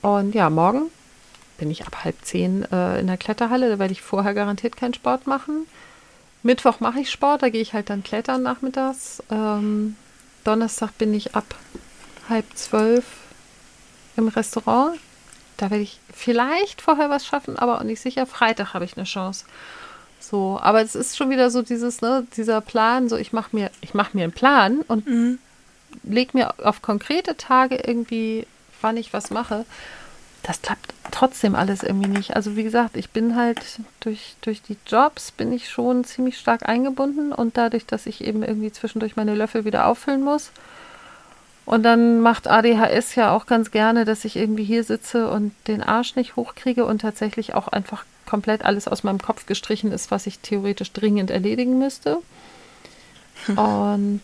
Und 0.03 0.35
ja, 0.35 0.51
morgen 0.51 0.91
bin 1.59 1.71
ich 1.71 1.87
ab 1.87 2.03
halb 2.03 2.17
zehn 2.23 2.67
äh, 2.73 2.99
in 2.99 3.07
der 3.07 3.19
Kletterhalle. 3.19 3.71
Da 3.71 3.79
werde 3.79 3.93
ich 3.93 4.03
vorher 4.03 4.35
garantiert 4.35 4.77
keinen 4.77 4.95
Sport 4.95 5.29
machen. 5.29 5.67
Mittwoch 6.43 6.81
mache 6.81 7.01
ich 7.01 7.11
Sport, 7.11 7.43
da 7.43 7.49
gehe 7.51 7.61
ich 7.61 7.75
halt 7.75 7.91
dann 7.91 8.03
klettern 8.03 8.43
nachmittags. 8.43 9.23
Ähm, 9.31 9.97
Donnerstag 10.45 10.97
bin 10.97 11.13
ich 11.13 11.35
ab 11.35 11.55
halb 12.29 12.47
zwölf 12.57 13.05
im 14.17 14.29
Restaurant. 14.29 14.99
Da 15.59 15.71
werde 15.71 15.83
ich 15.83 16.01
vielleicht 16.15 16.81
vorher 16.81 17.11
was 17.11 17.27
schaffen, 17.27 17.59
aber 17.59 17.79
auch 17.79 17.83
nicht 17.83 18.01
sicher. 18.01 18.25
Freitag 18.25 18.73
habe 18.73 18.87
ich 18.87 18.97
eine 18.97 19.05
Chance. 19.05 19.45
So, 20.19 20.59
aber 20.63 20.81
es 20.81 20.95
ist 20.95 21.17
schon 21.17 21.31
wieder 21.31 21.51
so 21.51 21.61
dieses, 21.63 22.01
ne, 22.01 22.27
dieser 22.37 22.61
Plan, 22.61 23.09
so 23.09 23.17
ich 23.17 23.33
mache 23.33 23.55
mir, 23.55 23.71
ich 23.81 23.95
mache 23.95 24.17
mir 24.17 24.25
einen 24.25 24.33
Plan 24.33 24.81
und 24.83 25.07
mhm. 25.07 25.39
lege 26.03 26.31
mir 26.35 26.55
auf 26.67 26.81
konkrete 26.81 27.37
Tage 27.37 27.77
irgendwie, 27.77 28.47
wann 28.81 28.97
ich 28.97 29.13
was 29.13 29.31
mache 29.31 29.67
das 30.43 30.63
klappt 30.63 30.95
trotzdem 31.11 31.55
alles 31.55 31.83
irgendwie 31.83 32.09
nicht. 32.09 32.37
Also 32.37 32.57
wie 32.57 32.63
gesagt, 32.63 32.97
ich 32.97 33.11
bin 33.11 33.37
halt 33.37 33.61
durch, 34.01 34.37
durch 34.41 34.63
die 34.63 34.77
Jobs 34.87 35.33
bin 35.33 35.53
ich 35.53 35.69
schon 35.69 36.05
ziemlich 36.05 36.39
stark 36.39 36.69
eingebunden 36.69 37.33
und 37.33 37.57
dadurch, 37.57 37.87
dass 37.87 38.07
ich 38.07 38.25
eben 38.25 38.43
irgendwie 38.43 38.73
zwischendurch 38.73 39.17
meine 39.17 39.35
Löffel 39.35 39.65
wieder 39.65 39.87
auffüllen 39.87 40.23
muss. 40.23 40.51
Und 41.67 41.83
dann 41.83 42.21
macht 42.21 42.49
ADHS 42.49 43.15
ja 43.15 43.33
auch 43.33 43.47
ganz 43.47 43.71
gerne, 43.71 44.05
dass 44.05 44.25
ich 44.25 44.37
irgendwie 44.37 44.65
hier 44.65 44.83
sitze 44.83 45.31
und 45.31 45.53
den 45.69 45.83
Arsch 45.83 46.17
nicht 46.17 46.37
hochkriege 46.37 46.85
und 46.85 47.01
tatsächlich 47.03 47.55
auch 47.55 47.69
einfach 47.69 48.05
komplett 48.27 48.65
alles 48.65 48.89
aus 48.89 49.03
meinem 49.03 49.21
Kopf 49.21 49.47
gestrichen 49.47 49.93
ist, 49.93 50.11
was 50.11 50.27
ich 50.27 50.39
theoretisch 50.39 50.93
dringend 50.93 51.31
erledigen 51.31 51.79
müsste. 51.79 52.19
Und 53.57 54.23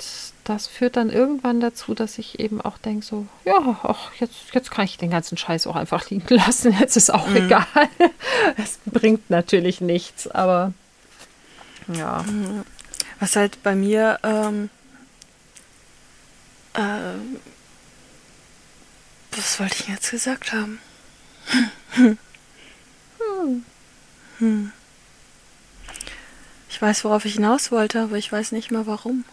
das 0.49 0.66
führt 0.68 0.97
dann 0.97 1.11
irgendwann 1.11 1.61
dazu, 1.61 1.94
dass 1.94 2.18
ich 2.18 2.38
eben 2.38 2.61
auch 2.61 2.78
denke, 2.78 3.05
so, 3.05 3.26
ja, 3.44 3.78
ach, 3.82 4.12
jetzt, 4.18 4.36
jetzt 4.53 4.70
kann 4.70 4.84
ich 4.84 4.97
den 4.97 5.11
ganzen 5.11 5.36
Scheiß 5.36 5.66
auch 5.66 5.76
einfach 5.76 6.09
liegen 6.09 6.26
lassen. 6.28 6.72
Jetzt 6.80 6.97
ist 6.97 7.12
auch 7.12 7.26
mhm. 7.26 7.36
egal. 7.36 7.66
Es 8.57 8.78
bringt 8.86 9.28
natürlich 9.28 9.80
nichts, 9.80 10.28
aber 10.28 10.72
ja. 11.92 12.22
Mhm. 12.22 12.64
Was 13.18 13.34
halt 13.34 13.62
bei 13.62 13.74
mir 13.74 14.18
ähm, 14.22 14.70
äh, 16.74 17.14
was 19.32 19.61
wollte 19.61 19.76
ich 19.80 19.88
jetzt 19.88 20.11
gesagt 20.11 20.53
haben? 20.53 20.78
Hm. 21.90 22.18
Hm. 23.18 23.64
Hm. 24.38 24.72
Ich 26.70 26.80
weiß, 26.80 27.05
worauf 27.05 27.24
ich 27.24 27.34
hinaus 27.34 27.72
wollte, 27.72 28.03
aber 28.03 28.16
ich 28.16 28.30
weiß 28.30 28.53
nicht 28.53 28.70
mehr 28.70 28.86
warum. 28.86 29.24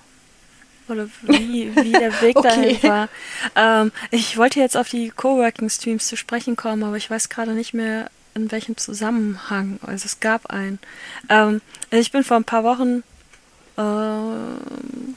Oder 0.88 1.08
wie, 1.22 1.76
wie 1.76 1.92
der 1.92 2.22
Weg 2.22 2.36
okay. 2.38 2.48
dahin 2.48 2.84
war. 2.84 3.10
Ähm, 3.56 3.92
ich 4.12 4.38
wollte 4.38 4.60
jetzt 4.60 4.76
auf 4.76 4.90
die 4.90 5.10
Coworking-Streams 5.10 6.08
zu 6.08 6.18
sprechen 6.18 6.56
kommen, 6.56 6.84
aber 6.84 6.98
ich 6.98 7.10
weiß 7.10 7.30
gerade 7.30 7.54
nicht 7.54 7.74
mehr, 7.74 8.10
in 8.36 8.52
welchem 8.52 8.78
Zusammenhang. 8.78 9.80
Also 9.82 10.06
es 10.06 10.20
gab 10.20 10.48
einen. 10.48 10.80
Ähm, 11.30 11.62
also 11.92 12.02
ich 12.02 12.12
bin 12.12 12.24
vor 12.24 12.38
ein 12.38 12.44
paar 12.44 12.64
Wochen. 12.64 13.04
Ähm, 13.78 15.16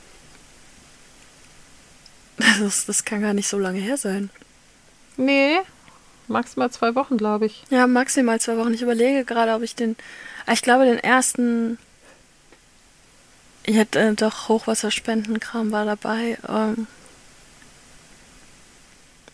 das, 2.61 2.87
das 2.87 3.05
kann 3.05 3.23
gar 3.23 3.35
nicht 3.35 3.49
so 3.49 3.59
lange 3.59 3.81
her 3.81 3.97
sein. 3.97 4.31
Nee, 5.17 5.59
maximal 6.29 6.71
zwei 6.71 6.95
Wochen, 6.95 7.17
glaube 7.17 7.47
ich. 7.47 7.65
Ja, 7.71 7.87
maximal 7.87 8.41
zwei 8.41 8.57
Wochen. 8.59 8.75
Ich 8.75 8.83
überlege 8.83 9.25
gerade, 9.25 9.55
ob 9.55 9.63
ich 9.63 9.75
den. 9.75 9.97
Ich 10.53 10.63
glaube, 10.63 10.85
den 10.85 10.99
ersten 10.99 11.79
ich 13.67 13.77
hatte 13.77 14.01
äh, 14.01 14.15
doch 14.15 14.49
Hochwasserspendenkram 14.49 15.73
war 15.73 15.85
dabei. 15.85 16.39
Ähm 16.49 16.87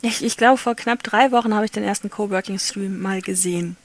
ich, 0.01 0.25
ich 0.25 0.37
glaube, 0.37 0.59
vor 0.59 0.75
knapp 0.75 1.03
drei 1.03 1.31
Wochen 1.31 1.55
habe 1.55 1.65
ich 1.65 1.71
den 1.71 1.85
ersten 1.85 2.11
Coworking-Stream 2.11 3.01
mal 3.01 3.23
gesehen. 3.23 3.77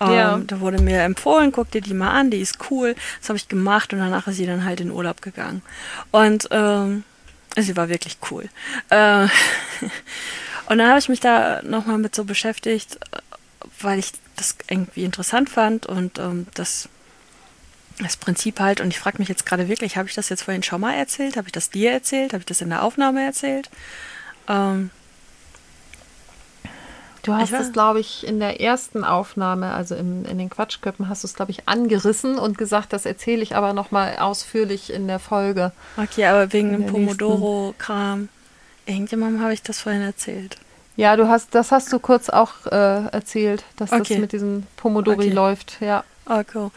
Ähm, 0.00 0.12
ja. 0.12 0.38
Da 0.38 0.60
wurde 0.60 0.82
mir 0.82 1.02
empfohlen, 1.02 1.52
guck 1.52 1.70
dir 1.70 1.80
die 1.80 1.94
mal 1.94 2.10
an, 2.10 2.30
die 2.30 2.40
ist 2.40 2.70
cool. 2.70 2.96
Das 3.20 3.28
habe 3.28 3.36
ich 3.36 3.48
gemacht 3.48 3.92
und 3.92 4.00
danach 4.00 4.26
ist 4.26 4.36
sie 4.36 4.46
dann 4.46 4.64
halt 4.64 4.80
in 4.80 4.90
Urlaub 4.90 5.22
gegangen. 5.22 5.62
Und 6.10 6.48
ähm, 6.50 7.04
sie 7.56 7.76
war 7.76 7.88
wirklich 7.88 8.18
cool. 8.30 8.48
Äh, 8.90 9.24
und 10.68 10.78
dann 10.78 10.88
habe 10.88 10.98
ich 10.98 11.08
mich 11.08 11.20
da 11.20 11.62
nochmal 11.62 11.98
mit 11.98 12.14
so 12.14 12.24
beschäftigt, 12.24 12.98
weil 13.80 13.98
ich 13.98 14.12
das 14.36 14.56
irgendwie 14.68 15.04
interessant 15.04 15.48
fand 15.48 15.86
und 15.86 16.18
ähm, 16.18 16.46
das 16.54 16.88
das 17.98 18.16
Prinzip 18.16 18.60
halt, 18.60 18.80
und 18.80 18.88
ich 18.88 18.98
frage 18.98 19.18
mich 19.18 19.28
jetzt 19.28 19.46
gerade 19.46 19.68
wirklich, 19.68 19.96
habe 19.96 20.08
ich 20.08 20.14
das 20.14 20.28
jetzt 20.28 20.42
vorhin 20.42 20.62
schon 20.62 20.80
mal 20.80 20.94
erzählt? 20.94 21.36
Habe 21.36 21.48
ich 21.48 21.52
das 21.52 21.70
dir 21.70 21.92
erzählt? 21.92 22.32
Habe 22.32 22.40
ich 22.40 22.46
das 22.46 22.60
in 22.60 22.68
der 22.68 22.82
Aufnahme 22.82 23.24
erzählt? 23.24 23.70
Ähm, 24.48 24.90
du 27.22 27.34
hast 27.34 27.52
es, 27.52 27.72
glaube 27.72 28.00
ich, 28.00 28.26
in 28.26 28.38
der 28.38 28.60
ersten 28.60 29.02
Aufnahme, 29.02 29.72
also 29.72 29.94
im, 29.94 30.24
in 30.26 30.38
den 30.38 30.50
Quatschköppen, 30.50 31.08
hast 31.08 31.24
du 31.24 31.26
es, 31.26 31.34
glaube 31.34 31.50
ich, 31.52 31.68
angerissen 31.68 32.38
und 32.38 32.58
gesagt, 32.58 32.92
das 32.92 33.06
erzähle 33.06 33.42
ich 33.42 33.56
aber 33.56 33.72
nochmal 33.72 34.18
ausführlich 34.18 34.92
in 34.92 35.06
der 35.06 35.18
Folge. 35.18 35.72
Okay, 35.96 36.26
aber 36.26 36.52
wegen 36.52 36.72
dem 36.72 36.86
Pomodoro-Kram. 36.86 38.28
Irgendjemandem 38.84 39.42
habe 39.42 39.54
ich 39.54 39.62
das 39.62 39.80
vorhin 39.80 40.02
erzählt. 40.02 40.58
Ja, 40.96 41.16
du 41.16 41.28
hast, 41.28 41.54
das 41.54 41.72
hast 41.72 41.92
du 41.92 41.98
kurz 41.98 42.30
auch 42.30 42.66
äh, 42.66 43.06
erzählt, 43.08 43.64
dass 43.76 43.92
okay. 43.92 44.04
das 44.14 44.18
mit 44.18 44.32
diesem 44.32 44.64
Pomodori 44.76 45.26
okay. 45.26 45.30
läuft, 45.30 45.78
ja. 45.80 46.04
Oh, 46.28 46.42
cool. 46.54 46.70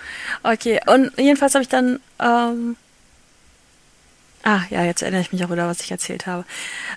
Okay, 0.43 0.79
und 0.85 1.11
jedenfalls 1.17 1.55
habe 1.55 1.63
ich 1.63 1.69
dann. 1.69 1.99
Ähm, 2.19 2.75
ah, 4.43 4.61
ja, 4.69 4.83
jetzt 4.83 5.01
erinnere 5.01 5.21
ich 5.21 5.31
mich 5.31 5.43
auch 5.43 5.49
wieder, 5.49 5.67
was 5.67 5.81
ich 5.81 5.91
erzählt 5.91 6.27
habe. 6.27 6.45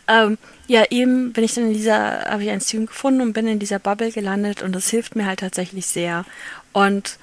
Ähm, 0.06 0.36
ja, 0.66 0.84
eben 0.90 1.32
bin 1.32 1.44
ich 1.44 1.54
dann 1.54 1.68
in 1.68 1.72
dieser, 1.72 2.26
habe 2.26 2.44
ich 2.44 2.50
ein 2.50 2.60
Stream 2.60 2.86
gefunden 2.86 3.22
und 3.22 3.32
bin 3.32 3.46
in 3.46 3.58
dieser 3.58 3.78
Bubble 3.78 4.12
gelandet 4.12 4.62
und 4.62 4.72
das 4.72 4.90
hilft 4.90 5.16
mir 5.16 5.26
halt 5.26 5.40
tatsächlich 5.40 5.86
sehr. 5.86 6.24
Und 6.72 7.18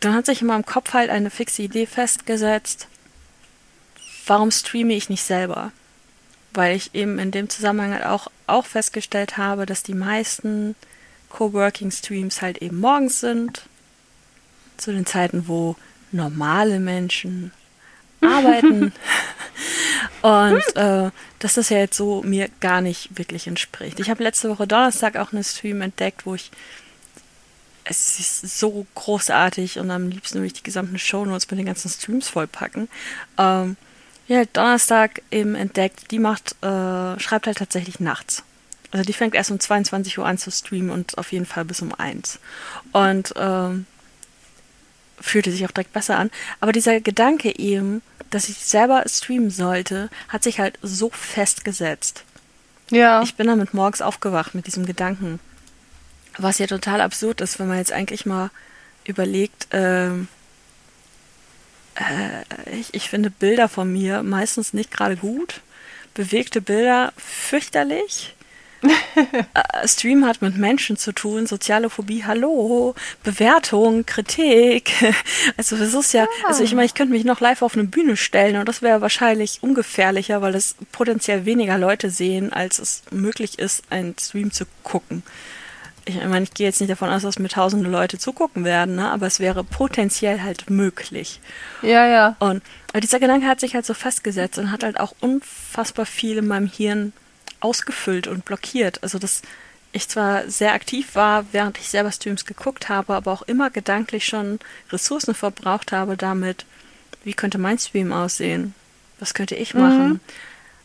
dann 0.00 0.14
hat 0.14 0.26
sich 0.26 0.42
in 0.42 0.46
meinem 0.46 0.64
Kopf 0.64 0.94
halt 0.94 1.10
eine 1.10 1.30
fixe 1.30 1.62
Idee 1.62 1.86
festgesetzt, 1.86 2.86
warum 4.26 4.52
streame 4.52 4.94
ich 4.94 5.08
nicht 5.08 5.24
selber? 5.24 5.72
Weil 6.52 6.76
ich 6.76 6.94
eben 6.94 7.18
in 7.18 7.32
dem 7.32 7.48
Zusammenhang 7.48 7.94
halt 7.94 8.06
auch, 8.06 8.30
auch 8.46 8.66
festgestellt 8.66 9.36
habe, 9.36 9.66
dass 9.66 9.82
die 9.82 9.94
meisten 9.94 10.76
Coworking-Streams 11.30 12.42
halt 12.42 12.58
eben 12.58 12.78
morgens 12.78 13.20
sind 13.20 13.64
zu 14.78 14.92
den 14.92 15.06
Zeiten, 15.06 15.48
wo 15.48 15.76
normale 16.12 16.80
Menschen 16.80 17.52
arbeiten. 18.20 18.92
und 20.22 20.76
äh, 20.76 21.10
dass 21.38 21.54
das 21.54 21.68
ja 21.68 21.78
jetzt 21.78 21.96
so 21.96 22.22
mir 22.22 22.48
gar 22.60 22.80
nicht 22.80 23.16
wirklich 23.18 23.46
entspricht. 23.46 24.00
Ich 24.00 24.10
habe 24.10 24.22
letzte 24.22 24.48
Woche 24.48 24.66
Donnerstag 24.66 25.16
auch 25.16 25.32
einen 25.32 25.44
Stream 25.44 25.80
entdeckt, 25.82 26.26
wo 26.26 26.34
ich 26.34 26.50
es 27.90 28.18
ist 28.18 28.58
so 28.58 28.86
großartig 28.94 29.78
und 29.78 29.90
am 29.90 30.10
liebsten 30.10 30.36
würde 30.36 30.48
ich 30.48 30.52
die 30.52 30.62
gesamten 30.62 30.98
Shownotes 30.98 31.50
mit 31.50 31.58
den 31.58 31.66
ganzen 31.66 31.88
Streams 31.88 32.28
vollpacken. 32.28 32.88
Ähm, 33.38 33.76
ja, 34.26 34.44
Donnerstag 34.44 35.22
eben 35.30 35.54
entdeckt, 35.54 36.10
die 36.10 36.18
macht, 36.18 36.52
äh, 36.62 37.18
schreibt 37.18 37.46
halt 37.46 37.56
tatsächlich 37.56 37.98
nachts. 37.98 38.42
Also 38.90 39.04
die 39.04 39.14
fängt 39.14 39.34
erst 39.34 39.50
um 39.50 39.58
22 39.58 40.18
Uhr 40.18 40.26
an 40.26 40.36
zu 40.36 40.50
streamen 40.50 40.90
und 40.90 41.16
auf 41.16 41.32
jeden 41.32 41.46
Fall 41.46 41.64
bis 41.64 41.80
um 41.80 41.94
1. 41.94 42.38
Und 42.92 43.32
ähm, 43.36 43.86
fühlte 45.20 45.50
sich 45.50 45.64
auch 45.66 45.70
direkt 45.70 45.92
besser 45.92 46.18
an. 46.18 46.30
Aber 46.60 46.72
dieser 46.72 47.00
Gedanke 47.00 47.58
eben, 47.58 48.02
dass 48.30 48.48
ich 48.48 48.58
selber 48.58 49.04
streamen 49.06 49.50
sollte, 49.50 50.10
hat 50.28 50.42
sich 50.42 50.60
halt 50.60 50.78
so 50.82 51.10
festgesetzt. 51.10 52.24
Ja. 52.90 53.22
Ich 53.22 53.34
bin 53.34 53.46
damit 53.46 53.74
morgens 53.74 54.02
aufgewacht 54.02 54.54
mit 54.54 54.66
diesem 54.66 54.86
Gedanken. 54.86 55.40
Was 56.38 56.58
ja 56.58 56.66
total 56.66 57.00
absurd 57.00 57.40
ist, 57.40 57.58
wenn 57.58 57.68
man 57.68 57.78
jetzt 57.78 57.92
eigentlich 57.92 58.24
mal 58.24 58.50
überlegt, 59.04 59.68
ähm, 59.72 60.28
äh, 61.96 62.76
ich, 62.78 62.94
ich 62.94 63.10
finde 63.10 63.30
Bilder 63.30 63.68
von 63.68 63.92
mir 63.92 64.22
meistens 64.22 64.72
nicht 64.72 64.90
gerade 64.90 65.16
gut. 65.16 65.60
Bewegte 66.14 66.60
Bilder 66.60 67.12
fürchterlich. 67.16 68.34
äh, 69.54 69.88
Stream 69.88 70.24
hat 70.24 70.42
mit 70.42 70.56
Menschen 70.56 70.96
zu 70.96 71.12
tun, 71.12 71.46
soziale 71.46 71.90
Phobie, 71.90 72.24
hallo, 72.24 72.94
Bewertung, 73.22 74.06
Kritik. 74.06 74.92
Also 75.56 75.76
das 75.76 75.94
ist 75.94 76.12
ja, 76.12 76.26
also 76.46 76.62
ich 76.62 76.72
meine, 76.74 76.86
ich 76.86 76.94
könnte 76.94 77.12
mich 77.12 77.24
noch 77.24 77.40
live 77.40 77.62
auf 77.62 77.74
eine 77.74 77.84
Bühne 77.84 78.16
stellen 78.16 78.56
und 78.56 78.68
das 78.68 78.82
wäre 78.82 79.00
wahrscheinlich 79.00 79.58
ungefährlicher, 79.62 80.40
weil 80.42 80.54
es 80.54 80.76
potenziell 80.92 81.44
weniger 81.46 81.78
Leute 81.78 82.10
sehen, 82.10 82.52
als 82.52 82.78
es 82.78 83.02
möglich 83.10 83.58
ist, 83.58 83.82
einen 83.90 84.14
Stream 84.18 84.52
zu 84.52 84.66
gucken. 84.82 85.22
Ich 86.04 86.16
meine, 86.16 86.44
ich 86.44 86.54
gehe 86.54 86.66
jetzt 86.66 86.80
nicht 86.80 86.90
davon 86.90 87.10
aus, 87.10 87.22
dass 87.22 87.38
mir 87.38 87.48
tausende 87.48 87.90
Leute 87.90 88.18
zugucken 88.18 88.64
werden, 88.64 88.96
ne? 88.96 89.10
aber 89.10 89.26
es 89.26 89.40
wäre 89.40 89.64
potenziell 89.64 90.42
halt 90.42 90.70
möglich. 90.70 91.40
Ja, 91.82 92.06
ja. 92.06 92.36
Und 92.38 92.62
dieser 93.02 93.20
Gedanke 93.20 93.46
hat 93.46 93.60
sich 93.60 93.74
halt 93.74 93.84
so 93.84 93.94
festgesetzt 93.94 94.58
und 94.58 94.70
hat 94.70 94.84
halt 94.84 95.00
auch 95.00 95.14
unfassbar 95.20 96.06
viel 96.06 96.38
in 96.38 96.46
meinem 96.46 96.66
Hirn 96.66 97.12
ausgefüllt 97.60 98.26
und 98.26 98.44
blockiert. 98.44 99.02
Also 99.02 99.18
dass 99.18 99.42
ich 99.92 100.08
zwar 100.08 100.48
sehr 100.50 100.74
aktiv 100.74 101.14
war, 101.14 101.46
während 101.52 101.78
ich 101.78 101.88
selber 101.88 102.12
Streams 102.12 102.44
geguckt 102.44 102.88
habe, 102.88 103.14
aber 103.14 103.32
auch 103.32 103.42
immer 103.42 103.70
gedanklich 103.70 104.26
schon 104.26 104.58
Ressourcen 104.92 105.34
verbraucht 105.34 105.92
habe 105.92 106.16
damit, 106.16 106.66
wie 107.24 107.34
könnte 107.34 107.58
mein 107.58 107.78
Stream 107.78 108.12
aussehen? 108.12 108.74
Was 109.18 109.34
könnte 109.34 109.54
ich 109.54 109.74
machen? 109.74 110.08
Mhm. 110.08 110.20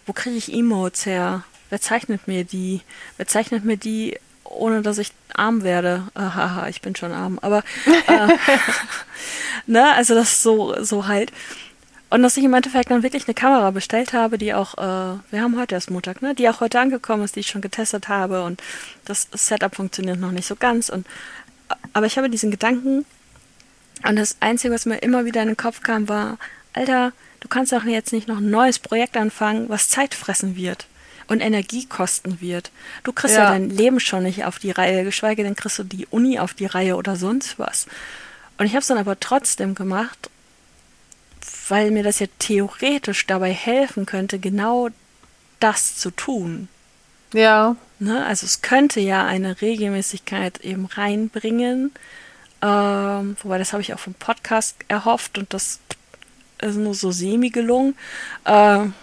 Wo 0.05 0.13
kriege 0.13 0.38
ich 0.38 0.53
Emotes 0.53 1.05
her? 1.05 1.43
Wer 1.69 1.82
zeichnet 1.82 2.28
mir 2.28 2.43
die? 2.43 2.82
Wer 3.17 3.28
zeichnet 3.28 3.63
mir 3.63 3.78
die, 3.78 4.17
ohne 4.43 4.82
dass 4.82 4.97
ich 4.97 5.11
arm 5.34 5.63
werde? 5.63 6.07
Haha, 6.15 6.67
ich 6.67 6.82
bin 6.82 6.95
schon 6.95 7.11
arm. 7.11 7.39
Aber 7.41 7.63
äh, 8.07 8.28
ne, 9.67 9.93
also 9.93 10.15
das 10.15 10.43
so 10.43 10.76
so 10.84 11.07
halt. 11.07 11.32
Und 12.14 12.22
dass 12.22 12.38
ich 12.38 12.43
im 12.43 12.53
Endeffekt 12.53 12.91
dann 12.91 13.01
wirklich 13.01 13.28
eine 13.28 13.34
Kamera 13.34 13.72
bestellt 13.72 14.14
habe, 14.14 14.38
die 14.38 14.53
auch, 14.53 14.78
äh, 14.78 15.18
wir 15.32 15.41
haben 15.41 15.57
heute 15.57 15.74
erst 15.74 15.89
Montag, 15.89 16.22
ne, 16.22 16.36
die 16.36 16.47
auch 16.47 16.61
heute 16.61 16.80
angekommen 16.80 17.24
ist, 17.24 17.36
die 17.36 17.39
ich 17.39 17.47
schon 17.47 17.64
getestet 17.64 18.07
habe 18.07 18.43
und 18.43 18.61
das 19.03 19.28
Setup 19.34 19.74
funktioniert 19.74 20.20
noch 20.20 20.30
nicht 20.30 20.45
so 20.45 20.55
ganz. 20.55 20.89
Und 20.89 21.07
aber 21.91 22.05
ich 22.05 22.16
habe 22.20 22.30
diesen 22.30 22.51
Gedanken 22.51 23.07
und 24.07 24.16
das 24.16 24.38
Einzige, 24.41 24.72
was 24.72 24.86
mir 24.86 24.97
immer 24.97 25.26
wieder 25.26 25.41
in 25.41 25.47
den 25.47 25.57
Kopf 25.57 25.82
kam, 25.82 26.07
war, 26.07 26.38
Alter, 26.74 27.14
du 27.39 27.47
kannst 27.47 27.74
doch 27.74 27.84
jetzt 27.84 28.14
nicht 28.14 28.28
noch 28.28 28.38
ein 28.38 28.51
neues 28.51 28.78
Projekt 28.78 29.18
anfangen, 29.18 29.68
was 29.70 29.89
Zeit 29.89 30.14
fressen 30.14 30.55
wird 30.55 30.86
und 31.26 31.39
Energie 31.39 31.88
kosten 31.88 32.39
wird. 32.41 32.70
Du 33.03 33.11
kriegst 33.11 33.38
ja. 33.38 33.45
ja 33.45 33.49
dein 33.49 33.72
Leben 33.72 33.99
schon 33.99 34.22
nicht 34.22 34.45
auf 34.45 34.59
die 34.59 34.70
Reihe, 34.70 35.03
geschweige 35.03 35.41
denn 35.41 35.55
kriegst 35.55 35.80
du 35.80 35.84
die 35.84 36.05
Uni 36.11 36.38
auf 36.38 36.53
die 36.53 36.68
Reihe 36.68 36.95
oder 36.95 37.16
sonst 37.16 37.57
was. 37.57 37.88
Und 38.59 38.68
ich 38.68 38.74
habe 38.74 38.82
es 38.82 38.88
dann 38.88 38.99
aber 38.99 39.20
trotzdem 39.20 39.74
gemacht 39.74 40.30
weil 41.70 41.91
mir 41.91 42.03
das 42.03 42.20
ja 42.20 42.28
theoretisch 42.39 43.26
dabei 43.28 43.51
helfen 43.51 44.05
könnte, 44.05 44.39
genau 44.39 44.89
das 45.59 45.95
zu 45.95 46.11
tun. 46.11 46.68
Ja. 47.34 47.76
Ne? 47.99 48.26
Also 48.26 48.45
es 48.45 48.61
könnte 48.61 48.99
ja 48.99 49.26
eine 49.26 49.61
Regelmäßigkeit 49.61 50.59
eben 50.61 50.86
reinbringen. 50.86 51.91
Ähm, 52.61 53.38
wobei 53.43 53.57
das 53.57 53.74
habe 53.74 53.82
ich 53.82 53.93
auch 53.93 53.99
vom 53.99 54.14
Podcast 54.14 54.78
erhofft 54.88 55.38
und 55.38 55.53
das 55.53 55.80
ist 56.61 56.76
nur 56.76 56.95
so 56.95 57.11
semi 57.11 57.49
gelungen. 57.49 57.95
Ähm, 58.45 58.93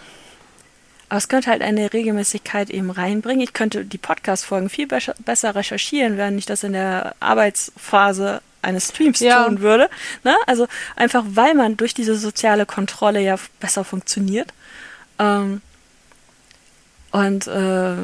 aber 1.09 1.19
es 1.19 1.29
könnte 1.29 1.51
halt 1.51 1.63
eine 1.63 1.93
Regelmäßigkeit 1.93 2.71
eben 2.71 2.91
reinbringen. 2.91 3.43
Ich 3.43 3.53
könnte 3.53 3.85
die 3.85 3.99
Podcast-Folgen 3.99 4.69
viel 4.71 4.87
besser 4.87 5.55
recherchieren, 5.55 6.17
während 6.17 6.39
ich 6.39 6.47
das 6.47 6.63
in 6.63 6.73
der 6.73 7.17
Arbeitsphase 7.19 8.43
eines 8.63 8.89
Streams 8.89 9.21
ja. 9.21 9.45
tun 9.45 9.61
würde. 9.61 9.89
Ne? 10.25 10.37
Also 10.47 10.67
einfach, 10.97 11.25
weil 11.27 11.55
man 11.55 11.77
durch 11.77 11.95
diese 11.95 12.17
soziale 12.17 12.67
Kontrolle 12.67 13.21
ja 13.21 13.37
besser 13.59 13.85
funktioniert. 13.85 14.53
Ähm, 15.19 15.63
und 17.13 17.47
äh, 17.47 17.97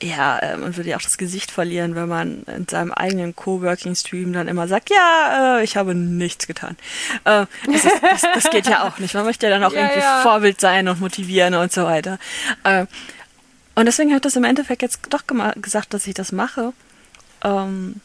ja, 0.00 0.38
äh, 0.38 0.56
man 0.56 0.76
würde 0.76 0.90
ja 0.90 0.96
auch 0.96 1.02
das 1.02 1.18
Gesicht 1.18 1.50
verlieren, 1.50 1.94
wenn 1.94 2.08
man 2.08 2.44
in 2.44 2.68
seinem 2.68 2.92
eigenen 2.92 3.34
Coworking-Stream 3.34 4.32
dann 4.32 4.48
immer 4.48 4.68
sagt, 4.68 4.90
ja, 4.90 5.58
äh, 5.58 5.64
ich 5.64 5.76
habe 5.76 5.94
nichts 5.94 6.46
getan. 6.46 6.76
Äh, 7.24 7.46
das, 7.66 7.84
ist, 7.84 8.02
das, 8.02 8.22
das, 8.34 8.50
geht 8.50 8.68
ja 8.68 8.86
auch 8.86 8.98
nicht. 8.98 9.14
Man 9.14 9.24
möchte 9.24 9.46
ja 9.46 9.50
dann 9.50 9.64
auch 9.64 9.72
ja, 9.72 9.82
irgendwie 9.82 10.00
ja. 10.00 10.20
Vorbild 10.22 10.60
sein 10.60 10.88
und 10.88 11.00
motivieren 11.00 11.54
und 11.54 11.72
so 11.72 11.84
weiter. 11.84 12.18
Äh, 12.62 12.86
und 13.74 13.86
deswegen 13.86 14.10
habe 14.10 14.18
ich 14.18 14.22
das 14.22 14.36
im 14.36 14.44
Endeffekt 14.44 14.82
jetzt 14.82 15.00
doch 15.10 15.22
gesagt, 15.56 15.94
dass 15.94 16.06
ich 16.06 16.14
das 16.14 16.32
mache. 16.32 16.72
Ähm, 17.44 18.00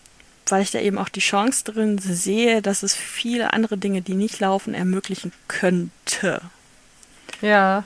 weil 0.51 0.61
ich 0.61 0.71
da 0.71 0.79
eben 0.79 0.97
auch 0.97 1.09
die 1.09 1.19
Chance 1.19 1.63
drin 1.63 1.97
sehe, 1.97 2.61
dass 2.61 2.83
es 2.83 2.95
viele 2.95 3.53
andere 3.53 3.77
Dinge, 3.77 4.01
die 4.01 4.15
nicht 4.15 4.39
laufen, 4.39 4.73
ermöglichen 4.73 5.31
könnte. 5.47 6.41
Ja. 7.41 7.83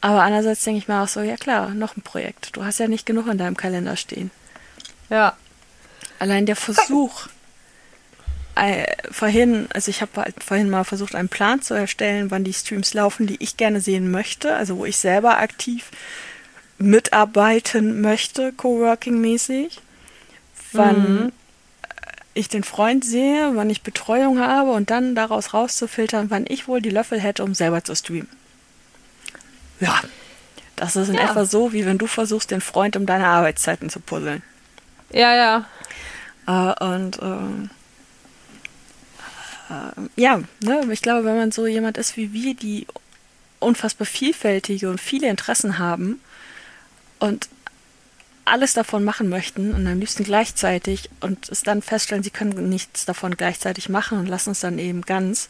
Aber 0.00 0.22
andererseits 0.22 0.64
denke 0.64 0.78
ich 0.78 0.88
mir 0.88 1.00
auch 1.02 1.08
so, 1.08 1.20
ja 1.20 1.36
klar, 1.36 1.70
noch 1.70 1.96
ein 1.96 2.02
Projekt. 2.02 2.56
Du 2.56 2.64
hast 2.64 2.78
ja 2.78 2.88
nicht 2.88 3.06
genug 3.06 3.28
in 3.28 3.38
deinem 3.38 3.56
Kalender 3.56 3.96
stehen. 3.96 4.30
Ja. 5.08 5.36
Allein 6.18 6.46
der 6.46 6.56
Versuch, 6.56 7.28
äh, 8.54 8.84
vorhin, 9.10 9.68
also 9.72 9.90
ich 9.90 10.02
habe 10.02 10.20
halt 10.20 10.42
vorhin 10.42 10.70
mal 10.70 10.84
versucht, 10.84 11.14
einen 11.14 11.28
Plan 11.28 11.62
zu 11.62 11.74
erstellen, 11.74 12.30
wann 12.30 12.44
die 12.44 12.52
Streams 12.52 12.94
laufen, 12.94 13.26
die 13.26 13.42
ich 13.42 13.56
gerne 13.56 13.80
sehen 13.80 14.10
möchte, 14.10 14.54
also 14.54 14.78
wo 14.78 14.84
ich 14.84 14.96
selber 14.96 15.38
aktiv 15.38 15.90
mitarbeiten 16.78 18.00
möchte, 18.00 18.52
Coworking-mäßig 18.52 19.78
wann 20.72 21.24
mhm. 21.24 21.32
ich 22.34 22.48
den 22.48 22.64
Freund 22.64 23.04
sehe, 23.04 23.52
wann 23.54 23.70
ich 23.70 23.82
Betreuung 23.82 24.40
habe 24.40 24.70
und 24.72 24.90
dann 24.90 25.14
daraus 25.14 25.54
rauszufiltern, 25.54 26.30
wann 26.30 26.44
ich 26.48 26.68
wohl 26.68 26.80
die 26.80 26.90
Löffel 26.90 27.20
hätte, 27.20 27.44
um 27.44 27.54
selber 27.54 27.84
zu 27.84 27.94
streamen. 27.94 28.28
Ja, 29.80 30.00
das 30.76 30.96
ist 30.96 31.08
in 31.08 31.14
ja. 31.14 31.30
etwa 31.30 31.44
so, 31.44 31.72
wie 31.72 31.86
wenn 31.86 31.98
du 31.98 32.06
versuchst, 32.06 32.50
den 32.50 32.60
Freund 32.60 32.96
um 32.96 33.06
deine 33.06 33.26
Arbeitszeiten 33.26 33.90
zu 33.90 34.00
puzzeln. 34.00 34.42
Ja, 35.12 35.34
ja. 35.34 35.66
Äh, 36.46 36.84
und 36.84 37.18
äh, 37.20 37.68
äh, 39.72 40.08
ja, 40.16 40.40
ne, 40.60 40.86
ich 40.90 41.02
glaube, 41.02 41.24
wenn 41.24 41.36
man 41.36 41.52
so 41.52 41.66
jemand 41.66 41.98
ist 41.98 42.16
wie 42.16 42.32
wir, 42.32 42.54
die 42.54 42.86
unfassbar 43.60 44.06
vielfältige 44.06 44.90
und 44.90 45.00
viele 45.00 45.28
Interessen 45.28 45.78
haben 45.78 46.20
und 47.20 47.48
alles 48.44 48.72
davon 48.72 49.04
machen 49.04 49.28
möchten 49.28 49.72
und 49.72 49.86
am 49.86 50.00
liebsten 50.00 50.24
gleichzeitig 50.24 51.10
und 51.20 51.48
es 51.48 51.62
dann 51.62 51.80
feststellen, 51.82 52.22
sie 52.22 52.30
können 52.30 52.68
nichts 52.68 53.04
davon 53.04 53.36
gleichzeitig 53.36 53.88
machen 53.88 54.18
und 54.18 54.26
lassen 54.26 54.50
es 54.50 54.60
dann 54.60 54.78
eben 54.78 55.02
ganz, 55.02 55.48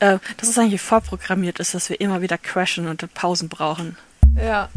äh, 0.00 0.18
dass 0.36 0.48
es 0.48 0.58
eigentlich 0.58 0.82
vorprogrammiert 0.82 1.58
ist, 1.60 1.74
dass 1.74 1.88
wir 1.88 2.00
immer 2.00 2.20
wieder 2.20 2.36
crashen 2.36 2.88
und 2.88 3.12
Pausen 3.14 3.48
brauchen. 3.48 3.96
Ja. 4.36 4.68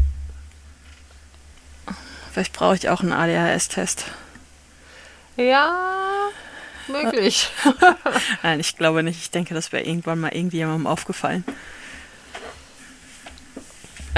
Vielleicht 2.32 2.52
brauche 2.52 2.76
ich 2.76 2.88
auch 2.88 3.00
einen 3.00 3.12
ADHS-Test. 3.12 4.04
Ja, 5.36 6.28
möglich. 6.88 7.50
Nein, 8.42 8.60
ich 8.60 8.76
glaube 8.76 9.02
nicht. 9.02 9.20
Ich 9.20 9.30
denke, 9.30 9.54
das 9.54 9.72
wäre 9.72 9.84
irgendwann 9.84 10.20
mal 10.20 10.32
irgendjemandem 10.32 10.86
aufgefallen. 10.86 11.44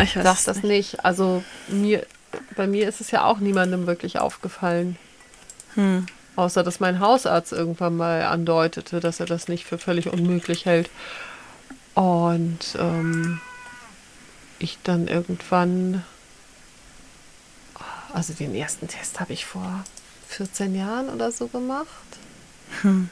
Ich 0.03 0.17
weiß 0.17 0.25
Sag 0.25 0.45
das 0.45 0.57
nicht. 0.57 0.65
nicht. 0.95 1.05
Also 1.05 1.43
mir 1.69 2.07
bei 2.57 2.67
mir 2.67 2.89
ist 2.89 3.01
es 3.01 3.11
ja 3.11 3.25
auch 3.25 3.39
niemandem 3.39 3.87
wirklich 3.87 4.19
aufgefallen. 4.19 4.97
Hm. 5.75 6.07
Außer 6.37 6.63
dass 6.63 6.81
mein 6.81 7.01
Hausarzt 7.01 7.53
irgendwann 7.53 7.97
mal 7.97 8.23
andeutete, 8.23 9.01
dass 9.01 9.21
er 9.21 9.27
das 9.27 9.49
nicht 9.49 9.65
für 9.65 9.79
völlig 9.79 10.09
unmöglich 10.13 10.65
hält. 10.65 10.89
Und 11.95 12.59
ähm, 12.79 13.41
ich 14.59 14.79
dann 14.83 15.09
irgendwann, 15.09 16.05
also 18.15 18.33
den 18.33 18.55
ersten 18.55 18.89
Test 18.89 19.21
habe 19.21 19.33
ich 19.33 19.45
vor 19.45 19.85
14 20.29 20.75
Jahren 20.75 21.11
oder 21.11 21.31
so 21.33 21.49
gemacht. 21.49 21.87
Hm. 22.81 23.11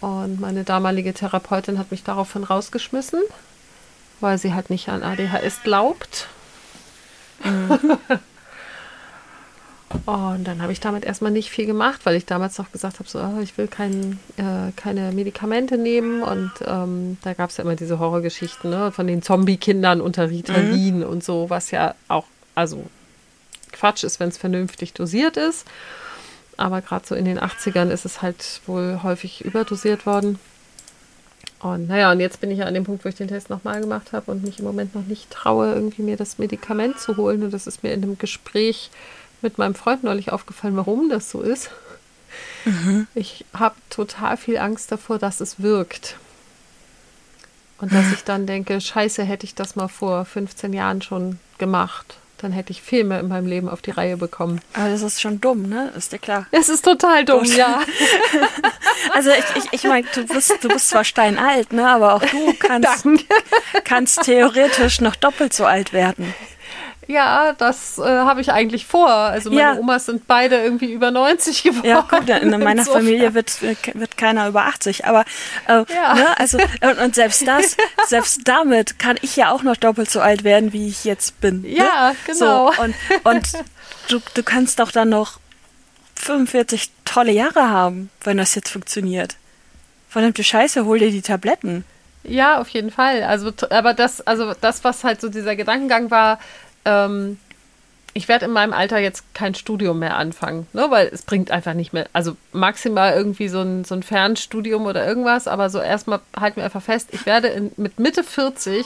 Und 0.00 0.40
meine 0.40 0.64
damalige 0.64 1.14
Therapeutin 1.14 1.78
hat 1.78 1.92
mich 1.92 2.02
daraufhin 2.02 2.42
rausgeschmissen, 2.42 3.20
weil 4.18 4.36
sie 4.36 4.52
halt 4.52 4.68
nicht 4.68 4.88
an 4.88 5.04
ADHS 5.04 5.62
glaubt. 5.62 6.26
Mhm. 7.44 7.98
Und 10.06 10.44
dann 10.44 10.62
habe 10.62 10.72
ich 10.72 10.80
damit 10.80 11.04
erstmal 11.04 11.30
nicht 11.30 11.50
viel 11.50 11.66
gemacht, 11.66 12.00
weil 12.04 12.16
ich 12.16 12.26
damals 12.26 12.58
noch 12.58 12.72
gesagt 12.72 12.98
habe, 12.98 13.08
so, 13.08 13.20
oh, 13.20 13.40
ich 13.40 13.56
will 13.58 13.68
kein, 13.68 14.18
äh, 14.36 14.72
keine 14.76 15.12
Medikamente 15.12 15.78
nehmen. 15.78 16.22
Und 16.22 16.52
ähm, 16.66 17.18
da 17.22 17.34
gab 17.34 17.50
es 17.50 17.58
ja 17.58 17.64
immer 17.64 17.76
diese 17.76 17.98
Horrorgeschichten 17.98 18.70
ne, 18.70 18.92
von 18.92 19.06
den 19.06 19.22
Zombie-Kindern 19.22 20.00
unter 20.00 20.30
Ritalin 20.30 20.98
mhm. 20.98 21.04
und 21.04 21.24
so, 21.24 21.50
was 21.50 21.70
ja 21.70 21.94
auch, 22.08 22.26
also 22.54 22.84
Quatsch 23.72 24.04
ist, 24.04 24.20
wenn 24.20 24.28
es 24.28 24.38
vernünftig 24.38 24.92
dosiert 24.92 25.36
ist. 25.36 25.66
Aber 26.56 26.80
gerade 26.80 27.06
so 27.06 27.14
in 27.14 27.24
den 27.24 27.38
80ern 27.38 27.90
ist 27.90 28.04
es 28.04 28.22
halt 28.22 28.60
wohl 28.66 29.00
häufig 29.02 29.44
überdosiert 29.44 30.06
worden. 30.06 30.38
Und 31.60 31.86
naja, 31.86 32.10
und 32.10 32.18
jetzt 32.18 32.40
bin 32.40 32.50
ich 32.50 32.58
ja 32.58 32.66
an 32.66 32.74
dem 32.74 32.84
Punkt, 32.84 33.04
wo 33.04 33.08
ich 33.08 33.14
den 33.14 33.28
Test 33.28 33.48
nochmal 33.48 33.80
gemacht 33.80 34.12
habe 34.12 34.30
und 34.32 34.42
mich 34.42 34.58
im 34.58 34.64
Moment 34.64 34.94
noch 34.96 35.06
nicht 35.06 35.30
traue, 35.30 35.72
irgendwie 35.72 36.02
mir 36.02 36.16
das 36.16 36.38
Medikament 36.38 36.98
zu 36.98 37.16
holen. 37.16 37.44
Und 37.44 37.52
das 37.52 37.68
ist 37.68 37.84
mir 37.84 37.92
in 37.92 38.02
einem 38.02 38.18
Gespräch 38.18 38.90
mit 39.42 39.58
meinem 39.58 39.74
Freund 39.74 40.04
neulich 40.04 40.32
aufgefallen, 40.32 40.76
warum 40.76 41.08
das 41.08 41.30
so 41.30 41.40
ist. 41.42 41.70
Mhm. 42.64 43.06
Ich 43.14 43.44
habe 43.54 43.74
total 43.90 44.36
viel 44.36 44.58
Angst 44.58 44.90
davor, 44.92 45.18
dass 45.18 45.40
es 45.40 45.60
wirkt. 45.60 46.16
Und 47.78 47.92
dass 47.92 48.12
ich 48.12 48.22
dann 48.22 48.46
denke, 48.46 48.80
scheiße, 48.80 49.24
hätte 49.24 49.44
ich 49.44 49.56
das 49.56 49.74
mal 49.74 49.88
vor 49.88 50.24
15 50.24 50.72
Jahren 50.72 51.02
schon 51.02 51.40
gemacht, 51.58 52.14
dann 52.38 52.52
hätte 52.52 52.70
ich 52.70 52.80
viel 52.80 53.02
mehr 53.02 53.18
in 53.18 53.26
meinem 53.26 53.46
Leben 53.46 53.68
auf 53.68 53.82
die 53.82 53.90
Reihe 53.90 54.16
bekommen. 54.16 54.60
Aber 54.74 54.88
das 54.88 55.02
ist 55.02 55.20
schon 55.20 55.40
dumm, 55.40 55.68
ne? 55.68 55.92
Ist 55.96 56.12
dir 56.12 56.18
klar. 56.18 56.46
Es 56.52 56.68
ist 56.68 56.84
total 56.84 57.24
dumm, 57.24 57.44
ja. 57.44 57.82
Also 59.14 59.30
ich, 59.30 59.64
ich, 59.64 59.72
ich 59.72 59.84
meine, 59.84 60.06
du 60.14 60.24
bist, 60.26 60.52
du 60.62 60.68
bist 60.68 60.88
zwar 60.88 61.02
steinalt, 61.02 61.72
ne? 61.72 61.88
Aber 61.88 62.14
auch 62.14 62.24
du 62.24 62.54
kannst, 62.54 63.04
kannst 63.84 64.22
theoretisch 64.22 65.00
noch 65.00 65.16
doppelt 65.16 65.52
so 65.52 65.66
alt 65.66 65.92
werden. 65.92 66.32
Ja, 67.12 67.52
das 67.52 67.98
äh, 67.98 68.02
habe 68.02 68.40
ich 68.40 68.50
eigentlich 68.52 68.86
vor. 68.86 69.08
Also 69.10 69.50
meine 69.50 69.60
Ja. 69.60 69.74
Omas 69.78 70.06
sind 70.06 70.26
beide 70.26 70.56
irgendwie 70.62 70.92
über 70.92 71.10
90 71.10 71.62
geworden. 71.62 71.86
Ja, 71.86 72.00
gut, 72.00 72.28
in 72.28 72.50
meiner 72.50 72.70
Insofern. 72.80 73.02
Familie 73.02 73.34
wird, 73.34 73.60
wird 73.60 74.16
keiner 74.16 74.48
über 74.48 74.64
80, 74.64 75.04
aber 75.04 75.24
äh, 75.68 75.84
Ja. 75.94 76.14
ne, 76.14 76.38
also 76.38 76.58
und, 76.58 76.98
und 76.98 77.14
selbst 77.14 77.46
das, 77.46 77.76
selbst 78.08 78.40
damit 78.44 78.98
kann 78.98 79.16
ich 79.22 79.36
ja 79.36 79.50
auch 79.50 79.62
noch 79.62 79.76
doppelt 79.76 80.10
so 80.10 80.20
alt 80.20 80.42
werden, 80.44 80.72
wie 80.72 80.88
ich 80.88 81.04
jetzt 81.04 81.40
bin. 81.40 81.64
Ja, 81.66 82.10
ne? 82.10 82.16
genau. 82.26 82.72
So, 82.72 82.82
und 82.82 82.94
und 83.24 83.52
du, 84.08 84.20
du 84.34 84.42
kannst 84.42 84.78
doch 84.80 84.90
dann 84.90 85.10
noch 85.10 85.38
45 86.16 86.90
tolle 87.04 87.32
Jahre 87.32 87.68
haben, 87.68 88.10
wenn 88.22 88.36
das 88.36 88.54
jetzt 88.54 88.70
funktioniert. 88.70 89.36
Verdammte 90.08 90.44
Scheiße, 90.44 90.84
hol 90.84 90.98
dir 90.98 91.10
die 91.10 91.22
Tabletten. 91.22 91.84
Ja, 92.24 92.60
auf 92.60 92.68
jeden 92.68 92.90
Fall. 92.90 93.24
Also, 93.24 93.50
aber 93.70 93.94
das, 93.94 94.20
also 94.20 94.54
das, 94.60 94.84
was 94.84 95.02
halt 95.04 95.20
so 95.20 95.28
dieser 95.28 95.56
Gedankengang 95.56 96.10
war, 96.10 96.38
ähm, 96.84 97.38
ich 98.14 98.28
werde 98.28 98.44
in 98.44 98.50
meinem 98.50 98.72
Alter 98.72 98.98
jetzt 98.98 99.34
kein 99.34 99.54
Studium 99.54 99.98
mehr 99.98 100.16
anfangen, 100.16 100.66
ne, 100.72 100.86
weil 100.90 101.08
es 101.08 101.22
bringt 101.22 101.50
einfach 101.50 101.74
nicht 101.74 101.92
mehr, 101.92 102.06
also 102.12 102.36
maximal 102.52 103.14
irgendwie 103.14 103.48
so 103.48 103.60
ein, 103.60 103.84
so 103.84 103.94
ein 103.94 104.02
Fernstudium 104.02 104.84
oder 104.84 105.06
irgendwas, 105.06 105.48
aber 105.48 105.70
so 105.70 105.80
erstmal 105.80 106.20
halten 106.38 106.56
wir 106.56 106.64
einfach 106.64 106.82
fest, 106.82 107.08
ich 107.12 107.24
werde 107.24 107.48
in, 107.48 107.72
mit 107.76 107.98
Mitte 107.98 108.22
40 108.22 108.84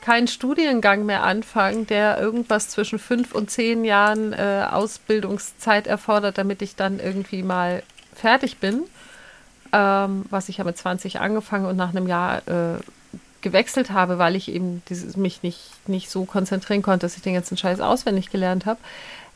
keinen 0.00 0.28
Studiengang 0.28 1.04
mehr 1.04 1.24
anfangen, 1.24 1.86
der 1.86 2.20
irgendwas 2.20 2.68
zwischen 2.68 2.98
fünf 2.98 3.34
und 3.34 3.50
zehn 3.50 3.84
Jahren 3.84 4.32
äh, 4.32 4.64
Ausbildungszeit 4.70 5.86
erfordert, 5.86 6.38
damit 6.38 6.62
ich 6.62 6.76
dann 6.76 7.00
irgendwie 7.00 7.42
mal 7.42 7.82
fertig 8.14 8.58
bin. 8.58 8.84
Ähm, 9.72 10.24
was 10.30 10.48
ich 10.48 10.58
ja 10.58 10.64
mit 10.64 10.78
20 10.78 11.18
angefangen 11.18 11.66
und 11.66 11.76
nach 11.76 11.90
einem 11.90 12.06
Jahr 12.06 12.38
äh, 12.46 12.78
gewechselt 13.46 13.90
habe, 13.90 14.18
weil 14.18 14.34
ich 14.34 14.50
eben 14.50 14.82
dieses, 14.88 15.16
mich 15.16 15.44
nicht, 15.44 15.70
nicht 15.86 16.10
so 16.10 16.24
konzentrieren 16.24 16.82
konnte, 16.82 17.06
dass 17.06 17.16
ich 17.16 17.22
den 17.22 17.34
ganzen 17.34 17.56
Scheiß 17.56 17.80
auswendig 17.80 18.30
gelernt 18.30 18.66
habe. 18.66 18.80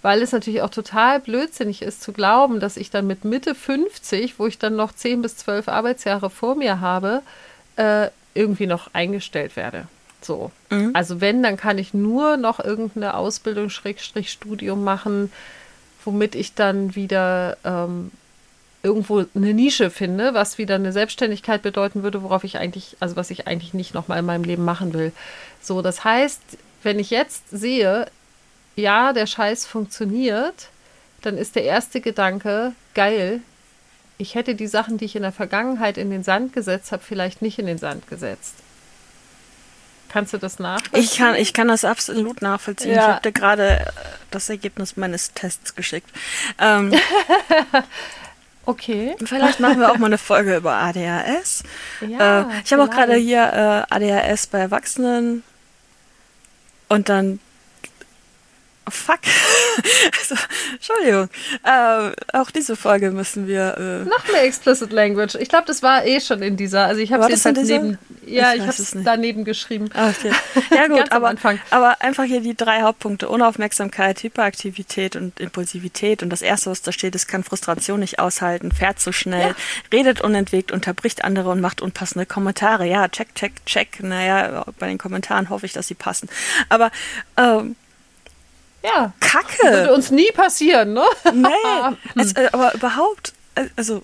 Weil 0.02 0.20
es 0.20 0.32
natürlich 0.32 0.62
auch 0.62 0.70
total 0.70 1.20
blödsinnig 1.20 1.82
ist 1.82 2.02
zu 2.02 2.12
glauben, 2.12 2.58
dass 2.58 2.76
ich 2.76 2.90
dann 2.90 3.06
mit 3.06 3.24
Mitte 3.24 3.54
50, 3.54 4.40
wo 4.40 4.48
ich 4.48 4.58
dann 4.58 4.74
noch 4.74 4.92
10 4.92 5.22
bis 5.22 5.36
12 5.36 5.68
Arbeitsjahre 5.68 6.28
vor 6.28 6.56
mir 6.56 6.80
habe, 6.80 7.22
äh, 7.76 8.08
irgendwie 8.34 8.66
noch 8.66 8.92
eingestellt 8.94 9.54
werde. 9.54 9.86
So. 10.20 10.50
Also 10.92 11.20
wenn, 11.20 11.42
dann 11.44 11.56
kann 11.56 11.78
ich 11.78 11.94
nur 11.94 12.36
noch 12.36 12.58
irgendeine 12.58 13.14
Ausbildung, 13.14 13.70
Schrägstrich 13.70 14.32
Studium 14.32 14.82
machen, 14.82 15.30
womit 16.04 16.34
ich 16.34 16.54
dann 16.54 16.96
wieder 16.96 17.56
ähm, 17.64 18.10
irgendwo 18.82 19.24
eine 19.34 19.54
Nische 19.54 19.90
finde, 19.90 20.34
was 20.34 20.58
wieder 20.58 20.76
eine 20.76 20.92
Selbstständigkeit 20.92 21.62
bedeuten 21.62 22.02
würde, 22.02 22.22
worauf 22.22 22.44
ich 22.44 22.56
eigentlich, 22.56 22.96
also 23.00 23.16
was 23.16 23.30
ich 23.30 23.46
eigentlich 23.46 23.74
nicht 23.74 23.94
nochmal 23.94 24.20
in 24.20 24.24
meinem 24.24 24.44
Leben 24.44 24.64
machen 24.64 24.94
will. 24.94 25.12
So, 25.60 25.82
das 25.82 26.04
heißt, 26.04 26.40
wenn 26.82 26.98
ich 26.98 27.10
jetzt 27.10 27.44
sehe, 27.50 28.06
ja, 28.76 29.12
der 29.12 29.26
Scheiß 29.26 29.66
funktioniert, 29.66 30.68
dann 31.20 31.36
ist 31.36 31.56
der 31.56 31.64
erste 31.64 32.00
Gedanke, 32.00 32.72
geil, 32.94 33.40
ich 34.16 34.34
hätte 34.34 34.54
die 34.54 34.66
Sachen, 34.66 34.98
die 34.98 35.06
ich 35.06 35.16
in 35.16 35.22
der 35.22 35.32
Vergangenheit 35.32 35.98
in 35.98 36.10
den 36.10 36.22
Sand 36.22 36.52
gesetzt 36.52 36.92
habe, 36.92 37.02
vielleicht 37.02 37.42
nicht 37.42 37.58
in 37.58 37.66
den 37.66 37.78
Sand 37.78 38.08
gesetzt. 38.08 38.54
Kannst 40.10 40.32
du 40.32 40.38
das 40.38 40.58
nachvollziehen? 40.58 41.02
Ich 41.02 41.16
kann, 41.16 41.34
ich 41.36 41.52
kann 41.52 41.68
das 41.68 41.84
absolut 41.84 42.42
nachvollziehen. 42.42 42.94
Ja. 42.94 43.00
Ich 43.00 43.08
habe 43.08 43.22
dir 43.22 43.32
gerade 43.32 43.80
äh, 43.80 43.84
das 44.30 44.50
Ergebnis 44.50 44.96
meines 44.96 45.32
Tests 45.32 45.74
geschickt. 45.74 46.10
Ähm, 46.58 46.92
Okay. 48.70 49.16
vielleicht 49.24 49.58
machen 49.58 49.80
wir 49.80 49.90
auch 49.90 49.98
mal 49.98 50.06
eine 50.06 50.18
Folge 50.18 50.56
über 50.56 50.74
ADHS. 50.74 51.64
Ja, 52.06 52.42
äh, 52.42 52.44
ich 52.64 52.72
habe 52.72 52.84
auch 52.84 52.90
gerade 52.90 53.14
vielleicht. 53.14 53.26
hier 53.26 53.86
äh, 53.90 53.94
ADHS 53.94 54.46
bei 54.46 54.58
Erwachsenen 54.58 55.42
und 56.88 57.08
dann 57.08 57.40
oh, 58.86 58.90
fuck. 58.90 59.20
also, 60.20 60.34
Entschuldigung. 60.72 61.28
Äh, 61.64 62.36
auch 62.36 62.50
diese 62.50 62.76
Folge 62.76 63.10
müssen 63.10 63.46
wir. 63.46 63.76
Äh, 63.78 64.08
Noch 64.08 64.26
mehr 64.32 64.44
Explicit 64.44 64.92
Language. 64.92 65.34
Ich 65.36 65.48
glaube, 65.48 65.64
das 65.66 65.82
war 65.82 66.04
eh 66.04 66.20
schon 66.20 66.42
in 66.42 66.56
dieser. 66.56 66.86
Also 66.86 67.00
ich 67.00 67.12
habe 67.12 67.30
es 67.32 67.42
dieser? 67.42 67.62
neben. 67.62 67.98
Ja, 68.26 68.50
Ich 68.52 68.56
ich, 68.56 68.62
habe 68.62 68.70
es 68.70 68.96
daneben 69.04 69.44
geschrieben. 69.44 69.88
Ah, 69.94 70.10
Okay. 70.10 70.30
Ja 70.74 70.86
gut, 70.88 71.10
aber, 71.12 71.34
aber 71.70 72.00
einfach 72.00 72.24
hier 72.24 72.40
die 72.40 72.54
drei 72.56 72.82
Hauptpunkte. 72.82 73.28
Unaufmerksamkeit, 73.28 74.22
Hyperaktivität 74.22 75.16
und 75.16 75.38
Impulsivität. 75.40 76.22
Und 76.22 76.30
das 76.30 76.42
Erste, 76.42 76.70
was 76.70 76.82
da 76.82 76.92
steht, 76.92 77.14
ist, 77.14 77.26
kann 77.28 77.42
Frustration 77.44 78.00
nicht 78.00 78.18
aushalten, 78.18 78.72
fährt 78.72 79.00
zu 79.00 79.12
schnell, 79.12 79.48
Ja. 79.50 79.54
redet 79.92 80.20
unentwegt, 80.20 80.70
unterbricht 80.72 81.24
andere 81.24 81.50
und 81.50 81.60
macht 81.60 81.80
unpassende 81.82 82.26
Kommentare. 82.26 82.86
Ja, 82.86 83.08
check, 83.08 83.34
check, 83.34 83.64
check. 83.66 84.02
Naja, 84.02 84.64
bei 84.78 84.86
den 84.88 84.98
Kommentaren 84.98 85.48
hoffe 85.50 85.66
ich, 85.66 85.72
dass 85.72 85.88
sie 85.88 85.94
passen. 85.94 86.28
Aber 86.68 86.90
ähm, 87.36 87.76
Ja. 88.82 89.12
Würde 89.12 89.12
Kacke! 89.20 89.94
uns 89.94 90.10
nie 90.10 90.30
passieren, 90.32 90.94
ne? 90.94 91.04
Nee, 91.32 91.48
also, 92.16 92.34
aber 92.52 92.74
überhaupt, 92.74 93.32
äh, 93.54 93.66
also 93.76 94.02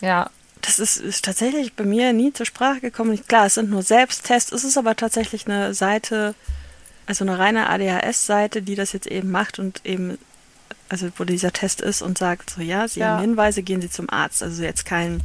Ja. 0.00 0.30
das 0.62 0.78
ist, 0.78 0.96
ist 0.98 1.24
tatsächlich 1.24 1.74
bei 1.74 1.84
mir 1.84 2.12
nie 2.12 2.32
zur 2.32 2.46
Sprache 2.46 2.80
gekommen. 2.80 3.20
Klar, 3.28 3.46
es 3.46 3.54
sind 3.54 3.70
nur 3.70 3.82
Selbsttests, 3.82 4.52
es 4.52 4.64
ist 4.64 4.76
aber 4.78 4.96
tatsächlich 4.96 5.46
eine 5.46 5.74
Seite, 5.74 6.34
also 7.06 7.24
eine 7.24 7.38
reine 7.38 7.68
ADHS-Seite, 7.68 8.62
die 8.62 8.74
das 8.74 8.92
jetzt 8.92 9.06
eben 9.06 9.30
macht 9.30 9.58
und 9.58 9.84
eben, 9.84 10.18
also 10.88 11.08
wo 11.16 11.24
dieser 11.24 11.52
Test 11.52 11.80
ist 11.80 12.02
und 12.02 12.18
sagt, 12.18 12.50
so 12.50 12.62
ja, 12.62 12.86
Sie 12.88 13.00
Ja. 13.00 13.10
haben 13.16 13.20
Hinweise, 13.20 13.62
gehen 13.62 13.80
Sie 13.80 13.90
zum 13.90 14.10
Arzt. 14.10 14.42
Also 14.42 14.62
jetzt 14.62 14.84
kein 14.84 15.22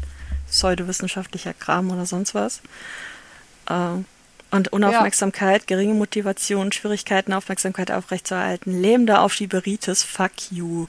pseudowissenschaftlicher 0.49 1.53
Kram 1.53 1.91
oder 1.91 2.05
sonst 2.05 2.33
was. 2.35 2.61
Ähm, 3.69 4.05
und 4.51 4.71
Unaufmerksamkeit, 4.71 5.67
geringe 5.67 5.93
Motivation, 5.93 6.71
Schwierigkeiten, 6.71 7.33
Aufmerksamkeit 7.33 7.91
aufrechtzuerhalten, 7.91 8.81
lähmende 8.81 9.19
Aufschieberitis, 9.19 10.03
fuck 10.03 10.31
you. 10.51 10.87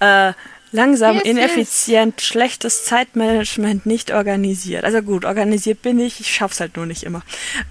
Äh, 0.00 0.32
langsam, 0.72 1.16
Yes, 1.16 1.24
ineffizient, 1.24 2.20
schlechtes 2.20 2.84
Zeitmanagement, 2.84 3.86
nicht 3.86 4.12
organisiert. 4.12 4.84
Also 4.84 5.02
gut, 5.02 5.24
organisiert 5.24 5.82
bin 5.82 5.98
ich, 5.98 6.20
ich 6.20 6.34
schaff's 6.34 6.60
halt 6.60 6.76
nur 6.76 6.86
nicht 6.86 7.02
immer. 7.02 7.22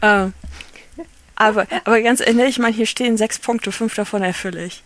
Ähm, 0.02 0.34
aber, 1.36 1.68
aber 1.84 2.02
ganz 2.02 2.22
ehrlich, 2.22 2.50
ich 2.50 2.60
meine, 2.60 2.76
hier 2.76 2.86
stehen 2.86 3.18
sechs 3.18 3.40
Punkte, 3.40 3.72
fünf 3.72 3.96
davon 3.96 4.24
erfülle 4.24 4.66
ich. 4.66 4.84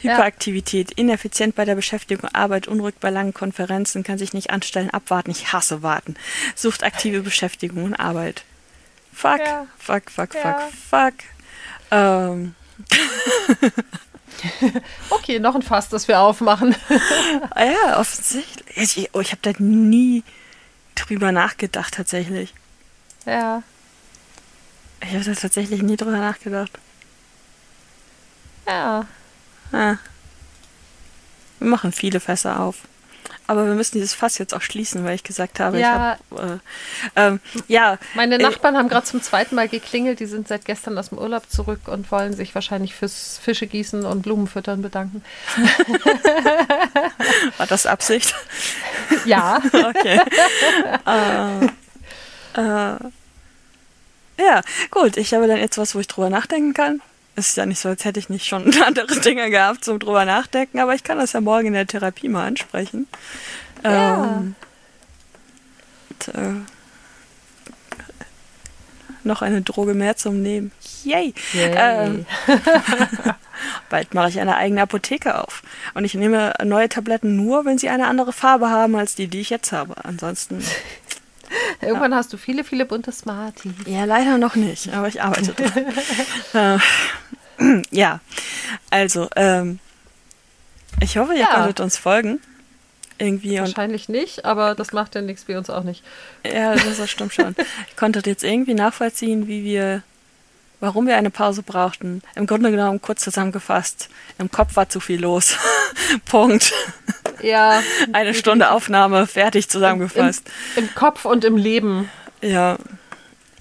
Ja. 0.00 0.12
Hyperaktivität, 0.12 0.92
ineffizient 0.92 1.56
bei 1.56 1.64
der 1.64 1.74
Beschäftigung, 1.74 2.28
Arbeit, 2.32 2.68
unruhig 2.68 2.94
bei 3.00 3.10
langen 3.10 3.34
Konferenzen, 3.34 4.04
kann 4.04 4.18
sich 4.18 4.32
nicht 4.32 4.50
anstellen, 4.50 4.90
abwarten, 4.90 5.30
ich 5.30 5.52
hasse 5.52 5.82
warten. 5.82 6.14
Sucht 6.54 6.84
aktive 6.84 7.22
Beschäftigung 7.22 7.84
und 7.84 7.94
Arbeit. 7.94 8.44
Fuck, 9.18 9.40
Ja. 9.40 9.66
fuck, 9.78 10.10
fuck, 10.12 10.34
Ja. 10.34 10.60
fuck, 10.60 10.72
fuck. 10.90 11.14
Ähm, 11.90 12.54
Okay, 15.10 15.40
noch 15.40 15.56
ein 15.56 15.62
Fass, 15.62 15.88
das 15.88 16.06
wir 16.06 16.20
aufmachen. 16.20 16.76
ah 17.50 17.64
ja, 17.64 17.98
offensichtlich. 17.98 18.96
Ich, 18.96 19.10
oh, 19.12 19.20
ich 19.20 19.32
habe 19.32 19.40
da 19.42 19.50
nie 19.58 20.22
drüber 20.94 21.32
nachgedacht, 21.32 21.94
tatsächlich. 21.94 22.54
ja. 23.26 23.62
Ich 25.00 25.14
habe 25.14 25.24
da 25.24 25.32
tatsächlich 25.34 25.80
nie 25.82 25.96
drüber 25.96 26.18
nachgedacht. 26.18 26.72
Ja. 28.66 29.06
Ah. 29.72 29.96
Wir 31.60 31.68
machen 31.68 31.92
viele 31.92 32.18
Fässer 32.20 32.58
auf. 32.60 32.78
Aber 33.48 33.66
wir 33.66 33.74
müssen 33.74 33.94
dieses 33.94 34.12
Fass 34.12 34.36
jetzt 34.36 34.54
auch 34.54 34.60
schließen, 34.60 35.04
weil 35.04 35.14
ich 35.14 35.24
gesagt 35.24 35.58
habe, 35.58 35.80
Ja. 35.80 36.18
ich 36.30 36.38
habe. 36.38 36.60
Äh, 37.16 37.20
ähm, 37.26 37.40
ja, 37.66 37.96
Meine 38.14 38.34
Äh, 38.36 38.42
Nachbarn 38.42 38.76
haben 38.76 38.88
gerade 38.90 39.06
zum 39.06 39.22
zweiten 39.22 39.54
Mal 39.54 39.68
geklingelt. 39.68 40.20
Die 40.20 40.26
sind 40.26 40.46
seit 40.48 40.66
gestern 40.66 40.98
aus 40.98 41.08
dem 41.08 41.16
Urlaub 41.18 41.48
zurück 41.50 41.88
und 41.88 42.12
wollen 42.12 42.34
sich 42.34 42.54
wahrscheinlich 42.54 42.94
fürs 42.94 43.40
Fische 43.42 43.66
gießen 43.66 44.04
und 44.04 44.20
Blumen 44.22 44.46
füttern 44.48 44.82
bedanken. 44.82 45.24
war 47.56 47.66
das 47.66 47.86
Absicht? 47.86 48.34
Ja. 49.24 49.62
Okay. 49.72 50.20
äh, 51.06 51.64
äh, 52.60 52.96
ja, 54.40 54.60
gut. 54.90 55.16
Ich 55.16 55.34
habe 55.34 55.46
dann 55.48 55.58
jetzt 55.58 55.78
was, 55.78 55.94
wo 55.94 56.00
ich 56.00 56.06
drüber 56.06 56.30
nachdenken 56.30 56.74
kann. 56.74 57.00
Es 57.38 57.50
ist 57.50 57.56
ja 57.56 57.66
nicht 57.66 57.78
so, 57.78 57.88
als 57.88 58.04
hätte 58.04 58.18
ich 58.18 58.28
nicht 58.28 58.46
schon 58.46 58.74
andere 58.84 59.20
Dinge 59.20 59.48
gehabt 59.48 59.84
zum 59.84 60.00
drüber 60.00 60.24
nachdenken, 60.24 60.80
aber 60.80 60.94
ich 60.94 61.04
kann 61.04 61.18
das 61.18 61.34
ja 61.34 61.40
morgen 61.40 61.68
in 61.68 61.72
der 61.72 61.86
Therapie 61.86 62.28
mal 62.28 62.46
ansprechen. 62.46 63.06
Ja. 63.84 64.24
Ähm, 64.24 64.56
und, 66.10 66.34
äh, 66.34 66.54
noch 69.22 69.40
eine 69.42 69.62
Droge 69.62 69.94
mehr 69.94 70.16
zum 70.16 70.42
Nehmen. 70.42 70.72
Yay! 71.04 71.32
Yay. 71.52 71.74
Ähm, 71.76 72.26
Bald 73.88 74.14
mache 74.14 74.30
ich 74.30 74.40
eine 74.40 74.56
eigene 74.56 74.82
Apotheke 74.82 75.40
auf. 75.40 75.62
Und 75.94 76.04
ich 76.04 76.14
nehme 76.14 76.54
neue 76.64 76.88
Tabletten 76.88 77.36
nur, 77.36 77.64
wenn 77.64 77.78
sie 77.78 77.88
eine 77.88 78.08
andere 78.08 78.32
Farbe 78.32 78.70
haben 78.70 78.96
als 78.96 79.14
die, 79.14 79.28
die 79.28 79.40
ich 79.40 79.50
jetzt 79.50 79.70
habe. 79.70 79.94
Ansonsten, 80.04 80.64
Irgendwann 81.80 82.14
hast 82.14 82.32
du 82.32 82.36
viele, 82.36 82.64
viele 82.64 82.84
bunte 82.86 83.12
Smarties. 83.12 83.72
ja, 83.86 84.04
leider 84.04 84.38
noch 84.38 84.54
nicht, 84.56 84.92
aber 84.92 85.08
ich 85.08 85.22
arbeite 85.22 85.52
dran. 85.54 86.78
äh, 87.60 87.82
ja, 87.90 88.20
also, 88.90 89.28
ähm, 89.36 89.78
ich 91.00 91.16
hoffe, 91.18 91.32
ihr 91.34 91.40
Ja. 91.40 91.54
konntet 91.54 91.80
uns 91.80 91.96
folgen. 91.96 92.40
Irgendwie 93.20 93.58
Wahrscheinlich 93.58 94.08
nicht, 94.08 94.44
aber 94.44 94.76
das 94.76 94.92
macht 94.92 95.16
ja 95.16 95.22
nichts, 95.22 95.48
wir 95.48 95.58
uns 95.58 95.70
auch 95.70 95.82
nicht. 95.82 96.04
ja, 96.46 96.74
das, 96.74 96.98
das 96.98 97.10
stimmt 97.10 97.34
schon. 97.34 97.56
Ich 97.88 97.96
konnte 97.96 98.22
jetzt 98.24 98.44
irgendwie 98.44 98.74
nachvollziehen, 98.74 99.48
wie 99.48 99.64
wir, 99.64 100.02
warum 100.80 101.06
wir 101.06 101.16
eine 101.16 101.30
Pause 101.30 101.62
brauchten. 101.62 102.22
Im 102.34 102.46
Grunde 102.46 102.70
genommen 102.70 103.00
kurz 103.02 103.22
zusammengefasst. 103.22 104.08
Im 104.38 104.50
Kopf 104.50 104.76
war 104.76 104.88
zu 104.88 105.00
viel 105.00 105.20
los. 105.20 105.56
Punkt. 106.24 106.72
Ja, 107.42 107.82
Eine 108.12 108.34
Stunde 108.34 108.70
Aufnahme, 108.70 109.26
fertig 109.26 109.68
zusammengefasst. 109.68 110.48
im 110.76 110.92
Kopf 110.94 111.24
und 111.24 111.44
im 111.44 111.56
Leben. 111.56 112.10
Ja. 112.40 112.78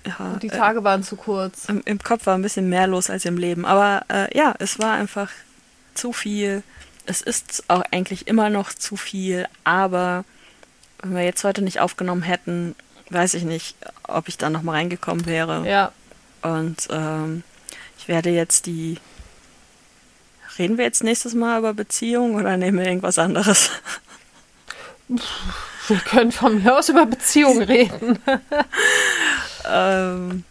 ja 0.06 0.38
die 0.42 0.48
äh, 0.48 0.58
Tage 0.58 0.84
waren 0.84 1.04
zu 1.04 1.16
kurz. 1.16 1.66
im, 1.70 1.82
Im 1.86 2.00
Kopf 2.00 2.26
war 2.26 2.36
ein 2.36 2.42
bisschen 2.42 2.70
mehr 2.70 2.88
los 2.88 3.10
als 3.10 3.26
im 3.26 3.38
Leben. 3.38 3.66
Aber 3.66 4.04
äh, 4.10 4.36
ja, 4.38 4.56
es 4.60 4.80
war 4.80 4.94
einfach 4.94 5.30
zu 5.94 6.14
viel. 6.14 6.64
Es 7.06 7.22
ist 7.22 7.64
auch 7.68 7.84
eigentlich 7.92 8.28
immer 8.28 8.50
noch 8.50 8.74
zu 8.74 8.98
viel, 8.98 9.48
aber 9.64 10.26
wenn 11.02 11.16
wir 11.16 11.24
jetzt 11.24 11.44
heute 11.44 11.62
nicht 11.62 11.80
aufgenommen 11.80 12.24
hätten, 12.24 12.76
weiß 13.10 13.36
ich 13.36 13.44
nicht, 13.44 13.76
ob 14.04 14.28
ich 14.28 14.38
da 14.38 14.50
nochmal 14.50 14.76
reingekommen 14.76 15.26
wäre. 15.26 15.68
Ja, 15.68 15.92
Und 16.54 16.88
ähm, 16.90 17.44
ich 17.98 18.08
werde 18.08 18.30
jetzt 18.30 18.66
die. 18.66 18.98
Reden 20.58 20.78
wir 20.78 20.86
jetzt 20.86 21.04
nächstes 21.04 21.36
Mal 21.36 21.60
über 21.60 21.74
Beziehungen 21.74 22.36
oder 22.36 22.58
nehmen 22.58 22.80
wir 22.80 22.88
irgendwas 22.88 23.20
anderes? 23.20 23.70
wir 25.08 26.00
können 26.00 26.32
von 26.32 26.64
mir 26.64 26.78
aus 26.78 26.90
über 26.90 27.06
Beziehungen 27.06 27.62
reden. 27.64 28.20
ähm, 29.70 30.44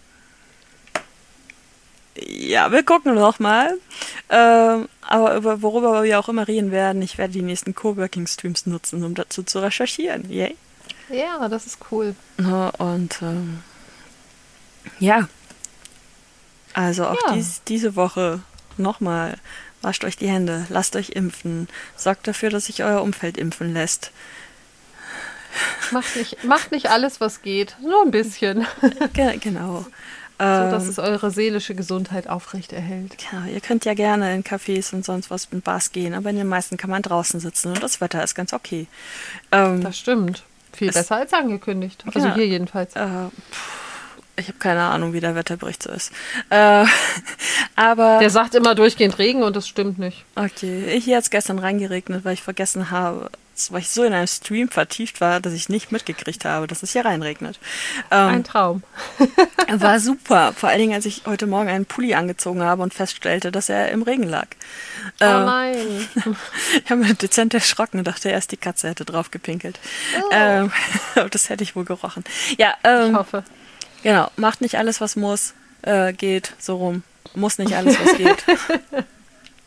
ja, 2.17 2.71
wir 2.71 2.83
gucken 2.83 3.15
noch 3.15 3.39
mal. 3.39 3.77
Ähm, 4.29 4.89
aber 5.03 5.37
über, 5.37 5.63
worüber 5.63 6.03
wir 6.03 6.19
auch 6.19 6.29
immer 6.29 6.49
reden 6.49 6.71
werden, 6.71 7.03
ich 7.03 7.19
werde 7.19 7.35
die 7.35 7.43
nächsten 7.43 7.75
Coworking-Streams 7.75 8.67
nutzen, 8.67 9.05
um 9.05 9.15
dazu 9.15 9.43
zu 9.43 9.61
recherchieren. 9.61 10.31
Yay. 10.31 10.57
Ja, 11.09 11.49
das 11.49 11.67
ist 11.67 11.79
cool. 11.91 12.15
Und 12.79 13.23
ähm, 13.23 13.63
ja, 14.99 15.29
also 16.85 17.07
auch 17.07 17.19
Ja. 17.27 17.33
dies, 17.35 17.63
diese 17.67 17.97
Woche 17.97 18.41
nochmal, 18.77 19.37
wascht 19.83 20.05
euch 20.05 20.17
die 20.17 20.29
Hände, 20.29 20.67
lasst 20.69 20.95
euch 20.97 21.11
impfen, 21.11 21.69
sorgt 21.97 22.27
dafür, 22.29 22.51
dass 22.51 22.67
sich 22.67 22.83
euer 22.85 23.03
Umfeld 23.03 23.37
impfen 23.37 23.73
lässt. 23.73 24.11
Macht 25.91 26.17
nicht, 26.17 26.45
macht 26.45 26.73
nicht 26.73 26.91
alles, 26.91 27.21
was 27.21 27.41
geht. 27.43 27.77
Nur 27.83 28.03
ein 28.03 28.11
bisschen. 28.11 28.67
Ge 29.15 29.39
genau. 29.39 29.87
So, 30.39 30.45
dass 30.45 30.83
Ähm, 30.85 30.91
es 30.91 30.99
eure 30.99 31.31
seelische 31.31 31.75
Gesundheit 31.75 32.29
aufrechterhält. 32.29 33.17
ja, 33.33 33.47
ihr 33.47 33.61
könnt 33.63 33.87
ja 33.87 33.95
gerne 33.95 34.35
in 34.35 34.45
Cafés 34.45 34.93
und 34.93 35.03
sonst 35.03 35.31
was 35.31 35.49
in 35.51 35.63
Bars 35.63 35.93
gehen, 35.93 36.13
aber 36.13 36.29
in 36.29 36.37
den 36.37 36.47
meisten 36.47 36.77
kann 36.77 36.91
man 36.91 37.01
draußen 37.01 37.41
sitzen 37.41 37.69
und 37.73 37.83
das 37.83 38.03
Wetter 38.03 38.23
ist 38.23 38.35
ganz 38.35 38.53
okay. 38.53 38.87
Ähm, 39.51 39.81
Das 39.83 39.97
stimmt. 39.99 40.43
Viel 40.75 40.91
Es- 40.91 40.95
besser 40.97 41.17
als 41.17 41.33
angekündigt. 41.33 42.05
Also 42.15 42.29
Ja. 42.29 42.35
hier 42.35 42.47
jedenfalls. 42.47 42.95
Äh, 42.97 43.07
ich 44.37 44.49
habe 44.49 44.59
keine 44.59 44.83
Ahnung, 44.83 45.13
wie 45.13 45.21
der 45.21 45.35
Wetterbericht 45.35 45.83
so 45.83 45.91
ist. 45.91 46.13
Äh, 46.51 46.85
aber 47.77 48.19
Der 48.21 48.31
sagt 48.31 48.55
immer 48.55 48.75
durchgehend 48.75 49.19
Regen 49.19 49.43
und 49.43 49.57
das 49.57 49.67
stimmt 49.69 49.99
nicht. 49.99 50.25
okay, 50.35 51.01
hier 51.01 51.17
hat 51.17 51.25
es 51.25 51.31
gestern 51.31 51.59
reingeregnet, 51.59 52.25
weil 52.25 52.35
ich 52.35 52.43
vergessen 52.43 52.91
habe, 52.91 53.31
weil 53.71 53.81
ich 53.81 53.89
so 53.89 54.03
in 54.05 54.13
einem 54.13 54.27
Stream 54.27 54.69
vertieft 54.69 55.21
war, 55.23 55.41
dass 55.41 55.55
ich 55.55 55.69
nicht 55.71 55.91
mitgekriegt 55.91 56.45
habe, 56.45 56.67
dass 56.67 56.83
es 56.83 56.93
hier 56.93 57.05
reinregnet. 57.07 57.59
Ein 58.11 58.35
Ähm, 58.37 58.45
Traum. 58.45 58.83
war 59.69 59.99
super, 60.01 60.53
vor 60.55 60.69
allen 60.69 60.79
Dingen, 60.81 60.93
als 60.95 61.07
ich 61.07 61.23
heute 61.27 61.47
Morgen 61.47 61.69
einen 61.71 61.87
Pulli 61.87 62.15
angezogen 62.15 62.63
habe 62.63 62.83
und 62.83 62.93
feststellte, 62.93 63.51
dass 63.51 63.69
er 63.71 63.91
im 63.91 64.03
Regen 64.03 64.25
lag. 64.25 64.49
Oh 65.21 65.25
Äh, 65.25 65.45
nein. 65.45 66.09
Ich 66.85 66.91
habe 66.91 67.01
mir 67.03 67.15
dezent 67.15 67.55
erschrocken 67.55 67.99
und 67.99 68.07
dachte 68.07 68.29
erst, 68.29 68.53
die 68.53 68.57
Katze 68.59 68.89
hätte 68.89 69.05
drauf 69.07 69.31
gepinkelt. 69.31 69.79
Oh. 70.21 70.29
Ähm, 70.33 70.73
das 71.31 71.49
hätte 71.49 71.65
ich 71.65 71.75
wohl 71.77 71.85
gerochen. 71.87 72.25
Ja, 72.59 72.75
Ich 72.83 72.89
ähm, 72.91 73.17
hoffe. 73.17 73.43
Genau. 74.07 74.31
Macht 74.37 74.61
nicht 74.61 74.79
alles, 74.79 75.01
was 75.01 75.17
muss, 75.17 75.53
äh, 75.83 76.13
geht, 76.13 76.55
so 76.59 76.77
rum. 76.77 77.03
Muss 77.35 77.59
nicht 77.59 77.75
alles, 77.75 77.99
was 77.99 78.17
geht. 78.17 78.45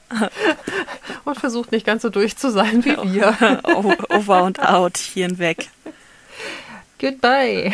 Und 1.26 1.38
versucht 1.38 1.72
nicht 1.72 1.86
ganz 1.86 2.02
so 2.02 2.10
durch 2.10 2.38
zu 2.38 2.50
sein 2.50 2.84
wie 2.86 2.96
wir. 3.14 3.62
Over 4.10 4.44
und 4.44 4.60
out, 4.60 4.98
hier 4.98 5.28
hinweg. 5.28 5.70
Goodbye. 7.00 7.74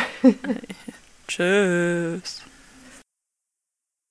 Tschüss. 1.29 2.41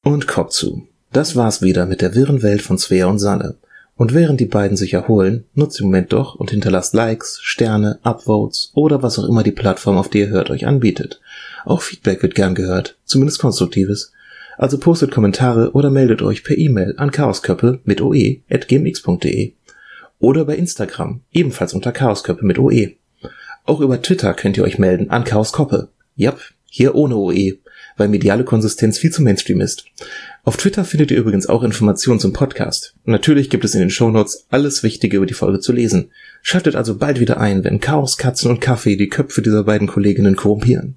Und 0.03 0.27
Kopf 0.27 0.53
zu. 0.53 0.89
Das 1.13 1.37
war's 1.37 1.61
wieder 1.61 1.85
mit 1.85 2.01
der 2.01 2.15
wirren 2.15 2.43
Welt 2.43 2.63
von 2.63 2.79
Svea 2.79 3.07
und 3.07 3.19
Sanne. 3.19 3.57
Und 3.97 4.15
während 4.15 4.41
die 4.41 4.47
beiden 4.47 4.77
sich 4.77 4.95
erholen, 4.95 5.45
nutzt 5.55 5.79
den 5.79 5.87
Moment 5.87 6.13
doch 6.13 6.35
und 6.35 6.51
hinterlasst 6.51 6.95
Likes, 6.95 7.41
Sterne, 7.43 7.99
Upvotes 8.03 8.73
oder 8.75 9.03
was 9.03 9.19
auch 9.19 9.25
immer 9.25 9.43
die 9.43 9.53
Plattform, 9.53 9.99
auf 9.99 10.09
die 10.09 10.21
ihr 10.21 10.29
hört, 10.29 10.51
euch 10.51 10.67
anbietet. 10.67 11.21
Auch 11.65 11.83
Feedback 11.83 12.23
wird 12.23 12.35
gern 12.35 12.55
gehört, 12.55 12.99
zumindest 13.05 13.39
konstruktives. 13.39 14.13
Also 14.57 14.79
postet 14.79 15.11
Kommentare 15.11 15.73
oder 15.73 15.91
meldet 15.91 16.23
euch 16.23 16.45
per 16.45 16.57
E-Mail 16.57 16.95
an 16.97 17.11
chaosköppe 17.11 17.81
mit 17.85 18.01
oe 18.01 18.41
at 18.49 18.69
gmx.de 18.69 19.53
oder 20.21 20.45
bei 20.45 20.57
Instagram, 20.57 21.21
ebenfalls 21.33 21.75
unter 21.75 21.93
chaosköppe 21.93 22.45
mit 22.47 22.59
oe. 22.59 22.93
Auch 23.65 23.81
über 23.81 24.01
Twitter 24.01 24.35
könnt 24.35 24.57
ihr 24.57 24.65
euch 24.65 24.79
melden 24.79 25.11
an 25.11 25.25
chaoskoppe. 25.25 25.89
Jap, 26.17 26.41
hier 26.67 26.95
ohne 26.95 27.17
oe, 27.17 27.59
weil 27.97 28.09
mediale 28.09 28.45
Konsistenz 28.45 28.99
viel 28.99 29.11
zu 29.11 29.23
Mainstream 29.23 29.61
ist. 29.61 29.85
Auf 30.45 30.57
Twitter 30.57 30.85
findet 30.85 31.11
ihr 31.11 31.17
übrigens 31.17 31.47
auch 31.47 31.63
Informationen 31.63 32.21
zum 32.21 32.33
Podcast. 32.33 32.95
Natürlich 33.05 33.49
gibt 33.51 33.65
es 33.65 33.75
in 33.75 33.81
den 33.81 33.91
Shownotes 33.91 34.47
alles 34.51 34.83
Wichtige 34.83 35.17
über 35.17 35.27
die 35.27 35.35
Folge 35.35 35.61
zu 35.61 35.73
lesen. 35.73 36.11
Schaltet 36.43 36.77
also 36.77 36.97
bald 36.97 37.21
wieder 37.21 37.41
ein, 37.41 37.65
wenn 37.65 37.81
Chaos, 37.81 38.19
Katzen 38.19 38.51
und 38.51 38.61
Kaffee 38.61 38.97
die 38.97 39.09
Köpfe 39.09 39.41
dieser 39.41 39.65
beiden 39.65 39.89
Kolleginnen 39.89 40.37
korrumpieren. 40.37 40.93